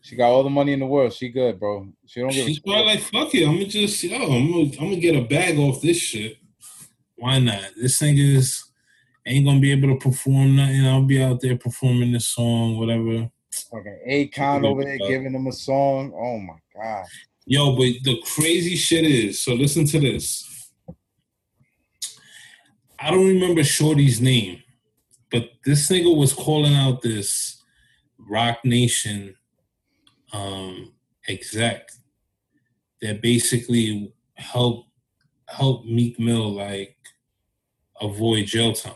[0.00, 1.12] She got all the money in the world.
[1.12, 1.86] She good, bro.
[2.06, 3.46] She don't give She's probably like, fuck it.
[3.46, 6.38] I'm gonna just, yo, I'm gonna, I'm gonna get a bag off this shit.
[7.14, 7.62] Why not?
[7.80, 8.64] This thing is
[9.24, 10.86] ain't gonna be able to perform nothing.
[10.86, 13.30] I'll be out there performing this song, whatever.
[13.72, 16.12] Okay, Akon over there giving them a song.
[16.16, 17.06] Oh my god.
[17.46, 20.57] Yo, but the crazy shit is, so listen to this.
[22.98, 24.62] I don't remember Shorty's name,
[25.30, 27.62] but this nigga was calling out this
[28.18, 29.34] Roc Nation
[30.32, 30.92] um
[31.28, 31.88] exec
[33.00, 34.90] that basically helped
[35.48, 36.96] help Meek Mill like
[38.00, 38.94] avoid jail time.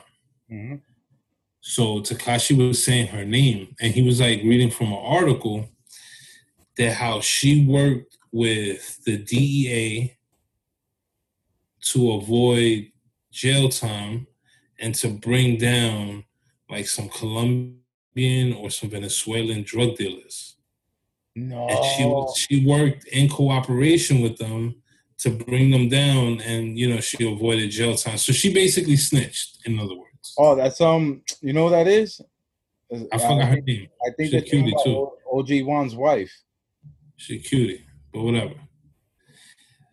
[0.48, 0.74] hmm
[1.60, 5.68] So Tekashi was saying her name, and he was like reading from an article
[6.76, 10.16] that how she worked with the DEA
[11.82, 12.91] to avoid
[13.32, 14.26] jail time
[14.78, 16.24] and to bring down
[16.70, 20.56] like some Colombian or some Venezuelan drug dealers.
[21.34, 21.66] No.
[21.66, 21.84] and
[22.36, 24.76] she she worked in cooperation with them
[25.18, 28.18] to bring them down, and you know she avoided jail time.
[28.18, 29.66] So she basically snitched.
[29.66, 31.22] In other words, Oh, that's um.
[31.40, 32.20] You know what that is?
[33.12, 33.88] I forgot her think, name.
[34.06, 35.10] I think that's cutie, too.
[35.32, 36.32] OG Juan's wife.
[37.16, 38.54] She cutie, but whatever.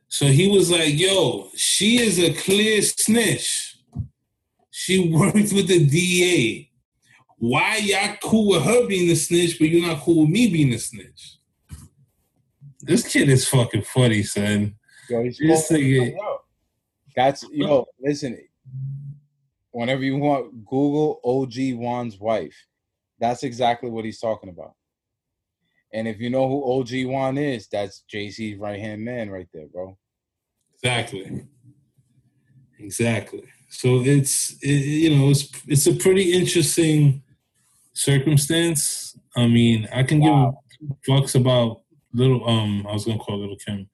[0.10, 3.78] So he was like, "Yo, she is a clear snitch.
[4.72, 6.70] She worked with the DA.
[7.38, 10.74] Why y'all cool with her being a snitch, but you're not cool with me being
[10.74, 11.38] a snitch?"
[12.82, 14.76] This kid is fucking funny, son.
[15.10, 16.16] Yo, he's This nigga-
[17.16, 17.86] That's yo.
[18.00, 18.38] Listen,
[19.72, 22.56] whenever you want, Google OG Juan's wife.
[23.20, 24.74] That's exactly what he's talking about.
[25.94, 29.68] And if you know who OG Juan is, that's Jay-Z's right hand man right there,
[29.68, 29.98] bro.
[30.76, 31.46] Exactly.
[32.80, 33.44] Exactly.
[33.70, 37.22] So it's it, you know it's it's a pretty interesting
[37.94, 39.18] circumstance.
[39.36, 40.60] I mean, I can Wow.
[40.80, 41.82] give fucks about
[42.14, 43.90] little um I was gonna call little Kim.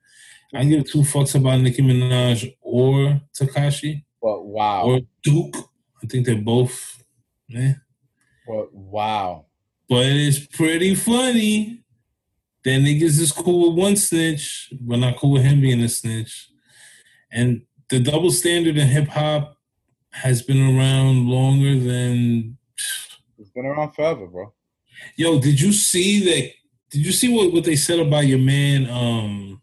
[0.53, 5.55] I can give two fucks about Nicki Minaj or Tekashi But wow, or Duke.
[6.03, 7.03] I think they're both
[7.53, 7.73] eh.
[8.47, 9.45] but wow.
[9.89, 11.83] But it's pretty funny
[12.65, 16.49] that niggas is cool with one snitch, but not cool with him being a snitch.
[17.31, 17.61] And
[17.91, 19.55] the double standard in hip hop
[20.09, 22.57] has been around longer than.
[23.37, 24.51] It's been around forever, bro.
[25.15, 26.51] Yo, did you see that?
[26.89, 29.61] Did you see what, what they said about your man, um,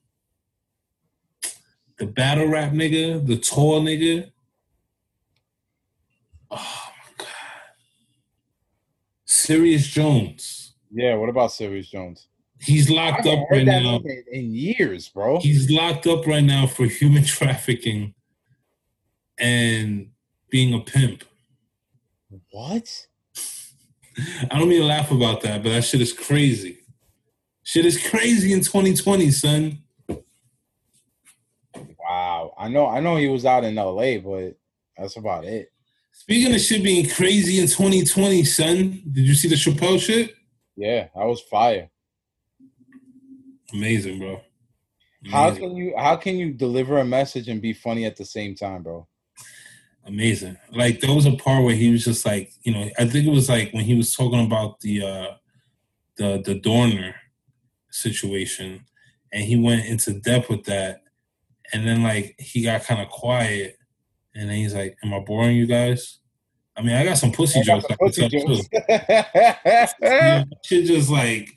[1.99, 4.31] the battle rap nigga, the tall nigga?
[6.53, 7.27] Oh my god,
[9.25, 10.75] Serius Jones.
[10.93, 11.17] Yeah.
[11.17, 12.29] What about Serius Jones?
[12.63, 14.01] He's locked up right now.
[14.31, 15.41] in, years, bro.
[15.41, 18.15] He's locked up right now for human trafficking
[19.39, 20.11] and
[20.51, 21.25] being a pimp.
[22.51, 23.07] What?
[24.51, 26.79] I don't mean to laugh about that, but that shit is crazy.
[27.65, 29.79] Shit is crazy in 2020, son.
[31.99, 32.55] Wow.
[32.59, 32.87] I know.
[32.87, 34.57] I know he was out in L.A., but
[34.97, 35.73] that's about it.
[36.13, 40.35] Speaking of shit being crazy in 2020, son, did you see the Chappelle shit?
[40.77, 41.89] Yeah, that was fire.
[43.73, 44.41] Amazing, bro.
[45.31, 45.95] How can you?
[45.97, 49.07] How can you deliver a message and be funny at the same time, bro?
[50.07, 50.57] amazing.
[50.73, 53.31] Like there was a part where he was just like, you know, I think it
[53.31, 55.27] was like when he was talking about the uh
[56.17, 57.15] the the Dorner
[57.91, 58.85] situation
[59.33, 61.03] and he went into depth with that
[61.73, 63.77] and then like he got kind of quiet
[64.35, 66.19] and then he's like, Am I boring you guys?
[66.77, 67.87] I mean I got some pussy I jokes.
[67.87, 68.57] some pussy tell, too.
[68.57, 69.95] jokes.
[70.01, 71.51] Yeah, just like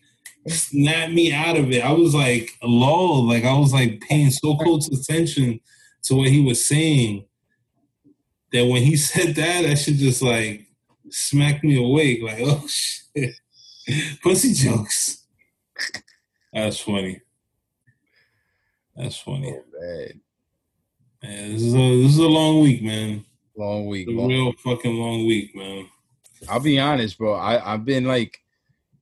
[0.47, 1.83] snapped me out of it.
[1.83, 5.59] I was like lol, like I was like paying so close attention
[6.03, 7.25] to what he was saying
[8.51, 10.67] that when he said that, that should just like
[11.09, 12.21] smacked me awake.
[12.21, 13.35] Like, oh shit,
[14.21, 15.25] pussy jokes.
[16.53, 17.21] That's funny.
[18.95, 19.53] That's funny.
[19.53, 20.21] Oh, man.
[21.21, 23.25] Man, this is a this is a long week, man.
[23.57, 24.07] Long week.
[24.07, 25.89] A long- real fucking long week, man.
[26.47, 27.33] I'll be honest, bro.
[27.33, 28.39] I I've been like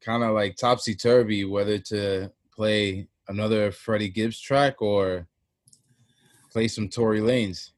[0.03, 5.27] kind of like topsy turvy whether to play another Freddie Gibbs track or
[6.51, 7.71] play some Tory Lanez.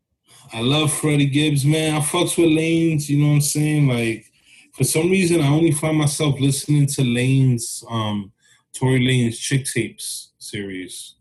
[0.54, 1.96] I love Freddie Gibbs, man.
[1.96, 3.88] I fucks with Lanez, you know what I'm saying?
[3.88, 4.26] Like,
[4.74, 8.32] for some reason, I only find myself listening to Lanez, um,
[8.78, 11.16] Tory Lanez Chick Tapes series.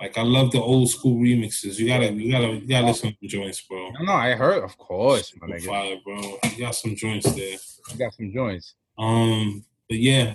[0.00, 1.78] Like, I love the old school remixes.
[1.78, 3.90] You gotta, you gotta, you gotta listen to joints, bro.
[3.92, 5.66] No, no, I heard, of course, my nigga.
[5.66, 6.38] fire, bro.
[6.50, 7.56] You got some joints there.
[7.90, 8.74] I got some joints.
[8.98, 10.34] Um, but yeah,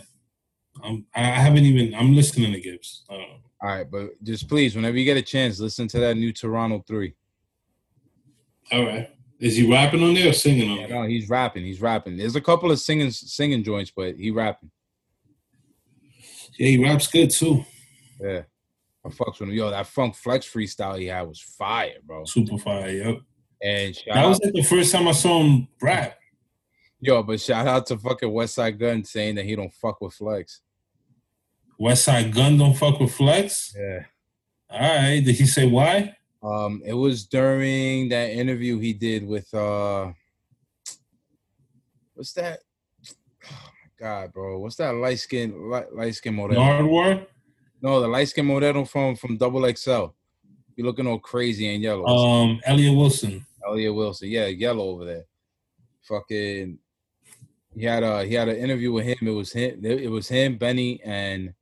[0.84, 1.95] um, I haven't even.
[1.95, 3.03] I'm listening to Gibbs.
[3.10, 6.32] Uh, All right, but just please, whenever you get a chance, listen to that new
[6.34, 7.14] Toronto Three.
[8.72, 9.10] all right.
[9.40, 11.02] Is he rapping on there or singing on Yeah, there?
[11.03, 11.64] no, he's rapping.
[11.64, 12.18] He's rapping.
[12.18, 14.72] There's a couple of singing singing joints, but he rapping.
[16.57, 17.64] Yeah, he raps good too.
[18.19, 18.41] Yeah,
[19.06, 19.52] I fucks with him.
[19.56, 22.26] Yo, that Funk Flex freestyle he had was fire, bro.
[22.26, 22.90] Super fire.
[22.90, 23.18] Yep.
[23.61, 26.18] And That was like the first time I saw him rap.
[26.99, 30.61] Yo, but shout out to fucking Westside Gunn saying that he don't fuck with Flex.
[31.80, 33.76] Westside Gunn don't fuck with Flex.
[33.78, 34.06] Yeah.
[34.69, 35.24] All right.
[35.24, 36.15] Did he say why?
[36.41, 40.11] Um, it was during that interview he did with uh,
[42.14, 42.60] what's that?
[43.45, 46.57] Oh my god, bro, what's that light skin light, light skin model?
[46.57, 47.26] Nardwuar?
[47.82, 50.06] No, the light skin model from from Double XL.
[50.76, 52.06] You looking all crazy and yellow.
[52.06, 53.45] Um, Elliott Wilson.
[53.68, 55.26] Elliott Wilson, yeah, yellow over there.
[56.03, 56.78] Fucking,
[57.77, 59.17] he had a he had an interview with him.
[59.21, 59.85] It was him.
[59.85, 61.53] It was him, Benny, and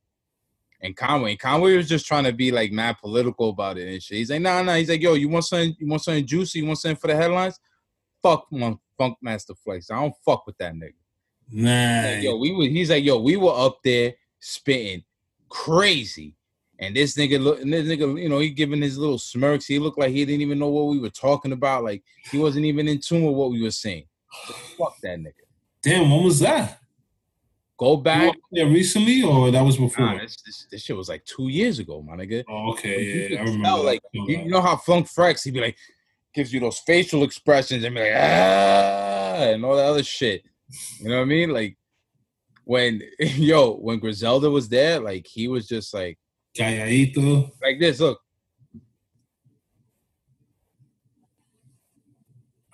[0.80, 1.32] and Conway.
[1.32, 4.18] And Conway was just trying to be like mad political about it and shit.
[4.18, 4.74] He's like, nah, nah.
[4.74, 5.76] He's like, yo, you want something?
[5.78, 6.60] You want something juicy?
[6.60, 7.60] You want something for the headlines?
[8.22, 9.90] Fuck my Funk Master Flex.
[9.90, 10.94] I don't fuck with that nigga.
[11.50, 12.14] Nah.
[12.14, 12.64] Like, yo, we were.
[12.64, 15.04] He's like, yo, we were up there spitting
[15.50, 16.34] crazy.
[16.78, 19.66] And this nigga look, and this nigga, you know, he giving his little smirks.
[19.66, 21.84] He looked like he didn't even know what we were talking about.
[21.84, 24.04] Like he wasn't even in tune with what we were saying.
[24.78, 25.45] Fuck that nigga.
[25.86, 26.80] Damn, when was that?
[27.78, 28.34] Go back.
[28.50, 30.06] there recently, or that was before?
[30.06, 32.42] Nah, this, this, this shit was like two years ago, my nigga.
[32.48, 33.64] oh, okay, You yeah, I remember.
[33.68, 35.76] tell, like I you, know how Funk Flex, he'd be like,
[36.34, 40.42] gives you those facial expressions and be like, ah, and all that other shit.
[41.00, 41.50] You know what I mean?
[41.50, 41.76] Like
[42.64, 46.18] when yo, when Griselda was there, like he was just like
[46.58, 47.50] Calladito.
[47.62, 48.00] like this.
[48.00, 48.18] Look,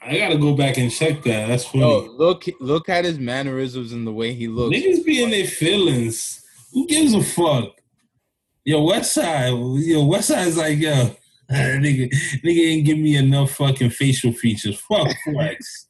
[0.04, 1.48] I gotta go back and check that.
[1.48, 1.80] That's funny.
[1.80, 4.76] yo, look, look at his mannerisms and the way he looks.
[4.76, 6.44] Niggas be in their feelings.
[6.72, 7.80] Who gives a fuck?
[8.64, 9.52] Yo, West Side.
[9.52, 11.14] Yo, West Side's like, yo,
[11.50, 12.10] nigga,
[12.44, 14.80] nigga ain't give me enough fucking facial features.
[14.80, 15.88] Fuck Flex.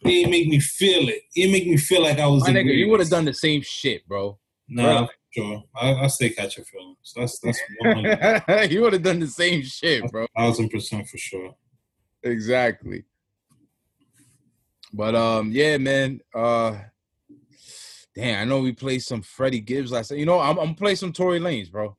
[0.00, 1.22] he ain't make me feel it.
[1.32, 2.42] He ain't make me feel like I was.
[2.42, 4.38] My nigga, you would have done the same shit, bro.
[4.68, 5.62] Nah, sure.
[5.76, 7.12] I, I stay catch your feelings.
[7.14, 10.26] That's that's one hundred you would have done the same shit, bro.
[10.36, 11.54] thousand percent for sure.
[12.22, 13.04] Exactly.
[14.94, 16.20] But um, yeah, man.
[16.32, 16.78] Uh,
[18.14, 20.20] damn, I know we played some Freddie Gibbs last night.
[20.20, 21.96] You know, I'm, I'm gonna play some Tory Lanez, bro.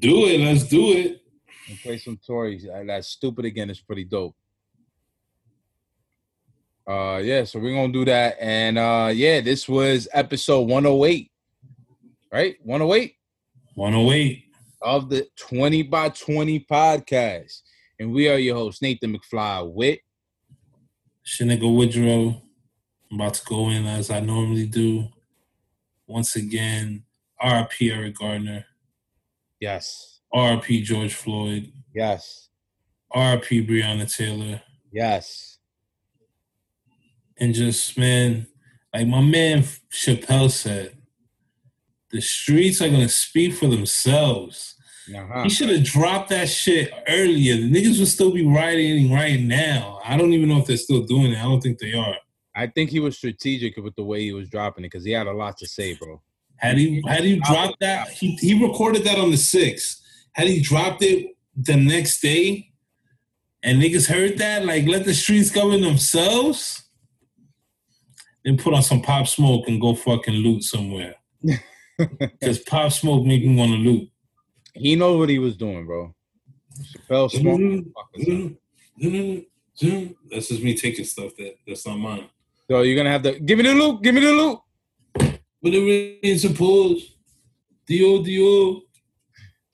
[0.00, 0.40] Do it.
[0.40, 1.22] Let's do it.
[1.70, 2.60] I'm play some Tory.
[2.86, 4.34] That stupid again is pretty dope.
[6.84, 11.30] Uh, yeah, so we're gonna do that, and uh, yeah, this was episode 108,
[12.32, 12.56] right?
[12.64, 13.14] 108
[13.76, 14.46] One oh eight.
[14.80, 17.60] of the 20 by 20 podcast,
[18.00, 20.00] and we are your host Nathan McFly with.
[21.24, 22.40] Shinniga Woodrow.
[23.10, 25.08] I'm about to go in as I normally do.
[26.06, 27.04] Once again,
[27.42, 28.64] RP Eric Gardner,
[29.60, 32.48] Yes, RP George Floyd, yes,
[33.14, 35.58] RP Breonna Taylor, yes.
[37.38, 38.46] and just man,
[38.92, 40.96] like my man Chappelle said,
[42.10, 44.74] the streets are gonna speak for themselves.
[45.14, 45.42] Uh-huh.
[45.42, 47.56] He should have dropped that shit earlier.
[47.56, 50.00] The niggas would still be rioting right now.
[50.04, 51.38] I don't even know if they're still doing it.
[51.38, 52.16] I don't think they are.
[52.54, 55.26] I think he was strategic with the way he was dropping it because he had
[55.26, 56.20] a lot to say, bro.
[56.56, 60.00] Had he had he dropped that, he, he recorded that on the sixth.
[60.34, 62.70] Had he dropped it the next day,
[63.62, 66.84] and niggas heard that, like let the streets govern themselves,
[68.44, 71.16] then put on some pop smoke and go fucking loot somewhere.
[71.98, 74.10] Because pop smoke make me want to loot.
[74.74, 76.14] He knows what he was doing, bro.
[76.82, 77.88] Chappelle smoked.
[80.30, 82.28] That's just me taking stuff that that's not mine.
[82.68, 84.60] So you're gonna have to give me the loop, give me the loop.
[85.60, 87.12] Whatever it ain't supposed.
[87.86, 88.82] Dio Dio.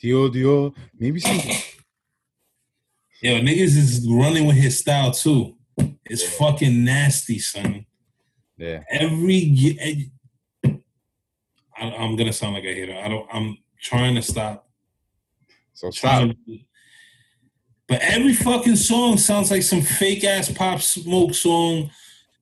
[0.01, 1.37] Dio Dio, maybe some.
[3.23, 5.57] Yo, niggas is running with his style too.
[6.05, 7.85] It's fucking nasty, son.
[8.57, 10.11] Yeah, Every
[11.81, 12.97] I, I'm gonna sound like a hater.
[12.97, 13.27] I don't.
[13.33, 14.68] I'm trying to stop.
[15.79, 16.31] So stop.
[17.87, 21.91] But every fucking song sounds like some fake ass pop smoke song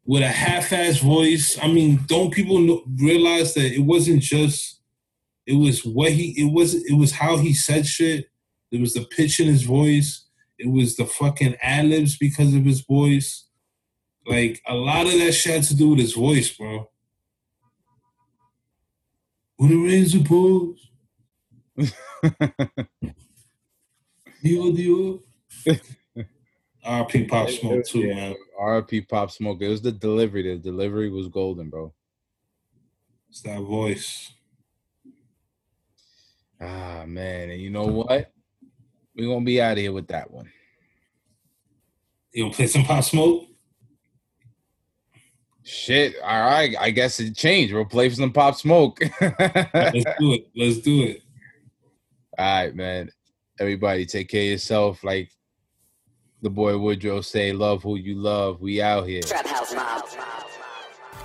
[0.07, 1.59] with a half ass voice.
[1.63, 4.81] I mean, don't people know, realize that it wasn't just.
[5.45, 6.31] It was what he.
[6.31, 6.75] It was.
[6.75, 8.31] It was how he said shit.
[8.73, 10.25] It was the pitch in his voice.
[10.59, 13.45] It was the fucking ad libs because of his voice.
[14.27, 16.89] Like a lot of that shit had to do with his voice, bro.
[19.57, 20.89] When the rains suppose.
[24.47, 25.23] Dio Dio.
[26.87, 28.15] RP Pop Smoke too, Yeah.
[28.15, 28.37] man.
[28.61, 29.61] RP Pop Smoke.
[29.61, 30.43] It was the delivery.
[30.43, 31.93] The delivery was golden, bro.
[33.29, 34.33] It's that voice.
[36.61, 38.33] Ah man, and you know what?
[39.17, 40.49] We're gonna be out of here with that one.
[42.33, 43.47] You gonna play some Pop Smoke?
[45.65, 46.15] Shit.
[46.23, 46.77] All right.
[46.79, 47.75] I guess it changed.
[47.75, 49.01] We'll play some Pop Smoke.
[49.21, 50.49] Let's do it.
[50.55, 51.23] Let's do it.
[52.39, 53.11] All right, man.
[53.59, 55.03] Everybody take care of yourself.
[55.03, 55.31] Like
[56.43, 58.61] the boy Woodrow say, love who you love.
[58.61, 59.23] We out here.
[59.23, 60.05] Trap House Mob.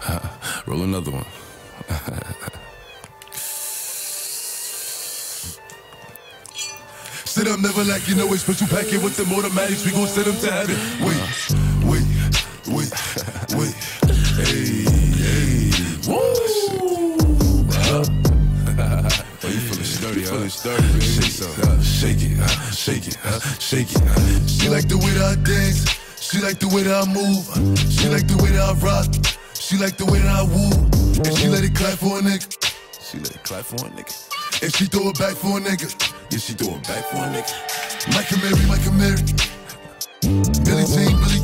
[0.67, 1.25] Roll another one.
[7.25, 9.85] Sit up, never like you know it's special packet with them automatics.
[9.85, 10.75] We gon' send them to heaven.
[10.99, 11.60] Wait, wait, wait,
[20.61, 21.01] 30, baby.
[21.01, 24.01] Shake it, uh, shake it, uh, shake it, uh, shake it.
[24.05, 24.45] Uh.
[24.45, 25.89] She like the way that I dance.
[26.21, 27.49] She like the way that I move.
[27.89, 29.09] She like the way that I rock.
[29.57, 30.69] She like the way that I woo.
[31.25, 32.45] And she let it clap for a nigga.
[33.01, 34.13] She let it clap for a nigga.
[34.61, 35.89] And she throw it back for a nigga.
[36.29, 37.57] Yeah, she throw it back for a nigga.
[38.13, 39.17] Michael and Mary, Mike Mary.
[40.61, 41.40] Billy Jean, Billy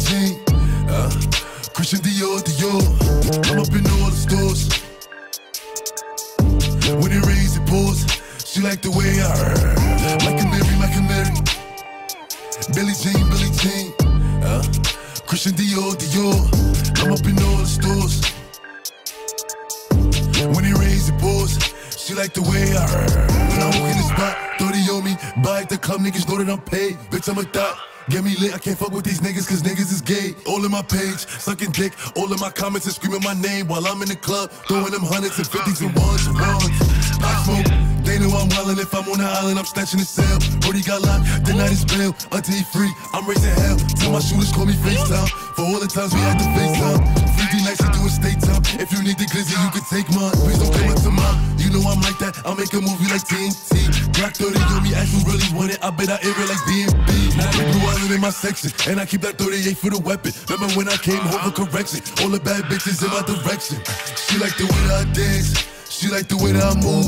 [26.38, 26.96] know that I'm paid.
[27.10, 27.78] Bitch, I'm a thot.
[28.10, 30.32] Get me lit, I can't fuck with these niggas cause niggas is gay.
[30.48, 33.86] All in my page, sucking dick, all in my comments and screaming my name while
[33.86, 36.72] I'm in the club, throwing them hundreds and fifties and ones and ones.
[37.20, 37.68] I smoke,
[38.08, 38.80] they know I'm wildin'.
[38.80, 40.40] If I'm on the island, I'm snatching the cell.
[40.64, 42.16] Brody got locked, the night is bail.
[42.32, 43.76] Until he free, I'm raising hell.
[44.00, 45.28] Tell my shooters call me FaceTime.
[45.60, 47.04] For all the times we had to FaceTime.
[47.36, 48.64] 3D nights to do a state time.
[48.80, 50.32] If you need the glizzy, you can take mine.
[50.48, 51.57] Please don't come up to mine.
[51.68, 52.40] You know I'm like that.
[52.48, 53.92] I'll make a movie like TNT.
[54.16, 55.84] Black 30 on me, ask who really want it.
[55.84, 57.12] I bet I air it like DMB.
[57.36, 58.72] Now they blue in my section.
[58.88, 60.32] And I keep that 38 for the weapon.
[60.48, 62.00] Remember when I came home for correction?
[62.24, 63.84] All the bad bitches in my direction.
[64.16, 65.60] She like the way that I dance.
[65.92, 67.04] She like the way that I move.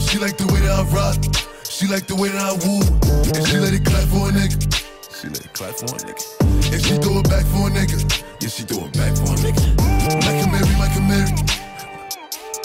[0.00, 1.20] She like the way that I rock.
[1.68, 2.80] She like the way that I woo.
[3.36, 4.56] And she let it clap for a nigga.
[5.12, 6.24] She let it clap for a nigga.
[6.72, 8.00] And she throw it back for a nigga.
[8.40, 9.76] Yeah, she throw it back for a nigga.
[10.24, 11.47] Like a Mary, like a Mary.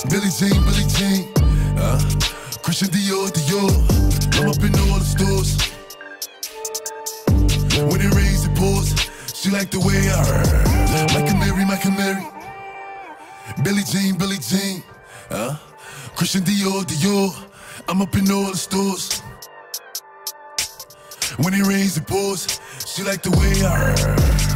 [0.09, 1.31] Billie Jean, Billie Jean.
[1.77, 1.97] Uh,
[2.61, 3.71] Christian Dior, Dior.
[4.35, 5.57] I'm up in all the stores.
[7.89, 8.93] When it rains, it pours.
[9.33, 12.25] She like the way I Like a Mary, like a Mary.
[13.63, 14.83] Billie Jean, Billie Jean.
[15.29, 15.57] Uh,
[16.15, 17.33] Christian Dior, Dior.
[17.87, 19.21] I'm up in all the stores.
[21.37, 22.59] When it rains, it pours.
[22.85, 24.52] She like the way I